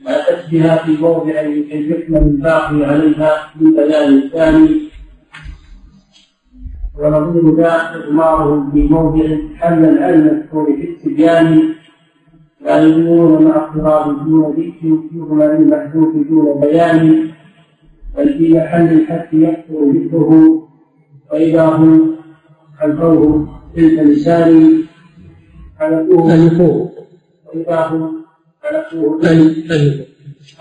أتت 0.06 0.50
بها 0.50 0.76
في 0.76 0.96
موضع 0.96 1.40
لكي 1.40 1.90
يحمل 1.90 2.16
الباقي 2.16 2.84
عليها 2.84 3.32
من 3.60 3.72
بيان 3.72 4.18
الثاني. 4.18 4.88
ونظير 6.98 7.56
ذا 7.56 7.94
إضماره 7.94 8.70
في 8.72 8.82
موضع 8.82 9.24
حل 9.56 9.84
العلم 9.84 10.28
المذكور 10.28 10.76
في 10.76 10.90
التبيان 10.90 11.74
لا 12.60 12.78
يؤمنون 12.78 13.44
مع 13.44 13.56
اضطراب 13.56 14.24
دون 14.24 14.52
ذكر 14.52 14.98
يغنى 15.14 15.44
المحذوف 15.44 16.28
دون 16.28 16.60
بيان. 16.60 17.30
بل 18.16 18.38
في 18.38 18.54
محل 18.54 18.92
الحق 18.92 19.28
يحصل 19.32 19.92
ذكره. 19.96 20.62
وإذا 21.32 21.64
هم 21.64 22.16
ألقوه 22.84 23.48
تلك 23.76 23.98
لسان 23.98 24.82
ألفوه 25.82 26.97
ألفوه 27.54 29.20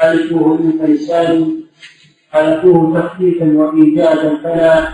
ألفوه 0.03 0.57
تلك 0.57 0.89
لسان 0.89 1.53
ألفوه 2.35 2.99
تخفيفا 2.99 3.57
وإيجادا 3.57 4.37
فلا 4.43 4.87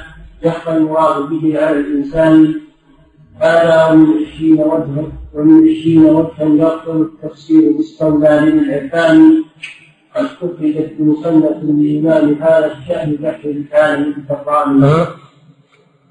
يخفى 0.43 0.77
المراد 0.77 1.29
به 1.29 1.59
على 1.59 1.79
الإنسان. 1.79 2.53
هذا 3.39 3.93
من 3.93 4.07
عشرين 4.17 4.59
وجها 4.59 5.05
ومن 5.33 5.69
عشرين 5.69 6.05
وجها 6.05 6.43
يقتل 6.43 7.01
التفسير 7.01 7.71
باستولى 7.71 8.39
للعرفان. 8.43 9.43
قد 10.15 10.25
أخرجت 10.25 10.91
بمصنف 10.99 11.57
لإمام 11.63 12.33
هذا 12.41 12.71
الشأن 12.77 13.15
بحر 13.15 13.49
العالم 13.49 14.13
الفقراني 14.17 14.85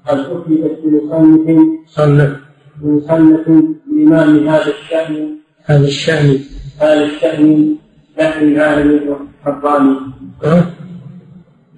قد 0.07 0.19
أخرجت 0.19 0.79
بمصنف 0.83 1.67
صنف. 1.87 2.35
بمصنف 2.81 3.47
لإمام 3.91 4.47
هذا 4.47 4.71
الشأن 4.71 5.42
هذا 5.65 5.87
الشأن. 5.87 6.39
هذا 6.79 7.03
الشأن 7.03 7.75
بحر 8.17 8.41
العالم 8.41 9.17
الحراني 9.45 9.97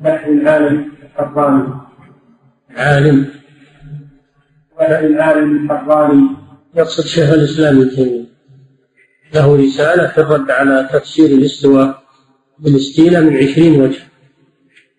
بحر 0.01 0.31
العالم 0.31 0.91
الحراني 1.03 1.73
عالم. 2.69 3.29
بحر 4.79 4.99
العالم 4.99 5.71
الحراني 5.71 6.29
يقصد 6.75 7.03
شيخ 7.03 7.29
الإسلام 7.29 7.81
ابن 7.81 7.89
تيمية. 7.89 8.25
له 9.33 9.55
رسالة 9.55 10.07
في 10.07 10.17
الرد 10.17 10.51
على 10.51 10.89
تفسير 10.93 11.29
الاستواء 11.29 12.03
بالإستيلاء 12.59 13.23
من 13.23 13.37
عشرين 13.37 13.81
وجه. 13.81 13.99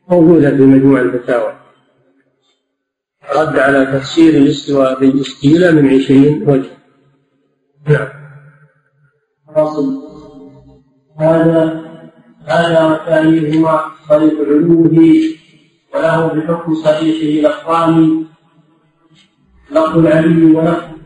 موجودة 0.08 0.50
في 0.50 0.62
مجموع 0.62 1.00
الفتاوى. 1.00 1.56
رد 3.36 3.58
على 3.58 3.86
تفسير 3.86 4.34
الاستواء 4.34 5.00
بالإستيلاء 5.00 5.72
من 5.72 5.94
عشرين 5.94 6.42
وجه. 6.48 6.70
نعم. 7.88 8.15
فصل 9.56 10.02
هذا 11.20 11.82
هذا 12.46 12.84
وثانيهما 12.84 13.80
طريق 14.08 14.34
علوه 14.48 14.96
وله 15.94 16.26
بحكم 16.26 16.74
صحيحه 16.74 17.48
لفظان 17.48 18.24
لفظ 19.70 19.98
العلي 19.98 20.44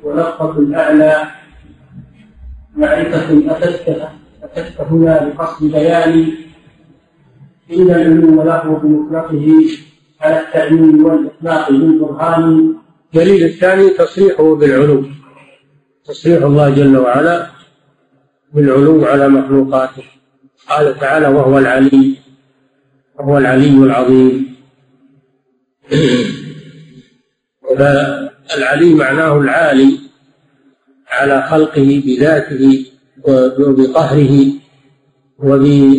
ولفظ 0.05 0.59
الأعلى. 0.59 1.30
معرفة 2.76 3.57
أتت 3.57 4.09
أتت 4.42 4.80
هنا 4.80 5.24
بقصد 5.24 5.72
بيان 5.72 6.32
إن 7.72 7.90
العلو 7.90 8.42
له 8.42 8.80
بمطلقه 8.82 9.64
على 10.20 10.40
التعليم 10.40 11.05
والإطلاق 11.05 11.70
بالبرهان 11.70 12.74
الدليل 13.14 13.44
الثاني 13.44 13.90
تصريحه 13.90 14.55
بالعلو 14.55 15.05
تصريح 16.05 16.42
الله 16.42 16.70
جل 16.70 16.96
وعلا 16.96 17.49
بالعلو 18.53 19.05
على 19.05 19.28
مخلوقاته. 19.28 20.03
قال 20.68 20.98
تعالى 20.98 21.28
وهو 21.28 21.59
العلي 21.59 22.16
وهو 23.18 23.38
العلي 23.38 23.84
العظيم. 23.84 24.57
فالعلي 27.78 28.94
معناه 28.94 29.38
العالي 29.38 29.98
على 31.09 31.42
خلقه 31.42 32.03
بذاته 32.07 32.86
وبقهره 33.59 34.53
وبقدره 35.38 35.90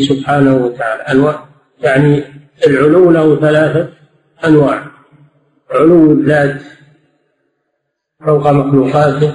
سبحانه 0.00 0.56
وتعالى. 0.56 1.02
أنواع 1.02 1.48
يعني 1.80 2.24
العلو 2.66 3.10
له 3.10 3.40
ثلاثة 3.40 3.88
أنواع. 4.44 4.92
علو 5.70 6.12
الذات 6.12 6.62
فوق 8.26 8.50
مخلوقاته 8.50 9.34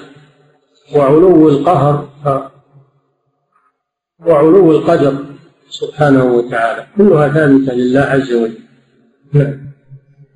وعلو 0.95 1.49
القهر 1.49 2.07
وعلو 4.25 4.71
القدر 4.71 5.13
سبحانه 5.69 6.23
وتعالى. 6.23 6.87
كلها 6.97 7.27
ثابتة 7.27 7.73
لله 7.73 7.99
عز 7.99 8.33
وجل. 8.33 8.59
نعم. 9.33 9.57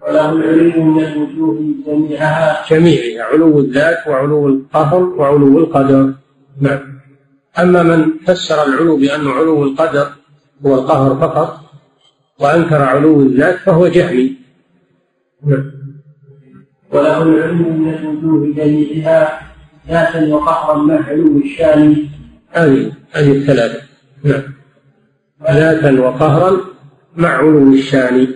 وله 0.02 0.30
العلو 0.32 0.84
من 0.84 1.04
الوجوه 1.04 1.58
جميعها. 1.88 2.66
جميعها 2.70 3.24
علو 3.24 3.60
الذات 3.60 4.08
وعلو 4.08 4.47
القهر 4.47 5.04
وعلو 5.04 5.60
القدر. 5.60 6.14
نعم. 6.62 6.80
أما 7.60 7.84
من 7.84 8.06
فسر 8.28 8.66
العلو 8.68 8.97
بأنه 8.97 9.32
علو 9.32 9.64
القدر 9.64 10.08
هو 10.66 10.76
القهر 10.76 11.16
فقط 11.16 11.60
وأنكر 12.39 12.82
علو 12.82 13.22
الذات 13.22 13.56
فهو 13.56 13.88
جهمي. 13.88 14.36
نعم. 15.45 15.72
وله 16.93 17.24
العلم 17.24 17.82
من 17.82 17.93
الوجوه 17.93 18.56
جميعها. 18.56 19.51
ذاتا 19.90 20.28
وقهرا 20.28 20.78
مع 20.78 21.10
علو 21.10 21.38
الشان 21.38 22.10
هذه 22.50 22.92
هذه 23.12 23.32
الثلاثة. 23.32 23.82
نعم. 24.24 24.44
ذاتا 25.52 26.02
وقهرا 26.02 26.58
مع 27.16 27.30
علو 27.30 27.74
الشان 27.74 28.28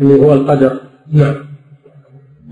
اللي 0.00 0.14
هو 0.20 0.32
القدر. 0.34 0.80
نعم. 1.12 1.46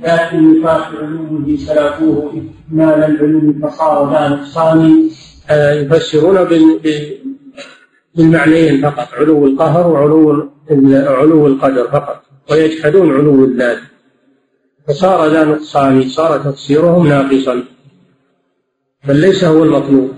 لكن 0.03 0.61
نفاق 0.61 0.93
علوه 1.03 1.57
سلكوه 1.57 2.35
إكمال 2.69 3.05
العلوم 3.05 3.61
فصار 3.63 4.13
ذا 4.13 4.29
نقصان. 4.29 5.11
يفسرون 5.51 6.39
بالمعنيين 8.17 8.91
فقط 8.91 9.09
علو 9.15 9.47
القهر 9.47 9.87
وعلو 9.87 10.51
علو 10.93 11.47
القدر 11.47 11.89
فقط 11.89 12.23
ويجحدون 12.51 13.15
علو 13.15 13.45
الذات. 13.45 13.79
فصار 14.89 15.29
ذا 15.29 15.45
نقصان 15.45 16.09
صار 16.09 16.39
تفسيرهم 16.39 17.09
ناقصا. 17.09 17.65
بل 19.09 19.17
ليس 19.17 19.45
هو 19.45 19.65
المطلوب. 19.65 20.11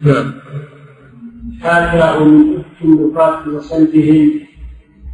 نعم. 0.00 0.32
حاشاه 1.60 2.24
من 2.24 2.56
افك 2.56 2.82
النفاق 2.84 3.48
وسلبهم 3.48 4.40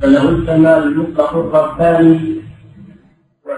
فله 0.03 0.29
الكمال 0.29 0.83
المطلق 0.83 1.35
الرباني. 1.35 2.43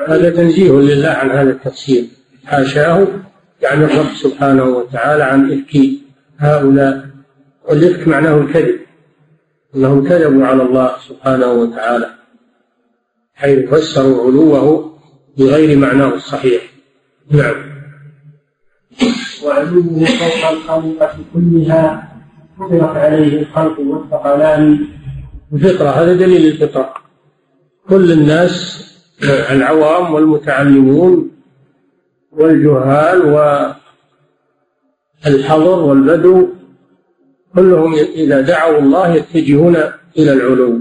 هذا 0.08 0.30
تنزيه 0.30 0.72
لله 0.72 1.08
عن 1.08 1.30
هذا 1.30 1.50
التفسير 1.50 2.04
حاشاه 2.46 3.08
يعني 3.62 3.84
الرب 3.84 4.12
سبحانه 4.14 4.64
وتعالى 4.64 5.24
عن 5.24 5.52
إفك 5.52 5.80
هؤلاء. 6.38 7.08
والإفك 7.68 8.08
معناه 8.08 8.40
الكذب. 8.40 8.78
أنهم 9.76 10.08
كذبوا 10.08 10.46
على 10.46 10.62
الله 10.62 10.92
سبحانه 11.08 11.52
وتعالى. 11.52 12.10
حيث 13.34 13.68
فسروا 13.68 14.26
علوه 14.26 14.98
بغير 15.38 15.78
معناه 15.78 16.14
الصحيح. 16.14 16.62
نعم. 17.30 17.67
وعلوه 19.48 20.04
فوق 20.04 20.50
الخليقة 20.50 21.14
كلها. 21.34 22.12
فطرت 22.58 22.96
عليه 22.96 23.40
الخلق 23.40 23.76
والثقلان. 23.80 24.86
الفطرة 25.52 25.88
هذا 25.88 26.12
دليل 26.14 26.46
الفطرة. 26.52 26.94
كل 27.88 28.12
الناس 28.12 28.54
العوام 29.50 30.14
والمتعلمون 30.14 31.30
والجهال 32.32 33.18
والحضر 35.26 35.78
والبدو 35.78 36.48
كلهم 37.54 37.94
إذا 37.94 38.40
دعوا 38.40 38.78
الله 38.78 39.14
يتجهون 39.14 39.76
إلى 40.18 40.32
العلو. 40.32 40.80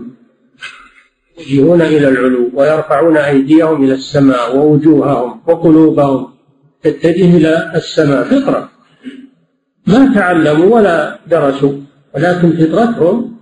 يتجهون 1.38 1.82
إلى 1.82 2.08
العلو 2.08 2.50
ويرفعون 2.54 3.18
أيديهم 3.18 3.84
إلى 3.84 3.94
السماء 3.94 4.58
ووجوههم 4.58 5.42
وقلوبهم. 5.48 6.37
تتجه 6.84 7.38
إلى 7.38 7.72
السماء 7.76 8.24
فطرة. 8.24 8.70
ما 9.88 10.14
تعلموا 10.16 10.76
ولا 10.76 11.20
درسوا 11.28 11.74
ولكن 12.16 12.52
فطرتهم 12.52 13.38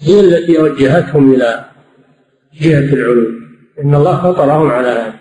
هي 0.00 0.20
التي 0.20 0.58
وجهتهم 0.58 1.34
إلى 1.34 1.64
جهة 2.60 2.94
العلو 2.94 3.26
إن 3.82 3.94
الله 3.94 4.22
فطرهم 4.22 4.70
على 4.70 5.12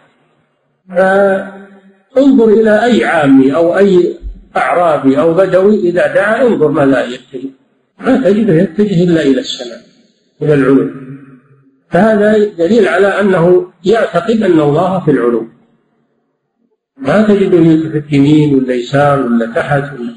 هذا 0.89 1.53
انظر 2.17 2.47
إلى 2.49 2.83
أي 2.83 3.05
عامي 3.05 3.55
أو 3.55 3.77
أي 3.77 4.17
أعرابي 4.57 5.19
أو 5.19 5.33
بدوي 5.33 5.89
إذا 5.89 6.13
دعا 6.13 6.47
انظر 6.47 6.67
ماذا 6.67 7.05
يتجه. 7.05 7.49
ما 7.99 8.17
تجده 8.17 8.53
يتجه 8.53 9.03
إلا 9.03 9.21
إلى 9.21 9.39
السماء 9.39 9.81
إلى 10.41 10.53
العلو 10.53 10.89
فهذا 11.89 12.37
دليل 12.57 12.87
على 12.87 13.07
أنه 13.07 13.71
يعتقد 13.85 14.41
أن 14.43 14.59
الله 14.59 14.99
في 14.99 15.11
العلو 15.11 15.47
ما 16.97 17.27
تجده 17.27 17.57
يلتفت 17.57 18.13
يمين 18.13 18.55
ولا 18.55 18.73
يسار 18.73 19.21
ولا 19.21 19.53
تحت 19.55 19.83
ولا 19.99 20.13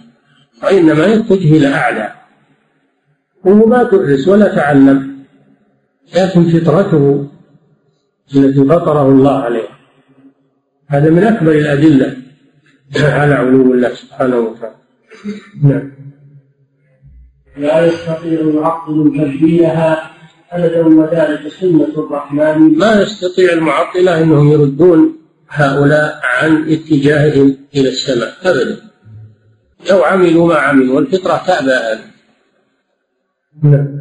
وإنما 0.63 1.07
يتجه 1.07 1.57
إلى 1.57 1.75
أعلى. 1.75 2.13
وهو 3.45 3.67
ما 3.67 3.85
تدرس 3.85 4.29
ولا 4.29 4.55
تعلم. 4.55 5.19
لكن 6.17 6.45
فطرته 6.51 7.29
التي 8.37 8.65
فطره 8.65 9.09
الله 9.09 9.39
عليها 9.39 9.79
هذا 10.87 11.11
من 11.11 11.25
أكبر 11.25 11.53
الأدلة 11.53 12.17
على 12.97 13.35
علو 13.35 13.75
الله 13.75 13.95
سبحانه 13.95 14.39
وتعالى. 14.39 14.75
نعم. 15.63 15.93
لا 17.57 17.87
يستطيع 17.87 18.41
العقل 18.41 19.13
تبديلها 19.19 20.11
أبدا 20.51 20.87
وذلك 20.87 21.49
سنة 21.49 21.93
الرحمن. 21.99 22.79
ما 22.79 23.03
يستطيع 23.03 23.53
المعطلة 23.53 24.23
أنهم 24.23 24.53
يردون 24.53 25.19
هؤلاء 25.49 26.21
عن 26.25 26.73
اتجاههم 26.73 27.57
إلى 27.75 27.89
السماء 27.89 28.35
أبدا. 28.43 28.77
لو 29.91 30.05
عملوا 30.05 30.49
ما 30.49 30.55
عملوا 30.55 30.97
والفطرة 30.97 31.43
تأبى 31.47 31.71
هذا. 31.71 32.05
نعم. 33.63 33.99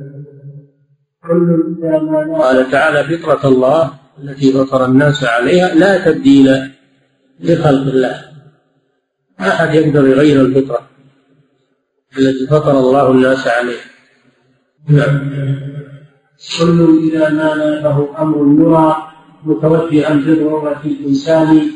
قال 2.39 2.72
تعالى 2.72 3.18
فطرة 3.18 3.48
الله 3.48 3.93
التي 4.24 4.52
فطر 4.52 4.86
الناس 4.86 5.24
عليها 5.24 5.76
لا 5.76 6.12
تبديل 6.12 6.72
لخلق 7.39 7.93
الله. 7.93 8.22
ما 9.39 9.48
أحد 9.48 9.76
يقدر 9.76 10.08
يغير 10.08 10.41
الفطرة 10.41 10.88
التي 12.18 12.48
فطر 12.48 12.80
الله 12.80 13.12
الناس 13.12 13.48
عليها. 13.48 13.86
نعم. 14.89 15.30
كل 16.60 17.10
إذا 17.12 17.30
ما 17.30 17.56
نابه 17.56 18.22
أمر 18.22 18.62
يرى 18.62 19.16
متوجها 19.46 20.14
بضرورة 20.14 20.82
الإنسان 20.86 21.72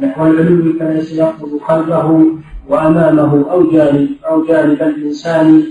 نحو 0.00 0.26
العلو 0.26 0.78
فليس 0.78 1.12
يقبض 1.12 1.60
قلبه 1.68 2.26
وأمامه 2.68 3.50
أو 3.52 3.70
جانب 3.70 4.08
أو 4.28 4.44
جانب 4.44 4.82
الإنسان. 4.82 5.64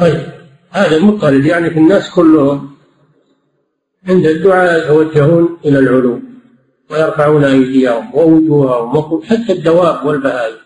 طيب 0.00 0.20
هذا 0.70 0.98
مضطرد 0.98 1.44
يعني 1.44 1.70
في 1.70 1.78
الناس 1.78 2.10
كلهم 2.10 2.70
عند 4.08 4.26
الدعاء 4.26 4.78
يتوجهون 4.78 5.58
إلى 5.64 5.78
العلو 5.78 6.20
ويرفعون 6.90 7.44
أيديهم 7.44 8.14
ووجوههم 8.14 9.22
حتى 9.22 9.52
الدواب 9.52 10.06
والبهائم. 10.06 10.56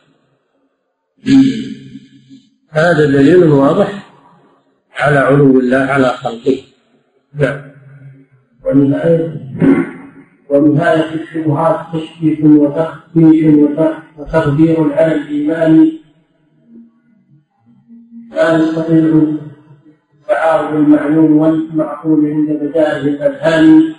هذا 2.71 3.07
دليل 3.07 3.45
واضح 3.45 4.11
على 4.97 5.19
علو 5.19 5.61
الله 5.61 5.79
على 5.79 6.09
خلقه. 6.09 6.59
نعم. 7.35 7.74
ونهاية 10.51 11.15
الشبهات 11.15 11.81
تشكيك 11.93 12.45
وتخفيف 12.45 13.79
وتخدير 14.19 14.93
على 14.93 15.15
الإيمان. 15.15 15.93
لا 18.31 18.59
يستطيع 18.59 19.23
تعارض 20.29 20.75
المعلوم 20.75 21.37
والمعقول 21.37 22.27
عند 22.27 22.51
بدائه 22.51 23.01
الأذهان. 23.01 23.95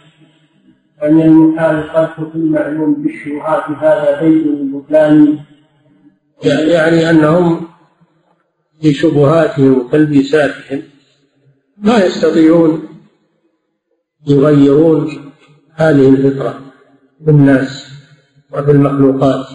أن 1.04 1.22
المحال 1.22 1.76
الخلق 1.76 2.30
في 2.30 2.36
المعلوم 2.36 2.94
بالشبهات 2.94 3.64
هذا 3.70 4.22
بيت 4.22 4.46
البطلان 4.46 5.40
يعني 6.44 7.10
أنهم 7.10 7.68
في 8.82 8.94
شبهاتهم 8.94 9.78
وتلبيساتهم 9.78 10.82
ما 11.78 12.06
يستطيعون 12.06 12.95
يغيرون 14.28 15.32
هذه 15.74 16.10
الفطرة 16.10 16.60
في 17.26 17.32
الناس 17.32 17.92
وفي 18.52 18.72
المخلوقات. 18.72 19.46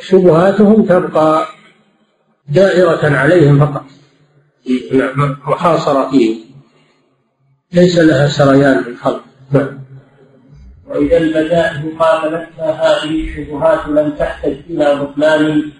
شبهاتهم 0.00 0.82
تبقى 0.82 1.46
دائرة 2.48 3.16
عليهم 3.16 3.66
فقط. 3.66 3.84
نعم 4.92 5.36
محاصرة 5.46 6.10
فيهم. 6.10 6.48
ليس 7.72 7.98
لها 7.98 8.26
سريان 8.28 8.82
في 8.82 8.90
الخلق 8.90 9.24
نعم. 9.52 9.78
وإذا 10.86 11.16
البدائل 11.16 11.98
قابلتها 11.98 12.70
هذه 12.72 13.24
الشبهات 13.24 13.88
لم 13.88 14.10
تحتج 14.10 14.56
إلى 14.70 14.94
بطلان 14.94 15.72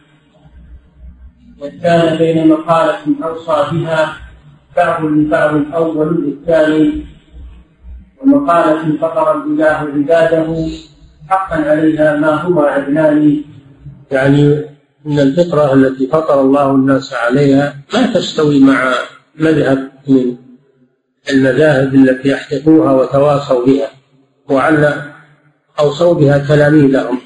وكان 1.60 2.18
بين 2.18 2.48
مقالة 2.48 2.98
أوصى 3.24 3.76
بها 3.76 4.16
بعض 4.76 5.04
لبعض 5.04 5.74
أول 5.74 6.24
للثاني 6.24 7.06
ومقالة 8.22 8.98
فطر 8.98 9.44
الإله 9.44 9.64
عباده 9.64 10.68
حقا 11.28 11.56
عليها 11.56 12.16
ما 12.16 12.34
هو 12.34 12.60
عدنان 12.60 13.42
يعني 14.10 14.64
أن 15.06 15.18
الفطرة 15.18 15.74
التي 15.74 16.06
فطر 16.06 16.40
الله 16.40 16.70
الناس 16.70 17.14
عليها 17.14 17.76
لا 17.94 18.06
تستوي 18.06 18.60
مع 18.60 18.94
مذهب 19.38 19.90
من 20.08 20.36
المذاهب 21.30 21.94
التي 21.94 22.34
أحدثوها 22.34 22.92
وتواصوا 22.92 23.66
بها 23.66 23.88
وعلى 24.50 25.12
أوصوا 25.80 26.14
بها 26.14 26.38
تلاميذهم. 26.38 27.18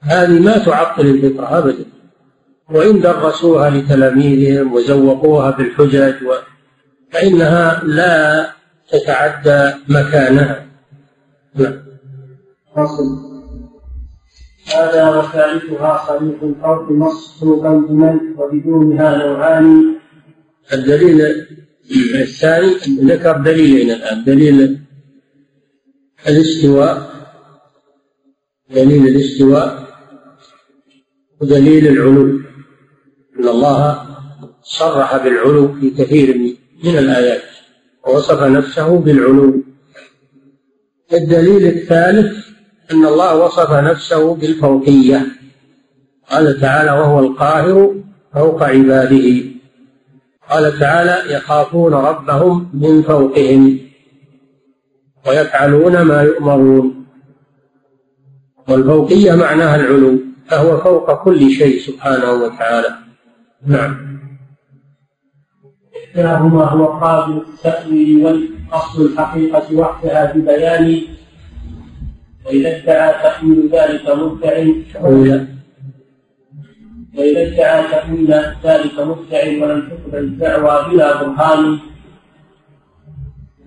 هذه 0.00 0.40
ما 0.40 0.58
تعطل 0.58 1.06
الفطرة 1.06 1.58
أبدا. 1.58 1.84
وإن 2.70 3.00
درسوها 3.00 3.70
لتلاميذهم 3.70 4.72
وزوقوها 4.72 5.50
بالحجج 5.50 6.14
و... 6.26 6.32
فإنها 7.10 7.82
لا 7.84 8.50
تتعدى 8.90 9.74
مكانها. 9.88 10.66
نعم. 11.54 11.82
فصل. 12.76 13.28
هذا 14.74 15.08
وثالثها 15.08 16.06
صريح 16.06 16.42
الفرق 16.42 16.90
مصحوبا 16.90 17.68
بمن 17.68 18.18
وبدونها 18.38 19.16
نوعان 19.16 19.94
الدليل 20.72 21.20
الثاني 22.14 22.74
ذكر 23.00 23.36
دليلين 23.36 23.90
الآن. 23.90 24.24
دليل 24.24 24.78
الاستواء. 26.28 27.10
دليل 28.70 29.08
الاستواء. 29.08 29.88
ودليل 31.40 31.86
العلو. 31.86 32.40
إن 33.38 33.48
الله 33.48 34.08
صرح 34.62 35.16
بالعلو 35.16 35.74
في 35.74 35.90
كثير 35.90 36.36
من 36.84 36.98
الآيات. 36.98 37.57
ووصف 38.08 38.42
نفسه 38.42 38.98
بالعلو. 38.98 39.62
الدليل 41.12 41.66
الثالث 41.66 42.46
أن 42.92 43.04
الله 43.04 43.36
وصف 43.36 43.72
نفسه 43.72 44.34
بالفوقية. 44.34 45.26
قال 46.30 46.60
تعالى 46.60 46.90
وهو 46.90 47.18
القاهر 47.18 47.94
فوق 48.34 48.62
عباده. 48.62 49.44
قال 50.50 50.78
تعالى 50.78 51.34
يخافون 51.34 51.94
ربهم 51.94 52.70
من 52.74 53.02
فوقهم 53.02 53.78
ويفعلون 55.26 56.02
ما 56.02 56.22
يؤمرون. 56.22 57.06
والفوقية 58.68 59.34
معناها 59.34 59.76
العلو 59.76 60.18
فهو 60.48 60.78
فوق 60.78 61.24
كل 61.24 61.50
شيء 61.50 61.80
سبحانه 61.80 62.32
وتعالى. 62.32 62.98
نعم. 63.66 64.07
إحداهما 66.08 66.64
هو 66.64 66.86
قابل 66.86 67.36
التأويل 67.36 68.24
والأصل 68.24 69.02
الحقيقة 69.06 69.76
وحدها 69.76 70.32
ببيان. 70.32 71.02
وإذا 72.46 72.76
ادعى 72.76 73.12
تأويل 73.22 73.70
ذلك 73.72 74.10
مدع 74.10 74.54
وإذا 77.16 77.42
ادعى 77.42 77.82
تأويل 77.90 78.34
ذلك 78.64 78.98
مدع 78.98 79.42
ولم 79.62 79.88
تقبل 79.88 80.18
الدعوى 80.18 80.90
بلا 80.90 81.22
برهان. 81.22 81.78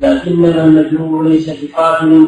لكننا 0.02 0.66
المجرور 0.66 1.28
ليس 1.28 1.50
بقابل 1.64 2.28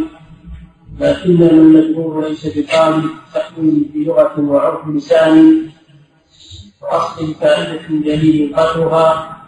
لكننا 0.99 1.51
المجرور 1.51 2.28
ليس 2.28 2.57
بقابل 2.57 3.09
تأويل 3.34 3.89
في 3.93 3.99
لغة 3.99 4.39
وعرف 4.39 4.88
لسان. 4.88 5.61
وأصل 6.82 7.34
فائدة 7.34 7.88
دليل 7.89 8.55
قدرها. 8.55 9.42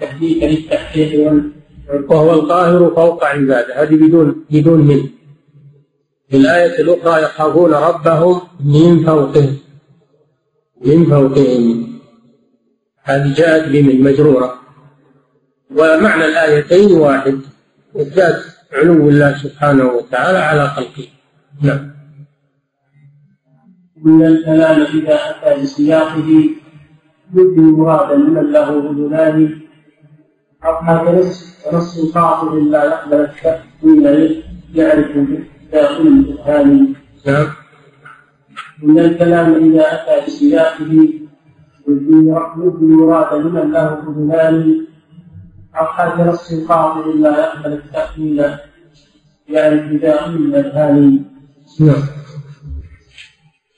تهديك 0.00 0.42
للتحقيق 0.42 1.32
وهو 2.08 2.34
القاهر 2.34 2.90
فوق 2.94 3.24
عباده. 3.24 3.82
هذه 3.82 3.94
بدون 3.94 4.44
بدون 4.50 4.80
من 4.80 5.02
في 6.28 6.36
الآية 6.36 6.80
الأخرى 6.80 7.22
يخافون 7.22 7.74
ربهم 7.74 8.40
من 8.60 9.04
فوقهم. 9.04 9.56
من 10.86 11.04
فوقهم. 11.04 11.98
هذه 13.02 13.34
جاءت 13.34 13.68
بمن؟ 13.68 14.02
مجرورة. 14.02 14.54
ومعنى 15.70 16.24
الآيتين 16.24 16.92
واحد. 16.92 17.40
إثبات 17.96 18.42
علو 18.72 19.08
الله 19.08 19.36
سبحانه 19.36 19.84
وتعالى 19.84 20.38
على 20.38 20.68
خلقه. 20.68 21.08
نعم. 21.62 21.96
من 24.04 24.26
الكلام 24.26 24.80
إذا 24.82 25.14
أتى 25.14 25.62
بسياقه 25.62 26.28
يبدي 27.34 27.60
مرادا 27.60 28.14
لمن 28.14 28.52
له 28.52 28.90
أذنان 28.90 29.65
أو 30.66 31.18
نص 31.18 31.56
نص 31.72 32.12
قاطع 32.14 32.52
لا 32.52 32.84
يقبل 32.84 33.20
التأويل 33.20 34.42
يعرف 34.74 35.10
داخل 35.72 36.34
نعم. 37.26 37.46
من 38.82 38.98
الكلام 38.98 39.54
إذا 39.54 39.84
أتى 39.94 40.26
بسياقه 40.26 41.08
يبدي 41.88 42.86
مرادا 42.86 43.36
لمن 43.36 43.72
له 43.72 43.98
أذنان 44.08 44.86
أو 45.74 46.24
نص 46.24 46.54
قاطع 46.68 47.06
لا 47.06 47.38
يقبل 47.38 47.72
التأويل 47.72 48.44
يعني 49.48 49.80
من 49.82 50.54
الأذهان. 50.54 51.24
نعم. 51.80 52.02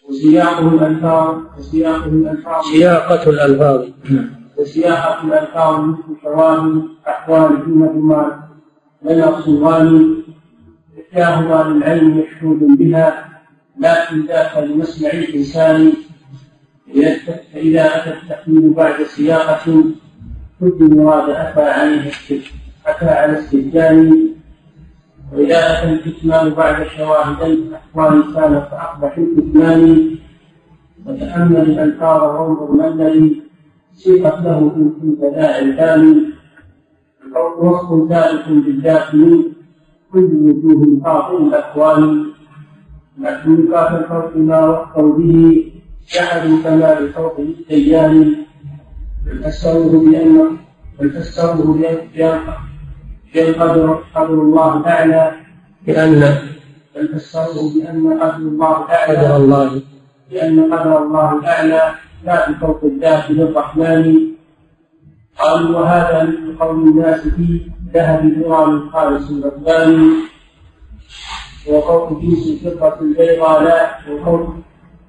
وسياقه 0.08 0.68
الألفاظ 0.68 1.36
وسياقه 1.58 2.06
الألفاظ. 2.06 2.64
سياقة 2.64 3.30
الألفاظ. 3.30 3.84
نعم. 4.10 4.37
وسياقة 4.58 5.24
الألفاظ 5.24 5.80
مثل 5.80 6.22
شواهد 6.22 6.82
أحوال 7.08 7.64
جملة 7.66 7.92
ما 7.92 8.48
لنا 9.02 9.40
صغان 9.40 10.16
إحداهما 11.00 11.70
للعين 11.70 12.04
مشهود 12.04 12.58
بها 12.58 13.28
لكن 13.78 14.26
ذاك 14.26 14.56
لمسمع 14.58 15.10
الإنسان. 15.10 15.92
فإذا 17.52 17.96
أتى 17.96 18.10
التحميل 18.10 18.70
بعد 18.70 19.02
سياقة 19.02 19.84
كل 20.60 20.96
مراد 20.96 21.30
أتى 21.30 21.60
عليه 21.62 22.10
أتى 22.86 23.04
على 23.06 23.38
استبدال 23.38 24.28
وإذا 25.32 25.58
أتى 25.58 25.92
الكتمان 25.92 26.50
بعد 26.50 26.86
شواهد 26.96 27.42
الأحوال 27.42 28.34
كان 28.34 28.60
فأقبح 28.70 29.18
الكتمان 29.18 30.10
وتأمل 31.06 31.56
الألفاظ 31.56 32.22
وانظر 32.22 32.72
ما 32.72 32.88
الذي 32.88 33.42
سيقت 34.02 34.38
له 34.44 34.58
كنت 35.00 35.20
ذا 35.34 35.58
الكامل 35.58 36.16
وصف 37.58 38.08
ثالث 38.08 38.46
بالداخل 38.48 39.52
كل 40.12 40.30
وجوه 40.44 40.82
باطل 41.02 41.36
الأكوان. 41.46 42.02
لكن 43.18 43.68
كاف 43.70 43.90
الخلق 44.00 44.32
ما 44.36 44.60
وقوا 44.66 45.18
به. 45.18 45.72
جحدوا 46.14 46.56
كمال 46.64 47.12
فوق 47.12 47.36
الديان 47.40 48.34
فسروه 49.44 49.92
بأن 50.04 50.56
فسروه 51.14 51.78
بأن 51.78 51.98
بأن 53.34 53.54
قدر 53.60 53.86
قدر 54.14 54.34
الله 54.34 54.86
أعلى 54.86 55.32
لأن 55.86 56.20
بل 56.94 57.08
فسروه 57.08 57.66
بأن 57.74 58.18
قدر 58.20 58.36
الله 58.36 58.76
أعلى 58.94 59.16
قدر 59.16 59.36
الله. 59.36 59.82
لأن 60.32 60.72
قدر 60.72 61.02
الله 61.02 61.46
أعلى 61.46 61.82
لا 62.24 62.50
بفوق 62.50 62.80
الذات 62.84 63.30
للرحمن 63.30 64.16
قالوا 65.38 65.78
وهذا 65.80 66.22
مثل 66.24 66.58
قول 66.58 66.88
الناس 66.88 67.20
في 67.20 67.60
ذهب 67.94 68.24
نوران 68.24 68.90
خالص 68.90 69.30
الرباني 69.30 70.10
وفوق 71.68 72.20
جنس 72.22 72.48
الفقة 72.48 73.00
البيضاء 73.00 73.62
لا 73.62 73.98
وفوق 74.10 74.54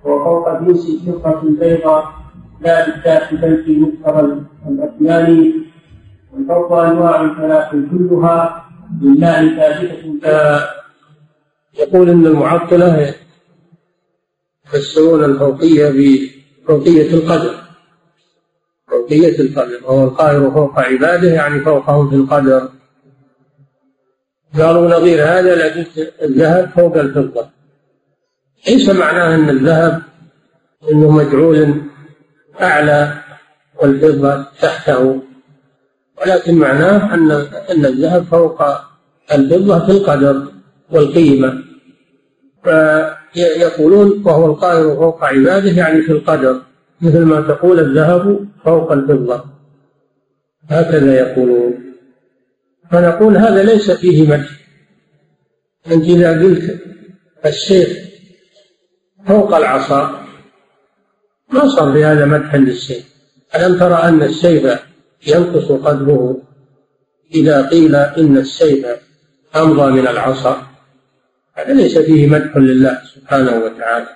وفوق 0.03 0.61
جنس 0.61 0.89
الفقة 0.89 1.43
البيضاء 1.43 2.13
لا 2.61 2.85
بالذات 2.85 3.33
بل 3.33 3.63
في 3.63 3.77
مقتضى 3.79 4.41
الأكمال 4.67 5.53
والفوق 6.33 6.71
أنواع 6.73 7.35
ثلاث 7.37 7.71
كلها 7.71 8.65
لله 9.01 9.55
ثابتة 9.55 10.65
يقول 11.79 12.09
إن 12.09 12.25
المعطلة 12.25 13.13
يفسرون 14.65 15.23
الفوقية 15.23 15.89
بفوقيه 16.69 17.13
القدر. 17.13 17.55
فوقية 18.87 19.39
القدر. 19.39 19.79
وهو 19.83 20.03
القاهر 20.03 20.51
فوق 20.51 20.79
عباده 20.79 21.29
يعني 21.29 21.59
فوقهم 21.59 22.09
في 22.09 22.15
القدر. 22.15 22.69
قالوا 24.57 24.99
نظير 24.99 25.23
هذا 25.23 25.55
لقيت 25.55 26.13
الذهب 26.21 26.69
فوق 26.69 26.97
الفضة. 26.97 27.49
ليس 28.67 28.89
معناه 28.89 29.35
أن 29.35 29.49
الذهب 29.49 30.01
إنه 30.91 31.11
مجعول 31.11 31.81
أعلى 32.61 33.13
والفضة 33.81 34.45
تحته 34.61 35.21
ولكن 36.21 36.55
معناه 36.55 37.13
أن 37.13 37.31
أن 37.71 37.85
الذهب 37.85 38.23
فوق 38.23 38.63
الفضة 39.31 39.85
في 39.85 39.91
القدر 39.91 40.47
والقيمة. 40.91 41.63
فيقولون 43.33 44.23
وهو 44.25 44.45
القاهر 44.45 44.95
فوق 44.95 45.23
عباده 45.23 45.71
يعني 45.71 46.01
في 46.01 46.11
القدر 46.11 46.61
مثل 47.01 47.19
ما 47.19 47.41
تقول 47.41 47.79
الذهب 47.79 48.47
فوق 48.65 48.91
الفضة. 48.91 49.43
هكذا 50.69 51.19
يقولون. 51.19 51.93
فنقول 52.91 53.37
هذا 53.37 53.63
ليس 53.63 53.91
فيه 53.91 54.27
مدح. 54.27 54.49
أنت 55.91 56.03
إذا 56.03 56.41
قلت 56.41 56.79
السيف 57.45 58.09
فوق 59.27 59.55
العصا 59.55 60.25
ما 61.53 61.67
صار 61.67 61.89
بهذا 61.89 62.25
مدحا 62.25 62.57
للسيف 62.57 63.13
ألم 63.55 63.79
ترى 63.79 63.93
أن 63.93 64.21
السيف 64.21 64.79
ينقص 65.27 65.71
قدره؟ 65.71 66.41
إذا 67.35 67.69
قيل 67.69 67.95
إن 67.95 68.37
السيف 68.37 68.85
أمضى 69.55 69.91
من 69.91 70.07
العصا. 70.07 70.68
هذا 71.59 71.73
ليس 71.73 71.97
فيه 71.97 72.27
مدح 72.27 72.57
لله 72.57 73.01
سبحانه 73.15 73.53
وتعالى. 73.63 74.07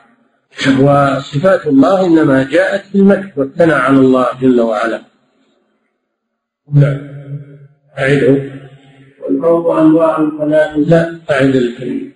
وصفات 0.80 1.68
الله 1.68 2.06
إنما 2.06 2.44
جاءت 2.44 2.84
بالمدح 2.94 3.38
والثناء 3.38 3.80
على 3.80 3.98
الله 3.98 4.28
جل 4.42 4.62
وعلا. 4.62 5.02
نعم. 6.74 6.98
أعده 8.00 8.52
والقول 9.22 9.80
أنواع 9.80 10.30
ثلاثة 10.40 10.78
لا 10.78 11.20
أعد 11.32 11.56
الكلمة. 11.56 12.12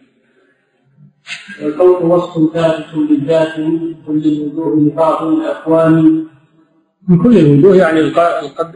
والقول 1.62 2.06
وصف 2.06 2.54
ثابت 2.54 3.10
بالذات 3.10 3.60
من 3.60 3.94
كل 4.08 4.24
الوجوه 4.26 4.80
لبعض 4.80 5.28
الأكوان 5.28 6.26
من 7.08 7.24
كل 7.24 7.38
الوجوه 7.38 7.76
يعني 7.76 8.00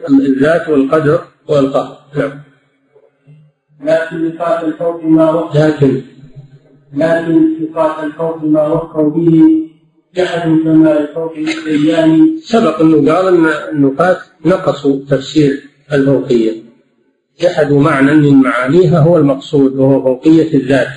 الذات 0.10 0.70
والقدر 0.70 1.22
والقهر. 1.48 1.98
نعم. 2.18 2.32
لكن 3.84 4.32
صفات 4.32 4.64
الفوق 4.64 5.04
ما 5.04 5.32
وقف 5.32 5.56
لكن 5.56 6.02
لكن 6.94 7.56
صفات 7.60 8.04
الفوق 8.04 8.44
ما 8.44 8.68
وقفوا 8.68 9.10
به 9.10 9.68
جحد 10.16 10.50
كما 10.64 11.00
الفوق 11.00 11.36
بالديان 11.36 12.38
سبق 12.44 12.80
انه 12.82 13.14
قال 13.14 13.28
أن 13.28 13.46
النفاة 13.72 14.18
نقصوا 14.46 15.00
تفسير 15.10 15.64
الفوقية. 15.94 16.62
جحدوا 17.42 17.82
معنى 17.82 18.16
من 18.16 18.42
معانيها 18.42 19.00
هو 19.00 19.18
المقصود 19.18 19.76
وهو 19.76 20.04
فوقية 20.04 20.54
الذات. 20.54 20.88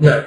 نعم. 0.00 0.22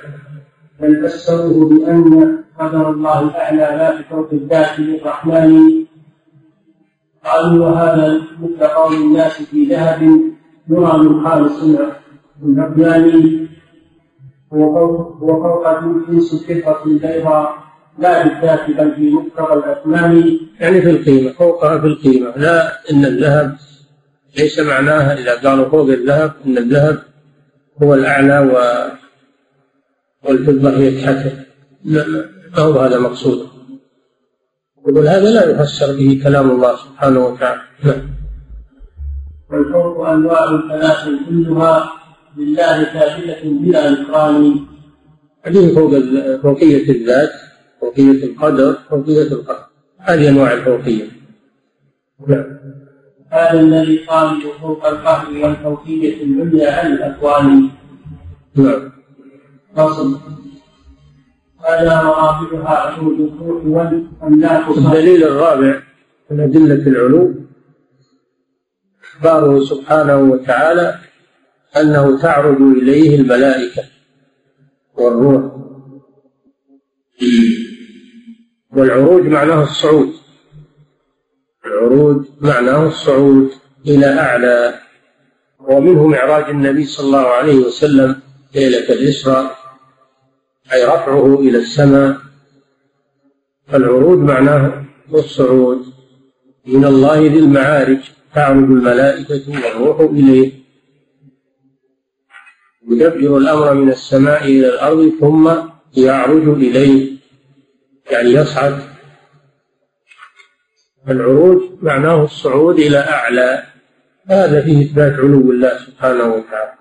بل 0.81 1.09
فسروه 1.09 1.69
بأن 1.69 2.37
قدر 2.59 2.89
الله 2.89 3.19
الأعلى 3.19 3.57
لا 3.57 4.01
بفوق 4.01 4.29
الذات 4.33 4.79
للرحمن. 4.79 5.85
قالوا 7.25 7.65
وهذا 7.65 8.21
مثل 8.41 8.67
قول 8.67 8.95
الناس 8.95 9.41
في 9.41 9.65
ذهب 9.65 10.01
يرى 10.69 10.97
من 10.97 11.27
خالص 11.27 11.63
الأبيان 12.43 13.44
هو 14.55 14.73
فوق 14.73 15.17
هو 15.23 15.43
فوق 15.43 16.09
جنس 16.09 16.45
البيضاء 16.85 17.65
لا 17.99 18.23
بالذات 18.23 18.69
بل 18.69 18.95
في 18.95 19.09
مقتضى 19.09 19.53
الأثمان 19.53 20.39
يعني 20.59 20.81
في 20.81 20.89
القيمة 20.89 21.31
فوقها 21.31 21.79
في 21.81 21.87
القيمة. 21.87 22.33
لا 22.37 22.91
إن 22.91 23.05
الذهب 23.05 23.57
ليس 24.37 24.59
معناها 24.59 25.13
إذا 25.13 25.49
قالوا 25.49 25.69
فوق 25.69 25.89
الذهب 25.89 26.33
إن 26.45 26.57
الذهب 26.57 26.99
هو 27.83 27.93
الأعلى 27.93 28.39
و 28.39 28.57
والفضة 30.23 30.69
هي 30.77 31.01
تحته 31.01 31.31
لا 31.83 32.05
ما 32.57 32.63
هو 32.63 32.79
هذا 32.79 32.99
مقصود؟ 32.99 33.47
يقول 34.87 35.07
هذا 35.07 35.29
لا 35.29 35.49
يفسر 35.49 35.95
به 35.97 36.21
كلام 36.23 36.51
الله 36.51 36.75
سبحانه 36.75 37.25
وتعالى. 37.25 37.61
نعم. 37.83 38.15
والفوق 39.51 40.09
أنواع 40.09 40.61
ثلاث 40.69 41.09
كلها 41.29 41.91
لله 42.37 42.83
ثابتة 42.83 43.41
بلا 43.43 43.89
نكران 43.89 44.65
هذه 45.45 45.75
فوق 45.75 45.91
فوقية 46.41 46.89
الذات 46.89 47.29
فوقية 47.81 48.23
القدر 48.23 48.77
فوقية 48.89 49.27
القدر. 49.27 49.65
هذه 49.99 50.29
أنواع 50.29 50.53
الفوقية. 50.53 51.05
نعم. 52.27 52.45
هذا 53.31 53.59
الذي 53.59 53.97
قال 53.97 54.41
فوق 54.61 54.85
القهر 54.85 55.37
والفوقية 55.37 56.23
العليا 56.23 56.71
عن 56.71 56.93
الأكوان. 56.93 57.69
نعم. 58.55 58.91
فصل 59.75 60.17
هذا 61.69 62.03
مراتبها 62.03 62.69
عروج 62.69 63.19
الروح 63.19 63.65
والأملاك. 63.65 64.77
الدليل 64.77 65.23
الرابع 65.23 65.81
من 66.31 66.39
أدلة 66.39 66.87
العلو 66.87 67.33
إخباره 69.03 69.59
سبحانه 69.59 70.17
وتعالى 70.17 70.95
أنه 71.77 72.21
تعرج 72.21 72.61
إليه 72.61 73.15
الملائكة 73.15 73.83
والروح. 74.93 75.51
والعروج 78.71 79.23
معناه 79.23 79.63
الصعود. 79.63 80.13
العروج 81.65 82.25
معناه 82.41 82.87
الصعود 82.87 83.51
إلى 83.87 84.05
أعلى. 84.05 84.79
ومنه 85.59 86.07
معراج 86.07 86.49
النبي 86.49 86.85
صلى 86.85 87.05
الله 87.05 87.27
عليه 87.27 87.55
وسلم 87.55 88.19
ليلة 88.55 88.89
الإسراء 88.89 89.57
أي 90.73 90.85
رفعه 90.85 91.39
إلى 91.39 91.57
السماء. 91.57 92.17
فالعروج 93.67 94.19
معناه 94.19 94.85
الصعود. 95.13 95.85
من 96.65 96.85
الله 96.85 97.19
ذي 97.19 97.39
المعارج 97.39 97.99
تعرج 98.35 98.63
الملائكة 98.63 99.41
والروح 99.49 99.99
إليه. 99.99 100.64
يدبر 102.89 103.37
الأمر 103.37 103.73
من 103.73 103.89
السماء 103.89 104.43
إلى 104.43 104.69
الأرض 104.69 105.11
ثم 105.19 105.51
يعرج 105.97 106.47
إليه 106.47 107.11
يعني 108.11 108.29
يصعد. 108.29 108.79
العروج 111.09 111.61
معناه 111.81 112.23
الصعود 112.23 112.79
إلى 112.79 112.97
أعلى. 112.97 113.63
هذا 114.27 114.61
فيه 114.61 114.85
إثبات 114.85 115.13
علو 115.13 115.51
الله 115.51 115.77
سبحانه 115.77 116.33
وتعالى. 116.33 116.75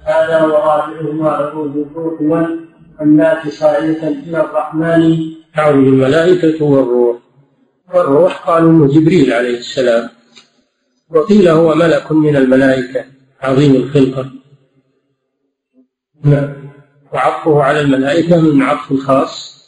هذا 0.00 0.42
ورابعهما 0.42 1.30
عروج 1.30 1.76
الروح 1.76 2.20
والناس 3.00 3.48
صاعدة 3.48 4.08
إلى 4.08 4.40
الرحمن. 4.40 5.16
تعرج 5.56 5.86
الملائكة 5.86 6.64
والروح. 6.64 7.16
والروح 7.94 8.48
قالوا 8.48 8.88
جبريل 8.88 9.32
عليه 9.32 9.58
السلام. 9.58 10.17
وقيل 11.10 11.48
هو 11.48 11.74
ملك 11.74 12.12
من 12.12 12.36
الملائكة. 12.36 13.04
عظيم 13.40 13.74
الخلقة. 13.74 14.30
نعم. 16.24 16.54
وعطفه 17.12 17.62
على 17.62 17.80
الملائكة 17.80 18.40
من 18.40 18.62
عطف 18.62 18.92
الخاص 18.92 19.58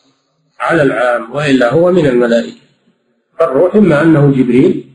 على 0.60 0.82
العام 0.82 1.32
وإلا 1.32 1.72
هو 1.72 1.92
من 1.92 2.06
الملائكة. 2.06 2.60
فالروح 3.38 3.74
إما 3.74 4.02
أنه 4.02 4.30
جبريل 4.30 4.90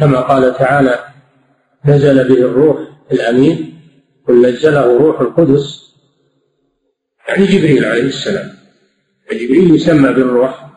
كما 0.00 0.20
قال 0.20 0.54
تعالى 0.54 1.04
نزل 1.84 2.28
به 2.28 2.34
الروح 2.34 2.78
الأمين 3.12 3.80
قل 4.28 4.46
نزله 4.46 4.98
روح 4.98 5.20
القدس. 5.20 5.94
يعني 7.28 7.46
جبريل 7.46 7.84
عليه 7.84 8.02
السلام. 8.02 8.50
فجبريل 9.30 9.74
يسمى 9.74 10.12
بالروح. 10.12 10.70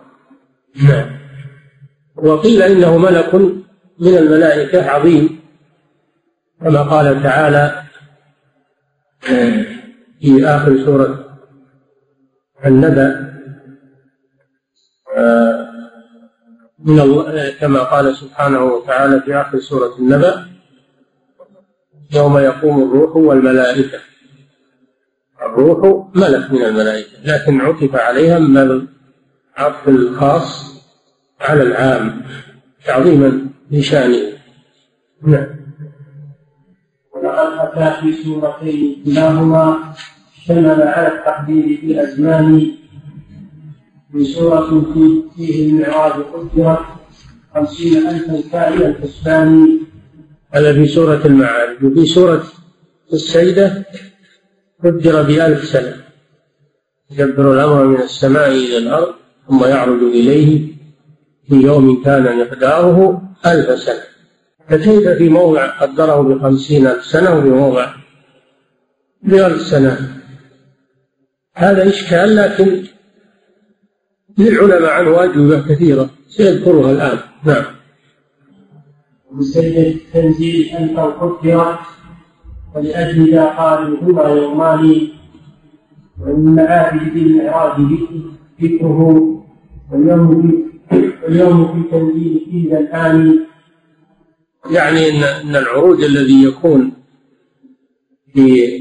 نعم. 0.83 1.21
وقيل 2.15 2.61
إنه 2.61 2.97
ملك 2.97 3.60
من 4.01 4.17
الملائكة 4.17 4.89
عظيم. 4.89 5.41
كما 6.61 6.81
قال 6.81 7.23
تعالى 7.23 7.83
في 10.21 10.45
آخر 10.45 10.85
سورة 10.85 11.37
النبأ 12.65 13.31
من 16.79 16.99
الله 16.99 17.51
كما 17.59 17.79
قال 17.79 18.15
سبحانه 18.15 18.63
وتعالى 18.63 19.21
في 19.21 19.35
آخر 19.35 19.59
سورة 19.59 19.97
النبأ 19.99 20.45
يوم 22.13 22.37
يقوم 22.37 22.83
الروح 22.83 23.15
والملائكة. 23.15 23.99
الروح 25.41 26.09
ملك 26.15 26.51
من 26.51 26.65
الملائكة 26.65 27.17
لكن 27.23 27.61
عطف 27.61 27.95
عليها 27.95 28.39
من 28.39 28.57
العطف 29.57 29.87
الخاص 29.87 30.71
على 31.39 31.63
العام 31.63 32.21
تعظيما. 32.85 33.50
لشانه 33.71 34.31
نعم. 35.23 35.47
ولقد 37.15 37.77
أتى 37.77 38.01
في 38.01 38.23
سورتين 38.23 39.03
كلاهما 39.05 39.93
شمل 40.45 40.81
على 40.81 41.07
التحديد 41.07 41.79
في 41.79 41.85
الأزمان. 41.85 42.71
من 44.13 44.23
سورة 44.23 44.69
فيه 45.35 45.69
المعراج 45.69 46.11
قدرت 46.11 46.79
خمسين 47.55 48.07
ألفا 48.07 48.41
كائن 48.51 48.81
الحسبان. 48.81 49.79
هذا 50.51 50.73
في 50.73 50.87
سورة 50.87 51.21
المعارج. 51.25 51.83
وفي 51.83 52.05
سورة 52.05 52.43
السيدة 53.13 53.85
قدر 54.83 55.21
بألف 55.21 55.63
سنة. 55.63 55.95
يدبر 57.11 57.53
الأمر 57.53 57.85
من 57.85 58.01
السماء 58.01 58.47
إلى 58.47 58.77
الأرض 58.77 59.13
ثم 59.47 59.63
يعرج 59.65 60.03
إليه 60.03 60.67
في 61.49 61.55
يوم 61.55 62.03
كان 62.03 62.39
مقداره. 62.39 63.30
ألف 63.45 63.79
سنة. 63.79 64.03
فكيف 64.69 65.09
في 65.09 65.29
موضع 65.29 65.65
قدره 65.65 66.21
بخمسين 66.21 66.87
ألف 66.87 67.05
سنة 67.05 67.37
وفي 67.37 67.49
موضع 67.49 67.93
بألف 69.23 69.61
سنة؟ 69.61 69.97
هذا 71.55 71.89
إشكال 71.89 72.35
لكن 72.35 72.83
للعلماء 74.37 74.91
عنه 74.91 75.23
أجوبة 75.23 75.61
كثيرة 75.61 76.09
سيذكرها 76.27 76.91
الآن. 76.91 77.19
نعم. 77.43 77.65
وسجد 79.31 79.77
التنزيل 79.77 80.69
أن 80.69 80.97
قدرت 80.97 81.79
ولأجل 82.75 83.31
ذا 83.31 83.45
قالوا 83.45 83.97
هما 84.01 84.23
يومان 84.23 85.07
ومن 86.21 86.55
معابد 86.55 87.13
بالمعراج 87.13 87.81
ذكره 88.61 89.43
واليوم 89.91 90.70
واليوم 91.23 91.83
في 91.83 91.89
تنزيل 91.91 92.47
فيه 92.51 92.77
الآن. 92.77 93.39
يعني 94.71 95.09
ان 95.09 95.23
إن 95.23 95.55
العروج 95.55 96.03
الذي 96.03 96.43
يكون 96.43 96.91
في 98.33 98.71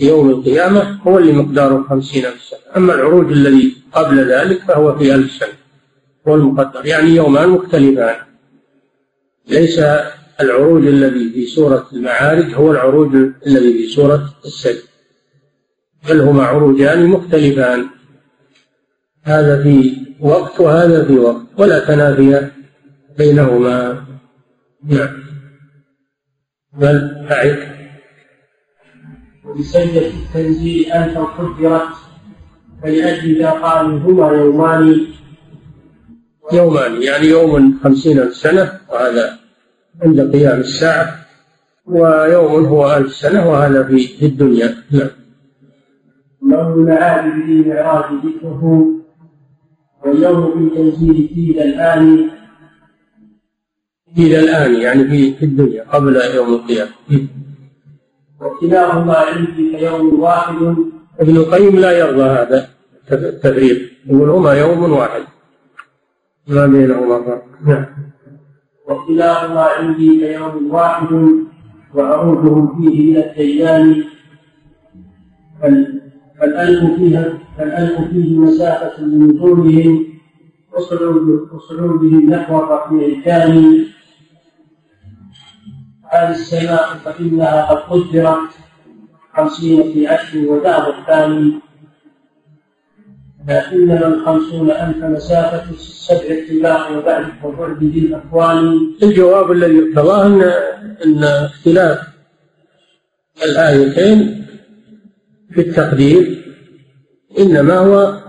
يوم 0.00 0.30
القيامة 0.30 1.00
هو 1.02 1.18
اللي 1.18 1.32
مقداره 1.32 1.82
خمسين 1.82 2.24
ألف 2.26 2.42
سنة. 2.42 2.58
أما 2.76 2.94
العروج 2.94 3.32
الذي 3.32 3.76
قبل 3.92 4.32
ذلك 4.32 4.62
فهو 4.62 4.98
في 4.98 5.14
ألف 5.14 5.32
سنة 5.32 5.52
هو 6.28 6.34
المقدر. 6.34 6.86
يعني 6.86 7.10
يومان 7.10 7.48
مختلفان. 7.48 8.16
ليس 9.48 9.80
العروج 10.40 10.86
الذي 10.86 11.30
في 11.30 11.46
سورة 11.46 11.86
المعارج 11.92 12.54
هو 12.54 12.70
العروج 12.70 13.14
الذي 13.46 13.72
في 13.72 13.86
سورة 13.88 14.34
السجد 14.44 14.82
بل 16.08 16.20
هما 16.20 16.44
عروجان 16.44 17.06
مختلفان. 17.06 17.86
هذا 19.24 19.62
في 19.62 19.96
وقت 20.20 20.60
وهذا 20.60 21.04
في 21.04 21.18
وقت 21.18 21.46
ولا 21.58 21.78
تنافي 21.78 22.50
بينهما. 23.18 24.04
نعم. 24.84 25.08
بل 26.72 27.26
أعد. 27.30 27.58
وبسجدة 29.44 30.06
التنزيل 30.06 30.92
أنت 30.92 31.16
قدرت 31.16 31.88
فلأجل 32.82 33.46
قالوا 33.46 33.98
هما 33.98 34.28
يومان. 34.28 35.06
يومان 36.52 37.02
يعني 37.02 37.26
يوم 37.26 37.78
خمسين 37.84 38.18
ألف 38.18 38.34
سنة 38.36 38.80
وهذا 38.88 39.38
عند 40.02 40.32
قيام 40.32 40.60
الساعة 40.60 41.16
ويوم 41.86 42.64
هو 42.64 42.96
ألف 42.96 43.12
سنة 43.12 43.50
وهذا 43.50 43.84
في 43.84 44.26
الدنيا. 44.26 44.74
نعم. 44.90 45.10
يوم 46.42 46.72
المعاد 46.72 47.24
به 47.24 47.68
معراج 47.68 48.04
ذكره 48.24 48.94
واليوم 50.04 50.70
في 50.70 50.76
تنزيل 50.76 51.28
فيه 51.34 51.62
الآن. 51.62 52.30
إلى 54.18 54.40
الآن 54.40 54.74
يعني 54.74 55.04
في 55.04 55.34
في 55.34 55.44
الدنيا 55.44 55.84
قبل 55.90 56.16
يوم 56.34 56.54
القيامة. 56.54 56.90
وكلاهما 58.40 59.16
عندي 59.16 59.76
كيوم 59.78 60.20
واحد. 60.20 60.76
ابن 61.20 61.36
القيم 61.36 61.78
لا 61.78 61.98
يرضى 61.98 62.22
هذا 62.22 62.68
التفريق. 63.12 63.92
يقول 64.06 64.30
هما 64.30 64.52
يوم 64.52 64.92
واحد. 64.92 65.22
ما 66.48 66.66
بينهما 66.66 67.22
فرق. 67.22 67.44
نعم. 67.66 67.86
وكلاهما 68.88 69.60
عندي 69.60 70.20
كيوم 70.20 70.70
واحد. 70.70 71.30
وعروضهم 71.94 72.90
فيه 72.90 73.10
من 73.10 73.16
الديان. 73.16 74.04
فالألف 76.44 76.96
فيها 76.96 77.38
فالألف 77.58 78.00
فيه 78.10 78.38
مسافة 78.38 79.02
من 79.04 79.38
وصعود 80.72 81.48
وصعودهم 81.52 82.30
نحو 82.30 82.58
الرفيع 82.58 83.18
الثاني 83.18 83.86
هذه 86.12 86.30
السماء 86.30 86.86
فإنها 87.04 87.64
قد 87.64 87.76
قدرت 87.76 88.50
خمسين 89.36 89.92
في 89.92 90.06
عشر 90.06 90.38
ودار 90.38 90.98
الثاني 90.98 91.52
لكنما 93.48 94.06
الخمسون 94.06 94.70
ألف 94.70 95.04
مسافة 95.04 95.70
السبع 95.70 96.18
اتباع 96.18 96.90
وبعد 96.90 97.26
وبعد 97.44 97.84
ذي 97.84 97.98
الأكوان 97.98 98.90
الجواب 99.02 99.52
الذي 99.52 99.76
يقتضاه 99.76 100.26
أن 100.26 100.42
أن 101.04 101.24
اختلاف 101.24 101.98
الآيتين 103.44 104.43
في 105.52 105.60
التقدير 105.60 106.44
إنما 107.38 107.78
هو 107.78 108.22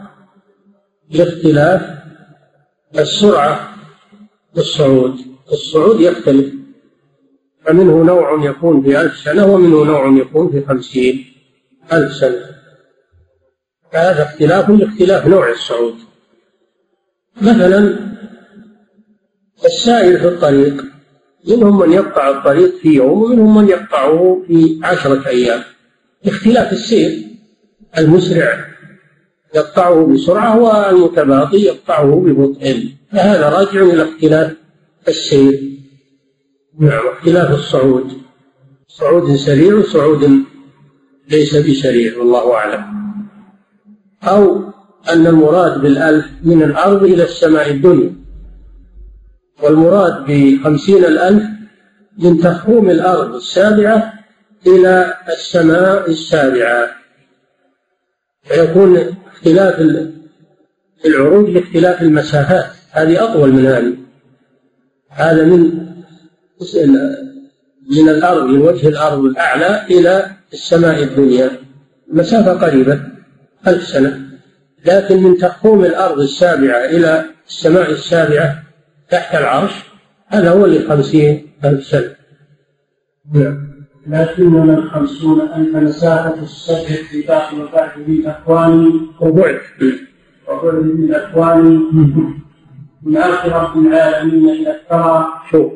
لاختلاف 1.09 1.81
السرعة 2.99 3.75
والصعود. 4.55 5.19
الصعود 5.51 5.99
يختلف 5.99 6.53
فمنه 7.65 8.03
نوع 8.03 8.45
يكون 8.45 8.83
في 8.83 9.01
ألف 9.01 9.17
سنة 9.17 9.53
ومنه 9.53 9.83
نوع 9.83 10.17
يكون 10.17 10.51
في 10.51 10.65
خمسين 10.65 11.25
ألف 11.93 12.13
سنة. 12.13 12.45
فهذا 13.91 14.23
اختلاف 14.23 14.69
لاختلاف 14.69 15.27
نوع 15.27 15.49
الصعود. 15.49 15.95
مثلا 17.41 17.99
السائر 19.65 20.19
في 20.19 20.27
الطريق 20.27 20.83
منهم 21.47 21.79
من 21.79 21.91
يقطع 21.91 22.29
الطريق 22.29 22.75
في 22.75 22.89
يوم 22.89 23.21
ومنهم 23.21 23.57
من 23.57 23.69
يقطعه 23.69 24.43
في 24.47 24.79
عشرة 24.83 25.27
أيام. 25.27 25.63
اختلاف 26.27 26.73
السير 26.73 27.23
المسرع 27.97 28.65
يقطعه 29.55 30.05
بسرعة 30.07 30.59
والمتباطي 30.59 31.57
يقطعه 31.57 32.15
ببطء. 32.15 32.89
فهذا 33.11 33.49
راجع 33.49 33.81
إلى 33.81 34.03
اختلاف 34.03 34.53
السير. 35.07 35.59
نعم 36.79 37.07
اختلاف 37.07 37.51
الصعود. 37.51 38.11
صعود 38.87 39.35
سريع 39.35 39.75
وصعود 39.75 40.43
ليس 41.29 41.55
بسريع 41.55 42.17
والله 42.17 42.53
أعلم. 42.53 42.85
أو 44.23 44.63
أن 45.09 45.27
المراد 45.27 45.81
بالألف 45.81 46.25
من 46.43 46.63
الأرض 46.63 47.03
إلى 47.03 47.23
السماء 47.23 47.71
الدنيا. 47.71 48.15
والمراد 49.63 50.25
بخمسين 50.27 51.05
الألف 51.05 51.43
من 52.19 52.39
تخوم 52.39 52.89
الأرض 52.89 53.35
السابعة 53.35 54.13
إلى 54.67 55.13
السماء 55.29 56.09
السابعة. 56.09 56.91
فيكون 58.43 59.17
اختلاف 59.27 59.79
العروج 61.05 61.49
لاختلاف 61.49 62.01
المسافات. 62.01 62.71
هذه 62.91 63.23
أطول 63.23 63.51
من 63.51 63.65
هذه. 63.65 63.97
هذا 65.09 65.45
من 65.45 65.85
من 67.89 68.09
الأرض 68.09 68.43
من 68.43 68.61
وجه 68.61 68.87
الأرض 68.87 69.23
الأعلى 69.23 69.85
إلى 69.89 70.31
السماء 70.53 71.03
الدنيا. 71.03 71.51
مسافة 72.07 72.53
قريبة 72.53 72.99
ألف 73.67 73.87
سنة. 73.87 74.25
لكن 74.85 75.23
من 75.23 75.37
تخوم 75.37 75.85
الأرض 75.85 76.19
السابعة 76.19 76.85
إلى 76.85 77.25
السماء 77.47 77.91
السابعة 77.91 78.63
تحت 79.09 79.35
العرش 79.35 79.71
هذا 80.27 80.49
هو 80.49 80.65
اللي 80.65 80.79
خمسين 80.79 81.51
ألف 81.65 81.87
سنة. 81.87 82.15
نعم. 83.33 83.74
لكننا 84.07 84.77
الخمسون 84.77 85.41
ألف 85.41 85.75
مسافة 85.75 86.43
السبع 86.43 86.77
اتفاق 86.77 87.53
وبعد 87.53 87.91
بالأكوان 88.07 89.01
وبعد. 89.21 89.59
وبعد 90.47 90.75
بالأكوان 90.75 91.65
من 93.03 93.17
آخر 93.17 93.51
رب 93.51 93.85
العالمين 93.85 94.49
إلى 94.49 94.75
الثرى. 94.75 95.27
شوف. 95.51 95.71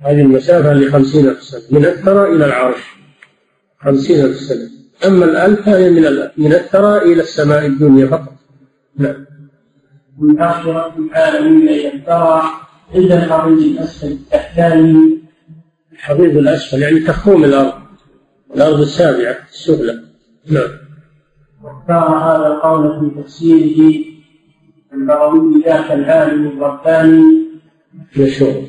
هذه 0.00 0.20
المسافة 0.20 0.74
لخمسين 0.74 1.28
ألف 1.28 1.42
سنة. 1.42 1.78
من 1.78 1.84
الثرى 1.86 2.36
إلى 2.36 2.44
العرش. 2.44 2.82
خمسين 3.80 4.24
ألف 4.24 4.36
سنة. 4.36 4.68
أما 5.06 5.24
الألف 5.24 5.60
فهي 5.60 5.90
من 5.90 6.02
من 6.36 6.52
الثرى 6.52 6.98
إلى 6.98 7.22
السماء 7.22 7.66
الدنيا 7.66 8.06
فقط. 8.06 8.32
نعم. 8.98 9.26
من 10.18 10.40
آخر 10.40 10.76
رب 10.76 10.98
العالمين 10.98 11.68
إلى 11.68 11.94
الثرى. 11.94 12.42
عند 12.94 13.12
الحضيض 13.12 13.58
الأسفل 13.58 14.06
التحتاني 14.06 15.19
الحضيض 16.00 16.36
الأسفل 16.36 16.82
يعني 16.82 17.00
تخوم 17.00 17.44
الأرض 17.44 17.72
الأرض 18.54 18.80
السابعة 18.80 19.38
السفلى. 19.52 20.04
نعم. 20.46 20.70
واختار 21.62 22.08
هذا 22.18 22.46
القول 22.46 23.00
في 23.00 23.22
تفسيره 23.22 24.04
البغوي 24.94 25.62
ذاك 25.62 25.92
العالم 25.92 26.46
الرباني. 26.46 27.46
مشهور. 28.16 28.62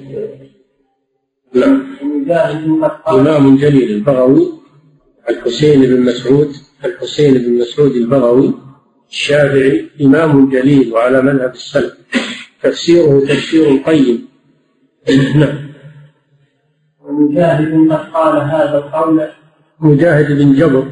نعم. 1.53 1.84
إمام 3.08 3.58
جليل 3.58 3.91
البغوي 3.91 4.48
الحسين 5.30 5.82
بن 5.82 6.02
مسعود 6.02 6.52
الحسين 6.86 7.34
بن 7.34 7.60
مسعود 7.60 7.91
البغوي 7.91 8.53
الشافعي 9.10 9.90
إمام 10.02 10.49
جليل 10.49 10.94
وعلى 10.94 11.22
مذهب 11.22 11.53
السلف. 11.53 11.94
تفسيره 12.64 13.20
تفسير 13.20 13.78
قيم. 13.78 14.28
نعم. 15.36 15.70
ومجاهد 17.12 17.92
قد 17.92 18.12
قال 18.14 18.36
هذا 18.42 18.78
القول. 18.78 19.28
مجاهد 19.80 20.38
بن 20.38 20.54
جبر 20.54 20.86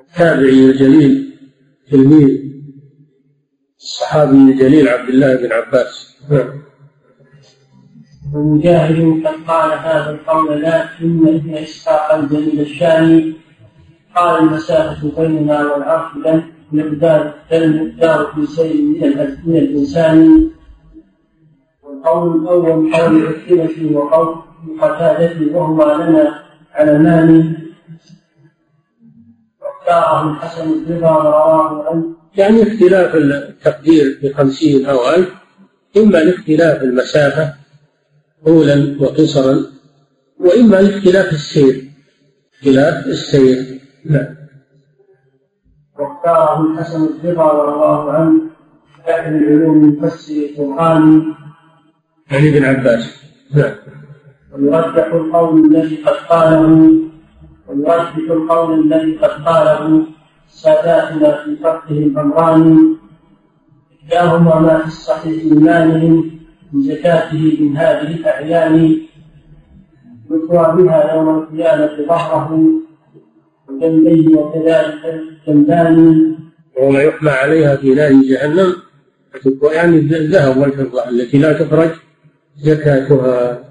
التابعي 0.00 0.70
الجليل 0.70 1.32
تلميذ 1.90 2.40
الصحابي 3.78 4.36
الجليل 4.36 4.88
عبد 4.88 5.08
الله 5.08 5.36
بن 5.36 5.52
عباس. 5.52 6.16
نعم. 6.30 6.62
ومجاهد 8.34 9.26
قد 9.26 9.34
قال 9.48 9.78
هذا 9.78 10.10
القول 10.10 10.62
لكن 10.62 11.28
ابن 11.28 11.54
إسحاق 11.54 12.14
الجليل 12.14 12.60
الشامي 12.60 13.34
قال 14.16 14.42
المسافة 14.42 15.12
بيننا 15.16 15.72
والعرش 15.72 16.16
لن 16.16 16.42
مقدار 16.72 17.34
المقدار 17.52 18.32
في 18.34 18.46
سير 18.46 18.82
من 19.44 19.56
الإنسان. 19.56 20.50
والقول 21.82 22.42
الأول 22.42 22.94
قول 22.94 23.26
عكرمة 23.26 23.96
وقول 23.98 24.36
قتادة 24.80 25.56
وهما 25.58 25.84
لنا 26.04 26.42
علمان 26.72 27.56
واختاره 29.60 30.30
الحسن 30.30 30.72
الرضا 30.72 31.10
ورواه 31.10 31.90
عنه 31.90 32.16
يعني 32.36 32.62
اختلاف 32.62 33.14
التقدير 33.14 34.20
بخمسين 34.22 34.86
أو 34.86 35.10
ألف 35.10 35.28
إما 35.96 36.18
لاختلاف 36.18 36.82
المسافة 36.82 37.54
طولا 38.46 38.96
وقصرا 39.00 39.56
وإما 40.40 40.76
لاختلاف 40.76 41.32
السير. 41.32 41.84
اختلاف 42.54 43.06
السير 43.06 43.80
نعم. 44.04 44.36
واختاره 45.98 46.72
الحسن 46.72 47.04
الرضا 47.04 47.74
الله 47.74 48.12
عنه 48.12 48.40
أهل 49.08 49.34
العلوم 49.36 49.88
مفسر 49.88 50.34
القرآن. 50.34 51.22
عن 52.30 52.48
ابن 52.48 52.64
عباس 52.64 53.22
نعم. 53.54 53.74
ويرجح 54.54 55.06
القول 55.14 55.64
الذي 55.64 55.96
قد 55.96 56.14
قاله 56.28 56.92
ويرجح 57.68 58.16
القول 58.16 58.80
الذي 58.80 59.12
قد 59.16 59.44
قاله 59.44 60.02
ساداتنا 60.48 61.44
في 61.44 61.56
فقه 61.56 61.90
الأمران 61.90 62.94
إحداهما 64.02 64.60
ما 64.60 64.78
في 64.78 64.86
الصحيح 64.86 65.42
إيمانهم 65.42 66.30
من 66.72 66.82
زكاته 66.82 67.56
من 67.60 67.76
هذه 67.76 68.14
الأعيان 68.14 68.96
يطوى 70.30 70.82
بها 70.82 71.14
يوم 71.14 71.38
القيامة 71.38 72.06
ظهره 72.08 72.60
وجنبيه 73.68 74.36
وكذلك 74.38 75.04
الجنبان 75.04 76.36
وما 76.80 77.02
يحمى 77.02 77.30
عليها 77.30 77.76
في 77.76 77.94
نار 77.94 78.12
جهنم 78.12 78.72
يعني 79.72 79.96
الذهب 79.96 80.56
والفضة 80.56 81.08
التي 81.08 81.38
لا 81.38 81.52
تخرج 81.52 81.90
زكاتها 82.56 83.65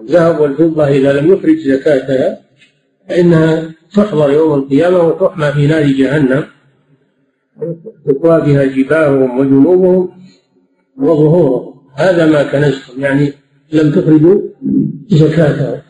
الذهب 0.00 0.40
والفضة 0.40 0.88
إذا 0.88 1.20
لم 1.20 1.32
يخرج 1.32 1.58
زكاتها 1.58 2.40
فإنها 3.08 3.74
تحضر 3.94 4.30
يوم 4.30 4.54
القيامة 4.54 4.98
وتحمى 4.98 5.52
في 5.52 5.66
نار 5.66 5.86
جهنم. 5.86 6.44
تقوى 8.06 8.40
بها 8.40 8.64
جباههم 8.64 9.38
وجنوبهم 9.38 10.10
وظهورهم. 10.98 11.74
هذا 11.94 12.26
ما 12.26 12.42
كنزتم 12.42 13.02
يعني 13.02 13.32
لم 13.72 13.90
تخرجوا 13.90 14.40
زكاتها 15.08 15.82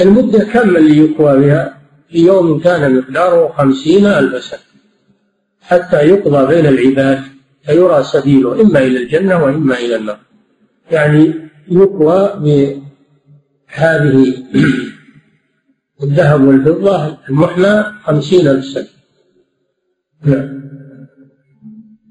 المدة 0.00 0.44
كم 0.44 0.76
اللي 0.76 0.98
يقوى 0.98 1.40
بها؟ 1.40 1.78
في 2.08 2.18
يوم 2.26 2.60
كان 2.60 2.96
مقداره 2.96 3.48
خمسين 3.48 4.06
ألف 4.06 4.44
سنة. 4.44 4.60
حتى 5.60 5.96
يقضى 5.96 6.54
بين 6.54 6.66
العباد 6.66 7.20
فيرى 7.66 8.02
سبيله 8.02 8.60
إما 8.60 8.78
إلى 8.78 9.02
الجنة 9.02 9.44
وإما 9.44 9.78
إلى 9.78 9.96
النار. 9.96 10.18
يعني 10.90 11.34
يقوى 11.68 12.32
بهذه 12.42 14.34
الذهب 16.02 16.44
والفضة 16.44 17.18
المحنى 17.28 17.82
خمسين 17.82 18.48
ألف 18.48 18.64
سنة. 18.64 18.86
نعم. 20.24 20.62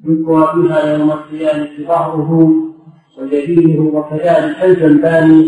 يقوى 0.05 0.51
بها 0.55 0.97
يوم 0.97 1.11
القيامة 1.11 1.69
ظهره 1.87 2.53
وجبينه 3.17 3.81
وكذلك 3.81 4.63
الجنبان 4.63 5.45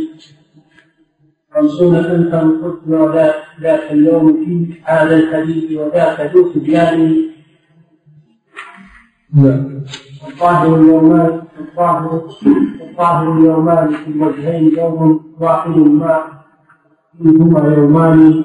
خمسون 1.56 1.96
ألفا 1.96 2.40
قتل 2.40 2.92
ذاك 3.62 3.92
اليوم 3.92 4.46
في 4.46 4.74
هذا 4.84 5.16
الحديث 5.16 5.80
وذاك 5.80 6.36
ذو 6.36 6.52
تبيان 6.52 7.30
نعم. 9.36 9.84
الظاهر 10.28 10.76
اليومان 10.76 11.41
الظاهر 11.60 12.22
الظاهر 12.82 13.38
اليومان 13.38 13.88
في 13.91 14.12
الوجهين 14.12 14.78
يوم 14.78 15.24
واحد 15.40 15.78
ما 15.78 16.24
فيهما 17.18 17.74
يومان. 17.78 18.44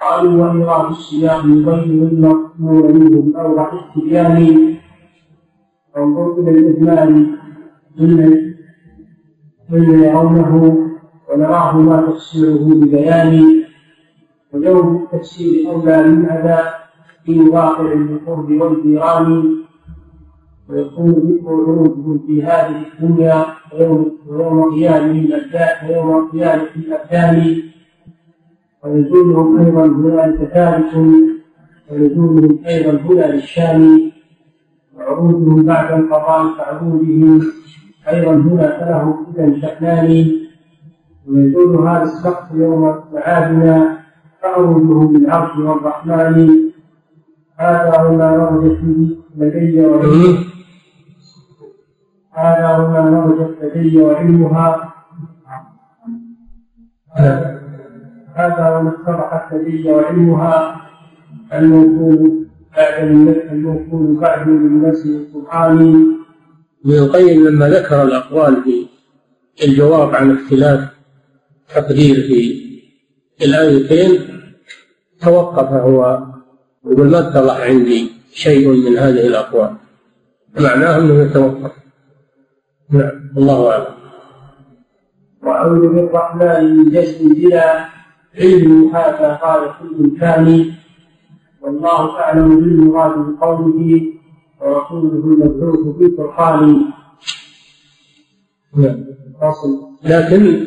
قالوا 0.00 0.44
وإيراد 0.44 0.90
الصيام 0.90 1.58
يبين 1.58 2.02
المأمور 2.02 2.92
منه 2.92 3.22
بأوضح 3.22 3.72
التبيان 3.72 4.36
إلى 5.96 6.50
الإجمال. 6.50 7.26
ممن 7.98 8.54
ممن 9.70 10.04
يرونه 10.04 10.52
ونراه 11.28 11.76
ما 11.76 11.96
تفسيره 12.06 12.64
ببيان. 12.64 13.64
ويوم 14.52 14.88
التفسير 14.96 15.70
أولى 15.70 16.02
من 16.02 16.26
هذا 16.26 16.74
في 17.24 17.40
واقع 17.40 17.92
القرب 17.92 18.50
والجيران. 18.50 19.58
ويكون 20.68 21.12
ذنوبهم 21.12 22.18
في 22.26 22.42
هذه 22.42 22.82
الدنيا 22.92 23.46
ويوم 23.72 24.18
ويوم 24.26 24.74
قيامه 24.74 25.10
الأبدان 25.10 25.90
ويوم 25.90 26.28
قيامه 26.28 26.68
الأبدان 26.76 27.62
ونزولهم 28.84 29.58
أيضا 29.58 29.86
هنا 29.86 30.36
ثابت 30.54 30.94
ونزولهم 31.90 32.58
أيضا 32.66 32.90
هنا 32.90 33.32
للشام. 33.32 34.10
وعروضهم 34.96 35.62
بعد 35.62 36.00
القضاء 36.00 36.56
كعروضهم 36.56 37.42
أيضا 38.08 38.32
هنا 38.32 38.78
فله 38.78 39.26
إذا 39.36 39.60
شأنان 39.60 40.32
ويزول 41.28 41.88
هذا 41.88 42.02
السقف 42.02 42.54
يوم 42.54 42.82
معادنا 43.14 43.98
فعروضه 44.42 45.08
بالعرش 45.08 45.58
والرحمن. 45.58 46.68
هذا 47.56 48.02
وما 48.02 48.30
ورد 48.32 48.76
فيه 48.80 49.16
لدي 49.36 49.86
وعلمه 49.86 50.47
هذا 52.38 52.76
وما 52.76 53.24
وردت 53.24 53.76
لدي 53.76 54.02
وعلمها. 54.02 54.94
هذا 58.34 58.76
وما 58.76 58.90
اتضحت 58.90 59.52
لدي 59.52 59.90
وعلمها. 59.92 60.76
الموصول 61.52 62.46
بعد 62.76 63.02
الموصول 63.52 64.16
بعد 64.20 64.48
من 64.48 64.82
نفس 64.88 65.06
القرآن. 65.06 65.78
ابن 66.84 66.94
القيم 66.94 67.48
لما 67.48 67.68
ذكر 67.68 68.02
الأقوال 68.02 68.62
في 68.64 68.86
الجواب 69.64 70.14
عن 70.14 70.36
اختلاف 70.36 70.80
تقدير 71.74 72.14
في 72.14 72.38
الآيتين 73.44 74.20
توقف 75.20 75.72
هو 75.72 76.26
يقول 76.86 77.10
ما 77.10 77.18
اتضح 77.18 77.60
عندي 77.60 78.10
شيء 78.32 78.68
من 78.68 78.96
هذه 78.96 79.26
الأقوال. 79.26 79.70
معناه 80.60 80.98
أنه 80.98 81.22
يتوقف. 81.22 81.87
نعم. 82.90 83.30
الله 83.36 83.70
أعلم. 83.70 83.94
وأعوذ 85.42 85.88
بالرحمن 85.88 86.76
من 86.76 86.90
جسم 86.90 87.34
بلا 87.34 87.84
علم 88.34 88.96
هذا 88.96 89.34
قال 89.42 89.70
كل 89.80 90.20
كان 90.20 90.72
والله 91.60 92.20
أعلم 92.20 92.60
بالمراد 92.60 93.12
بقوله 93.18 94.02
ورسوله 94.60 95.24
المبعوث 95.24 95.96
في 95.98 96.04
القرآن. 96.04 96.84
نعم. 98.76 99.04
لكن 100.04 100.66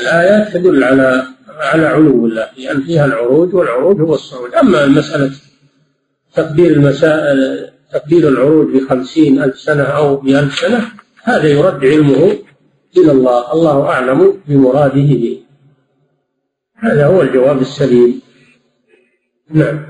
الآيات 0.00 0.52
تدل 0.52 0.84
على 0.84 1.22
على 1.48 1.86
علو 1.86 2.26
الله 2.26 2.48
لأن 2.58 2.80
فيها 2.80 3.04
العروج 3.04 3.54
والعروج 3.54 4.00
هو 4.00 4.14
الصعود. 4.14 4.54
أما 4.54 4.86
مسألة 4.86 5.30
تقدير 6.34 6.70
المسائل 6.70 7.70
تقدير 7.94 8.28
العروج 8.28 8.76
بخمسين 8.76 9.42
ألف 9.42 9.58
سنة 9.58 9.82
أو 9.82 10.16
بألف 10.16 10.54
سنة 10.58 10.80
هذا 11.24 11.48
يرد 11.48 11.84
علمه 11.84 12.38
إلى 12.96 13.12
الله 13.12 13.52
الله 13.52 13.88
أعلم 13.88 14.40
بمراده 14.48 15.08
به. 15.22 15.40
هذا 16.76 17.06
هو 17.06 17.22
الجواب 17.22 17.60
السليم. 17.60 18.20
نعم. 19.50 19.86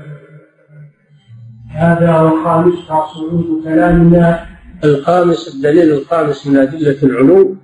هذا 1.75 2.19
والخامس 2.19 2.75
صعود 2.87 3.63
كلامنا 3.63 4.45
الخامس 4.83 5.55
الدليل 5.55 5.93
الخامس 5.93 6.47
من 6.47 6.57
أدلة 6.57 6.97
العلو 7.03 7.55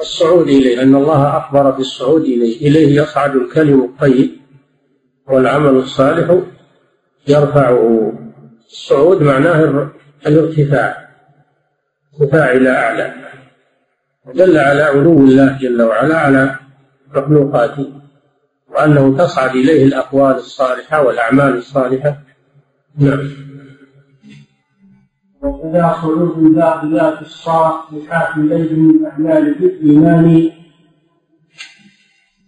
الصعود 0.00 0.48
إليه 0.48 0.82
أن 0.82 0.94
الله 0.94 1.38
أخبر 1.38 1.70
بالصعود 1.70 2.22
إليه. 2.22 2.68
إليه 2.68 3.02
يصعد 3.02 3.36
الكلم 3.36 3.84
الطيب 3.84 4.30
والعمل 5.28 5.76
الصالح 5.76 6.38
يرفعه. 7.28 8.11
الصعود 8.72 9.22
معناه 9.22 9.90
الارتفاع 10.26 11.08
ارتفاع 12.20 12.50
إلى 12.52 12.70
أعلى. 12.70 13.14
دل 14.34 14.58
على 14.58 14.82
علو 14.82 15.18
الله 15.18 15.58
جل 15.58 15.82
وعلا 15.82 16.18
على 16.18 16.56
مخلوقاته 17.14 17.92
وأنه 18.68 19.16
تصعد 19.18 19.50
إليه 19.50 19.84
الأقوال 19.84 20.34
الصالحة 20.34 21.02
والأعمال 21.02 21.56
الصالحة. 21.56 22.18
نعم. 22.98 23.30
وكذا 25.42 25.88
خروج 25.88 26.38
الباقيات 26.38 27.22
الصالحات 27.22 28.36
الليل 28.36 28.78
من 28.78 29.06
أعمال 29.06 29.48
الإيمان. 29.48 30.50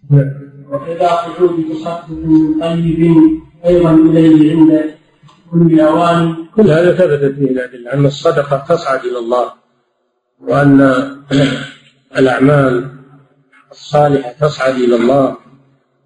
نعم. 0.09 0.33
وكذا 0.71 1.07
خروج 1.07 1.51
تصدق 1.71 2.09
من 2.09 2.59
طيب 2.61 3.15
أيضا 3.65 3.91
إليه 3.91 4.55
عند 4.55 4.94
كل 5.51 5.79
أوان 5.79 6.35
كل 6.55 6.71
هذا 6.71 6.93
ثبتت 6.93 7.39
به 7.39 7.45
الأدلة 7.45 7.93
أن 7.93 8.05
الصدقة 8.05 8.65
تصعد 8.69 9.05
إلى 9.05 9.19
الله 9.19 9.53
وأن 10.41 11.05
الأعمال 12.17 12.89
الصالحة 13.71 14.31
تصعد 14.31 14.75
إلى 14.75 14.95
الله 14.95 15.37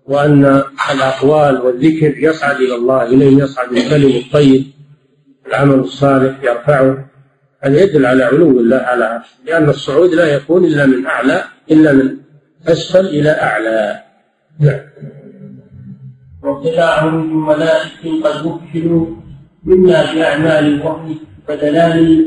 وأن 0.05 0.63
الأقوال 0.91 1.61
والذكر 1.61 2.17
يصعد 2.17 2.55
إلى 2.55 2.75
الله 2.75 3.03
إليه 3.03 3.43
يصعد 3.43 3.71
الكلم 3.73 4.17
الطيب 4.17 4.65
العمل 5.47 5.79
الصالح 5.79 6.43
يرفعه. 6.43 7.09
هذا 7.61 7.81
يدل 7.81 8.05
على 8.05 8.23
علو 8.23 8.59
الله 8.59 8.77
على 8.77 9.05
عرشه 9.05 9.35
لأن 9.45 9.69
الصعود 9.69 10.09
لا 10.09 10.25
يكون 10.35 10.65
إلا 10.65 10.85
من 10.85 11.05
أعلى 11.05 11.43
إلا 11.71 11.93
من 11.93 12.17
أسفل 12.67 13.05
إلى 13.05 13.29
أعلى. 13.29 14.03
نعم. 14.59 14.79
واطلاعهم 16.43 17.29
بملائكة 17.29 18.23
قد 18.23 18.45
وكلوا 18.45 19.18
منا 19.63 20.13
بأعمال 20.13 20.81
وهم 20.81 21.15
بدلان. 21.49 22.25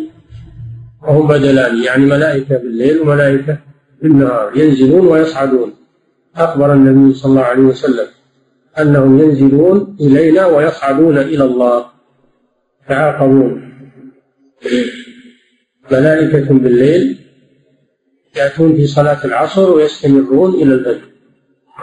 وهم 1.03 1.29
بدلان 1.29 1.83
يعني 1.83 2.05
ملائكة 2.07 2.57
بالليل 2.57 3.01
وملائكة 3.01 3.59
بالنهار 4.03 4.57
ينزلون 4.57 5.07
ويصعدون. 5.07 5.73
أخبر 6.37 6.73
النبي 6.73 7.15
صلى 7.15 7.31
الله 7.31 7.43
عليه 7.43 7.63
وسلم 7.63 8.07
أنهم 8.81 9.19
ينزلون 9.19 9.97
إلينا 10.01 10.47
ويصعدون 10.47 11.19
إلى 11.19 11.45
الله. 11.45 11.85
تعاقبون. 12.89 13.73
ملائكة 15.93 16.55
بالليل 16.55 17.19
يأتون 18.37 18.77
في 18.77 18.87
صلاة 18.87 19.25
العصر 19.25 19.71
ويستمرون 19.71 20.55
إلى 20.55 20.75
الفجر. 20.75 21.09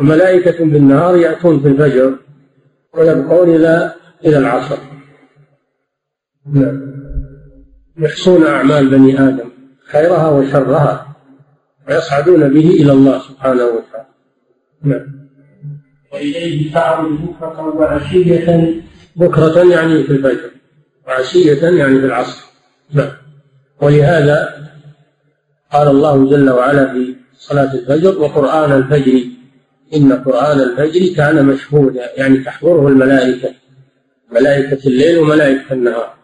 وملائكة 0.02 0.66
بالنهار 0.66 1.18
يأتون 1.18 1.60
في 1.60 1.68
الفجر 1.68 2.16
ويبقون 2.94 3.56
إلى 3.56 3.94
إلى 4.26 4.38
العصر. 4.38 4.78
نعم. 6.54 6.90
يحصون 7.98 8.46
أعمال 8.46 8.90
بني 8.90 9.20
آدم 9.20 9.50
خيرها 9.92 10.30
وشرها 10.30 11.16
ويصعدون 11.88 12.50
به 12.50 12.70
إلى 12.70 12.92
الله 12.92 13.20
سبحانه 13.20 13.64
وتعالى. 13.64 14.08
نعم. 14.84 15.20
وإليه 16.14 16.74
تعرض 16.74 17.12
بكرة 17.12 17.76
وعشية. 17.76 18.74
بكرة 19.16 19.72
يعني 19.72 20.04
في 20.04 20.12
الفجر 20.12 20.52
وعشية 21.08 21.64
يعني 21.64 22.00
في 22.00 22.06
العصر. 22.06 22.46
نعم. 22.94 23.12
ولهذا 23.82 24.70
قال 25.72 25.88
الله 25.88 26.30
جل 26.30 26.50
وعلا 26.50 26.94
في 26.94 27.16
صلاة 27.38 27.74
الفجر 27.74 28.20
وقرآن 28.20 28.72
الفجر 28.72 29.24
إن 29.96 30.14
قرآن 30.14 30.60
الفجر 30.60 31.16
كان 31.16 31.46
مشهودا 31.46 32.10
يعني 32.18 32.38
تحضره 32.38 32.88
الملائكة 32.88 33.50
ملائكة 34.32 34.88
الليل 34.88 35.18
وملائكة 35.18 35.74
النهار. 35.74 36.19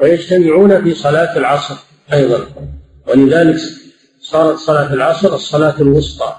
ويجتمعون 0.00 0.84
في 0.84 0.94
صلاة 0.94 1.38
العصر 1.38 1.74
أيضا. 2.12 2.46
ولذلك 3.08 3.56
صارت 4.20 4.56
صلاة 4.56 4.94
العصر 4.94 5.34
الصلاة 5.34 5.80
الوسطى. 5.80 6.36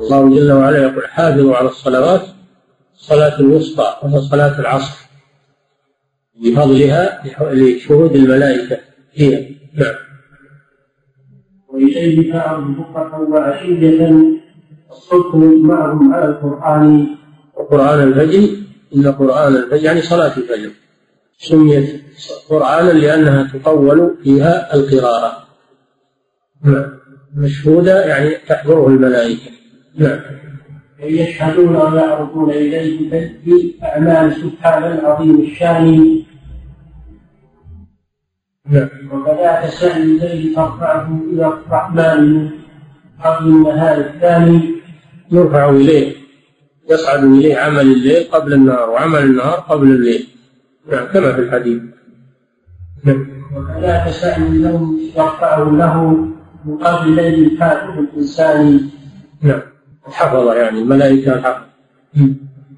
الله 0.00 0.34
جل 0.36 0.52
وعلا 0.52 0.82
يقول 0.82 1.08
حافظوا 1.08 1.56
على 1.56 1.68
الصلوات 1.68 2.22
الصلاة 2.94 3.40
الوسطى 3.40 3.96
وهي 4.02 4.20
صلاة 4.20 4.60
العصر. 4.60 4.98
بفضلها 6.44 7.22
لشهود 7.52 8.14
الملائكة. 8.14 8.78
هي. 9.12 9.48
نعم. 9.74 9.94
وإليه 11.68 12.32
تعرض 12.32 12.64
بكرة 12.64 13.20
وعشية. 13.30 14.12
الصبح 14.90 15.34
معهم 15.34 16.14
على 16.14 16.24
القرآن. 16.24 17.06
وقرآن 17.54 18.08
الفجر. 18.08 18.56
إن 18.96 19.12
قرآن 19.12 19.56
الفجر 19.56 19.84
يعني 19.84 20.02
صلاة 20.02 20.36
الفجر. 20.36 20.70
سميت 21.38 22.01
قرآنا 22.48 22.90
لأنها 22.90 23.50
تطول 23.52 24.14
فيها 24.22 24.74
القراءة. 24.74 25.46
نعم. 26.64 26.98
مشهودة 27.36 28.04
يعني 28.04 28.30
تحضره 28.48 28.86
الملائكة. 28.86 29.50
نعم. 29.96 30.20
يشهدون 31.00 31.76
ويعرضون 31.76 32.50
إليه 32.50 33.10
بأعمال 33.46 34.32
سبحان 34.32 34.92
العظيم 34.92 35.40
الشان. 35.40 36.22
نعم. 38.66 38.88
وكذاك 39.12 39.66
سأل 39.66 40.02
الليل 40.02 40.54
ترفعه 40.54 41.20
إلى 41.32 41.46
الرحمن 41.46 42.50
قبل 43.24 43.46
النهار 43.46 43.98
الثاني. 43.98 44.74
يرفع 45.32 45.70
إليه. 45.70 46.14
يصعد 46.90 47.24
إليه 47.24 47.56
عمل 47.56 47.80
الليل 47.80 48.24
قبل 48.32 48.52
النهار 48.52 48.90
وعمل 48.90 49.22
النهار 49.22 49.60
قبل 49.60 49.86
الليل. 49.86 50.28
نعم 50.92 51.06
كما 51.06 51.32
في 51.32 51.40
الحديث. 51.40 51.82
وكذاك 53.56 54.10
سأل 54.10 54.42
النوم 54.42 55.00
يرفعه 55.16 55.64
له 55.64 56.04
من 56.64 56.76
قبل 56.78 57.16
ليل 57.16 57.52
الفاتح 57.52 57.94
الإنسان. 57.94 58.90
نعم. 59.42 59.62
حفظ 60.04 60.48
يعني 60.56 60.78
الملائكة 60.78 61.40
حفظ 61.40 61.62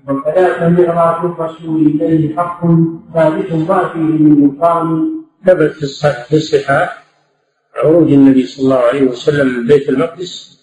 وكذلك 0.09 0.63
معراج 0.63 1.25
الرسول 1.25 1.87
إليه 1.87 2.37
حق 2.37 2.61
ثابت 3.15 3.53
ما 3.53 3.89
فيه 3.93 3.99
من 3.99 4.47
نقصان 4.47 5.15
ثبت 5.47 5.73
في 6.29 6.37
الصحاح 6.37 7.05
عروج 7.77 8.13
النبي 8.13 8.47
صلى 8.47 8.65
الله 8.65 8.79
عليه 8.79 9.03
وسلم 9.03 9.47
من 9.49 9.67
بيت 9.67 9.89
المقدس 9.89 10.61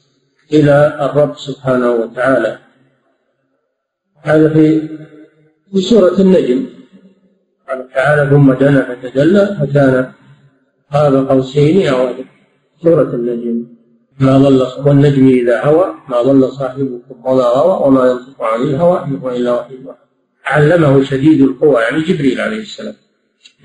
إلى 0.54 1.00
الرب 1.02 1.38
سبحانه 1.38 1.92
وتعالى. 1.92 2.58
هذا 4.22 4.54
في 4.54 4.88
في 5.72 5.82
سورة 5.82 6.22
النجم. 6.22 6.66
قال 7.72 7.90
تعالى 7.94 8.30
ثم 8.30 8.54
دنا 8.54 8.82
فتدلى 8.90 9.58
فكان 9.60 10.12
قاب 10.94 11.28
قوسين 11.30 11.94
أدنى 11.94 12.26
سورة 12.84 13.12
النجم. 13.14 13.66
ما 14.20 14.38
ضل 14.38 14.68
والنجم 14.86 15.28
إذا 15.28 15.64
هوى 15.64 15.94
ما 16.10 16.22
ضل 16.22 16.52
صاحبكم 16.52 17.02
وما 17.24 17.44
غوى 17.44 17.88
وما 17.88 18.10
ينطق 18.10 18.44
عن 18.44 18.62
الهوى 18.62 19.04
إن 19.06 19.16
هو 19.16 19.30
إلا 19.30 19.52
وحي 19.52 19.78
علمه 20.46 21.04
شديد 21.04 21.42
القوى 21.42 21.82
يعني 21.82 22.02
جبريل 22.02 22.42
عليه 22.42 22.62
السلام. 22.62 22.94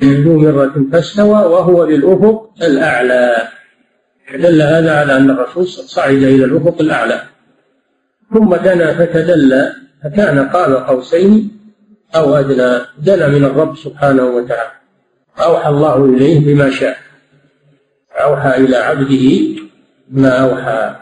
ذو 0.03 0.39
مرة 0.39 0.75
فاستوى 0.93 1.41
وهو 1.53 1.87
بالأفق 1.87 2.51
الأعلى. 2.63 3.49
دل 4.35 4.63
هذا 4.63 4.99
على 4.99 5.17
أن 5.17 5.31
الرسول 5.31 5.67
صعد 5.67 6.11
إلى 6.11 6.45
الأفق 6.45 6.81
الأعلى. 6.81 7.23
ثم 8.35 8.55
دنا 8.55 8.95
فتدلى 8.95 9.73
فكان 10.05 10.49
قاب 10.49 10.73
قوسين 10.73 11.56
أو 12.17 12.35
أدنى 12.37 12.81
دنا 12.99 13.29
من 13.29 13.45
الرب 13.45 13.77
سبحانه 13.77 14.25
وتعالى. 14.25 14.73
أوحى 15.39 15.69
الله 15.69 16.05
إليه 16.05 16.41
بما 16.41 16.71
شاء. 16.71 16.99
أوحى 18.13 18.57
إلى 18.57 18.77
عبده 18.77 19.27
ما 20.11 20.29
أوحى. 20.29 20.97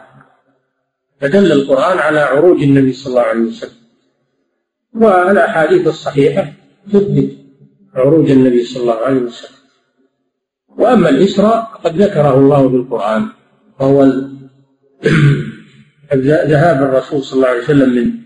فدل 1.21 1.53
القرآن 1.53 1.99
على 1.99 2.21
عروج 2.21 2.63
النبي 2.63 2.93
صلى 2.93 3.11
الله 3.11 3.23
عليه 3.23 3.41
وسلم. 3.41 3.85
والأحاديث 4.95 5.87
الصحيحة 5.87 6.53
تثبت 6.93 7.31
عروج 7.95 8.31
النبي 8.31 8.65
صلى 8.65 8.83
الله 8.83 9.01
عليه 9.07 9.21
وسلم. 9.21 9.59
وأما 10.69 11.09
الإسراء 11.09 11.81
قد 11.85 12.03
ذكره 12.03 12.35
الله 12.35 12.69
في 12.69 12.77
القرآن. 12.77 13.27
وهو 13.81 14.05
ذهاب 16.15 16.83
الرسول 16.83 17.23
صلى 17.23 17.37
الله 17.37 17.49
عليه 17.49 17.63
وسلم 17.63 17.95
من 17.95 18.24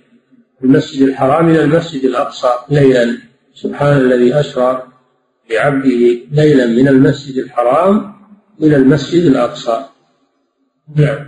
المسجد 0.64 1.02
الحرام 1.02 1.48
إلى 1.48 1.64
المسجد 1.64 2.04
الأقصى 2.04 2.48
ليلا. 2.70 3.18
سبحان 3.54 3.96
الذي 3.96 4.40
أسرى 4.40 4.82
بعبده 5.50 6.18
ليلا 6.32 6.66
من 6.66 6.88
المسجد 6.88 7.38
الحرام 7.38 8.12
إلى 8.62 8.76
المسجد 8.76 9.24
الأقصى. 9.24 9.84
نعم. 10.96 11.18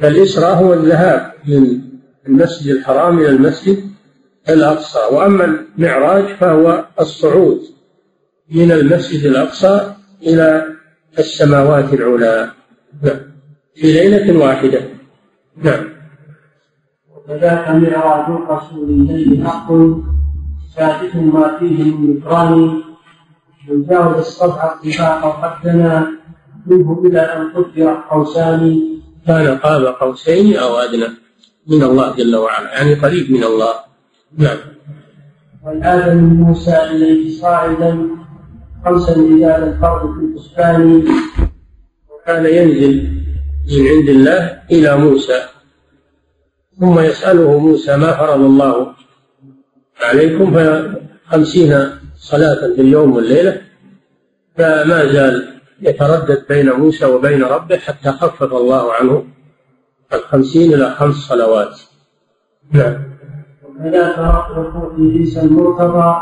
فالإسراء 0.00 0.54
هو 0.54 0.74
الذهاب 0.74 1.32
من 1.46 1.80
المسجد 2.26 2.74
الحرام 2.76 3.18
إلى 3.18 3.28
المسجد 3.28 3.78
الأقصى. 4.48 4.98
وأما 5.12 5.44
المعراج 5.44 6.36
فهو 6.36 6.84
الصعود 7.00 7.60
من 8.50 8.72
المسجد 8.72 9.26
الأقصى 9.26 9.94
إلى 10.22 10.66
السماوات 11.18 11.94
العلى. 11.94 12.50
نعم. 13.02 13.20
في 13.74 13.92
ليلة 13.92 14.38
واحدة. 14.38 14.80
نعم. 15.56 15.91
وكذاك 17.24 17.68
معراج 17.68 18.30
الرسول 18.30 18.90
إليه 18.90 19.44
حق. 19.44 19.72
ثابت 20.76 21.16
ما 21.16 21.58
فيه 21.58 21.94
من 21.94 22.14
ذكران 22.14 22.82
من 23.68 23.84
جاوز 23.86 24.16
الصفحة 24.16 24.74
اتفاق 24.74 25.22
قدنا. 25.62 26.06
منه 26.66 27.02
إلى 27.04 27.20
أن 27.20 27.50
قدر 27.50 28.02
قوسان. 28.10 28.82
كان 29.26 29.58
قاب 29.58 29.84
قوسين 29.84 30.56
أو 30.56 30.76
أدنى. 30.76 31.08
من 31.66 31.82
الله 31.82 32.16
جل 32.16 32.36
وعلا. 32.36 32.74
يعني 32.74 32.94
قريب 32.94 33.30
من 33.30 33.44
الله. 33.44 33.74
نعم. 34.38 34.58
والآدم 35.64 36.16
من 36.16 36.40
موسى 36.40 36.76
إليه 36.90 37.40
صاعدا. 37.40 38.08
خمسا 38.84 39.12
رجال 39.12 39.44
الفرد 39.44 40.14
في 40.14 40.20
البستان. 40.20 41.04
وكان 42.10 42.46
ينزل 42.46 43.22
من 43.70 43.86
عند 43.88 44.08
الله 44.08 44.62
إلى 44.70 44.96
موسى. 44.96 45.51
ثم 46.80 47.00
يسأله 47.00 47.58
موسى 47.58 47.96
ما 47.96 48.12
فرض 48.12 48.40
الله 48.40 48.94
عليكم 50.00 50.54
فخمسين 50.54 51.90
صلاة 52.16 52.74
في 52.74 52.80
اليوم 52.80 53.16
والليلة 53.16 53.62
فما 54.56 55.06
زال 55.12 55.60
يتردد 55.80 56.46
بين 56.48 56.72
موسى 56.72 57.04
وبين 57.04 57.42
ربه 57.42 57.76
حتى 57.76 58.12
خفف 58.12 58.42
الله 58.42 58.92
عنه 58.92 59.24
الخمسين 60.12 60.74
إلى 60.74 60.90
خمس 60.90 61.14
صلوات. 61.14 61.80
نعم. 62.70 62.96
وكذا 63.64 64.04
عيسى 64.98 65.40
المرتضى. 65.40 66.16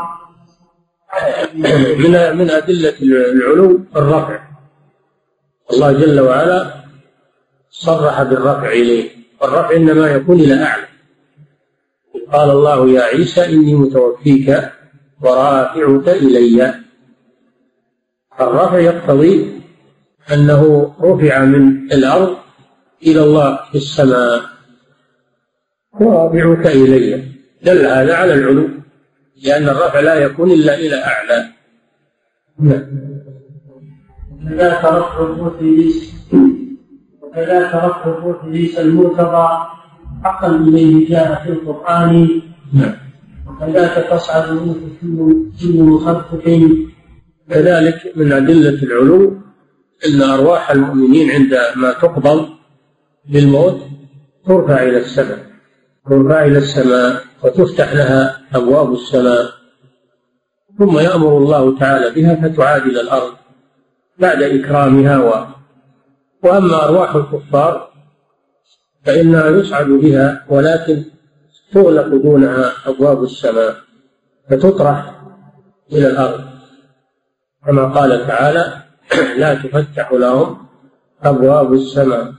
من 1.97 2.37
من 2.37 2.49
أدلة 2.49 2.93
العلو 3.01 3.79
الرفع. 3.95 4.39
الله 5.73 5.91
جل 5.91 6.19
وعلا 6.19 6.73
صرح 7.69 8.23
بالرفع 8.23 8.67
إليه. 8.67 9.20
والرفع 9.41 9.75
إنما 9.75 10.07
يكون 10.11 10.39
إلى 10.39 10.63
أعلى 10.63 10.87
قال 12.31 12.49
الله 12.49 12.89
يا 12.89 13.01
عيسى 13.01 13.45
إني 13.45 13.75
متوفيك 13.75 14.71
ورافعك 15.21 16.07
إلي. 16.07 16.73
الرفع 18.41 18.79
يقتضي 18.79 19.61
أنه 20.33 20.93
رفع 21.01 21.45
من 21.45 21.91
الأرض 21.91 22.37
إلى 23.03 23.23
الله 23.23 23.59
في 23.71 23.75
السماء. 23.75 24.41
ورافعك 25.99 26.67
إلي. 26.67 27.23
دل 27.63 27.85
هذا 27.85 28.15
على 28.15 28.33
العلو 28.33 28.69
لأن 29.43 29.69
الرفع 29.69 29.99
لا 29.99 30.15
يكون 30.15 30.51
إلا 30.51 30.75
إلى 30.75 31.03
أعلى. 31.03 31.47
نعم. 32.59 33.11
رفع 37.37 38.05
الروح 38.05 38.45
عيسى 38.45 38.81
المرتضى 38.81 39.49
حقا 40.23 40.47
إليه 40.47 41.09
جاء 41.09 41.43
في 41.43 41.49
القرآن. 41.49 42.41
نعم. 42.73 42.93
وكذاك 43.47 44.07
تصعد 44.09 44.43
الروح 44.43 44.77
كل 45.61 45.83
مخفف 45.83 46.45
كذلك 47.49 48.13
من 48.15 48.31
أدلة 48.31 48.83
العلو 48.83 49.37
أن 50.07 50.21
أرواح 50.21 50.71
المؤمنين 50.71 51.31
عندما 51.31 51.91
تقبض 52.01 52.49
بالموت 53.29 53.81
ترفع 54.47 54.83
إلى 54.83 54.97
السماء. 54.97 55.45
ترفع 56.09 56.45
إلى 56.45 56.57
السماء 56.57 57.23
وتفتح 57.43 57.93
لها 57.93 58.41
أبواب 58.53 58.93
السماء. 58.93 59.45
ثم 60.79 60.99
يأمر 60.99 61.37
الله 61.37 61.79
تعالى 61.79 62.09
بها 62.21 62.35
فتعاد 62.35 62.81
إلى 62.81 63.01
الأرض 63.01 63.33
بعد 64.19 64.43
إكرامها 64.43 65.17
و... 65.19 65.60
وأما 66.43 66.83
أرواح 66.83 67.15
الكفار 67.15 67.91
فإنها 69.05 69.47
يسعد 69.49 69.87
بها 69.87 70.45
ولكن 70.49 71.03
تغلق 71.73 72.07
دونها 72.07 72.71
أبواب 72.85 73.23
السماء 73.23 73.75
فتطرح 74.49 75.21
إلى 75.91 76.07
الأرض. 76.07 76.41
كما 77.65 77.85
قال 77.85 78.27
تعالى 78.27 78.73
لا 79.41 79.55
تفتح 79.55 80.11
لهم 80.11 80.57
أبواب 81.23 81.73
السماء 81.73 82.33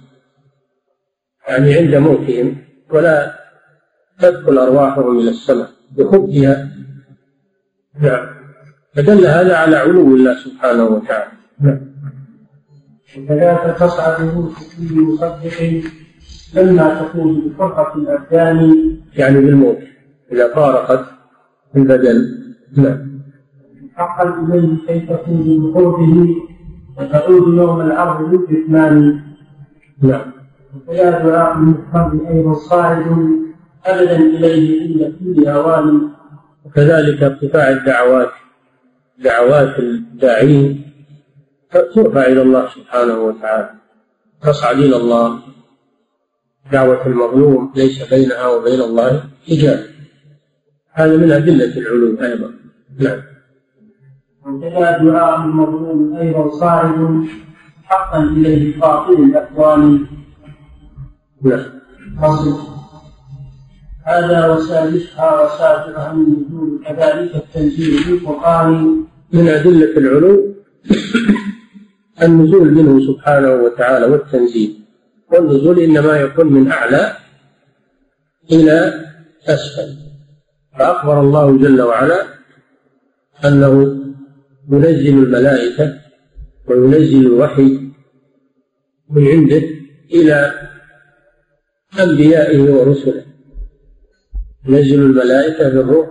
يعني 1.48 1.74
عند 1.74 1.94
موتهم 1.94 2.56
ولا 2.90 3.38
تدخل 4.18 4.58
أرواحهم 4.58 5.18
إلى 5.18 5.30
السماء 5.30 5.70
بخبثها 5.90 6.68
نعم. 8.00 8.26
فدل 8.94 9.26
هذا 9.26 9.56
على 9.56 9.76
علو 9.76 10.14
الله 10.14 10.38
سبحانه 10.44 10.84
وتعالى. 10.84 11.32
نعم. 11.60 11.91
وكذلك 13.18 13.76
تصعد 13.80 14.20
روح 14.36 14.52
كل 14.78 15.00
مصدق 15.00 15.82
لما 16.54 17.02
تكون 17.02 17.40
بفرقة 17.40 17.94
الأبدان. 17.96 18.96
يعني 19.16 19.40
بالموت 19.40 19.78
إذا 20.32 20.54
فارقت 20.54 21.04
البدن. 21.76 22.42
نعم. 22.76 23.12
حقا 23.96 24.44
إليه 24.44 24.76
كي 24.86 25.00
تكون 25.00 25.70
بخوفه 25.70 26.26
وتعود 26.98 27.54
يوم 27.58 27.80
العرض 27.80 28.30
بالكتمان 28.30 29.20
نعم. 30.02 30.32
ويا 30.86 31.10
دعاء 31.10 31.56
المضطر 31.56 32.28
أيضا 32.30 32.54
صاعد 32.54 33.04
أبدا 33.86 34.16
إليه 34.16 34.82
عند 34.82 35.14
كل 35.20 35.46
أوان 35.48 36.08
وكذلك 36.64 37.22
ارتفاع 37.22 37.68
الدعوات 37.70 38.30
دعوات 39.18 39.78
الداعين. 39.78 40.91
ترفع 41.72 42.26
إلى 42.26 42.42
الله 42.42 42.68
سبحانه 42.68 43.18
وتعالى. 43.18 43.70
تصعد 44.42 44.78
إلى 44.78 44.96
الله. 44.96 45.38
دعوة 46.72 47.06
المظلوم 47.06 47.72
ليس 47.76 48.08
بينها 48.14 48.46
وبين 48.46 48.80
الله 48.80 49.24
حجاب. 49.48 49.80
هذا 50.92 51.16
من 51.16 51.32
أدلة 51.32 51.76
العلو 51.76 52.22
أيضا. 52.22 52.50
نعم. 52.98 53.20
وكذا 54.46 54.98
دعاء 54.98 55.40
المظلوم 55.40 56.16
أيضا 56.16 56.50
صاعد 56.50 57.26
حقا 57.84 58.22
إليه 58.22 58.80
قاطر 58.80 59.12
الأكوان 59.12 60.06
نعم. 61.42 61.64
هذا 64.04 64.52
وسادسها 64.52 65.44
وسابعها 65.44 66.12
من 66.12 66.22
نزول 66.22 66.84
كذلك 66.86 67.36
التنزيل 67.36 67.98
في 67.98 68.12
القرآن. 68.12 69.04
من 69.32 69.48
أدلة 69.48 69.96
العلو 69.96 70.52
النزول 72.22 72.74
منه 72.74 73.06
سبحانه 73.06 73.52
وتعالى 73.52 74.06
والتنزيل. 74.06 74.78
والنزول 75.32 75.78
إنما 75.78 76.16
يكون 76.16 76.52
من 76.52 76.70
أعلى 76.70 77.12
إلى 78.52 78.94
أسفل. 79.46 79.96
فأخبر 80.78 81.20
الله 81.20 81.58
جل 81.58 81.82
وعلا 81.82 82.22
أنه 83.44 83.96
ينزل 84.72 85.08
الملائكة 85.08 85.94
وينزل 86.68 87.26
الوحي 87.26 87.80
من 89.10 89.28
عنده 89.28 89.62
إلى 90.14 90.52
أنبيائه 92.00 92.70
ورسله. 92.70 93.24
ينزل 94.68 95.02
الملائكة 95.02 95.68
بالروح 95.68 96.08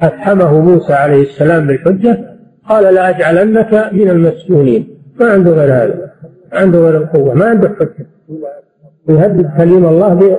أفحمه 0.00 0.60
موسى 0.60 0.92
عليه 0.92 1.22
السلام 1.30 1.66
بالحجة. 1.66 2.38
قال 2.68 2.94
لأجعلنك 2.94 3.90
من 3.92 4.10
المسجونين. 4.10 4.97
ما 5.20 5.32
عنده 5.32 5.50
غير 5.50 5.72
هذا. 5.72 6.12
عنده 6.52 6.78
غير 6.78 6.96
القوة. 6.96 7.34
ما 7.34 7.44
عنده 7.44 7.68
حجة 7.68 8.06
يهدد 9.08 9.50
كليم 9.56 9.86
الله 9.86 10.38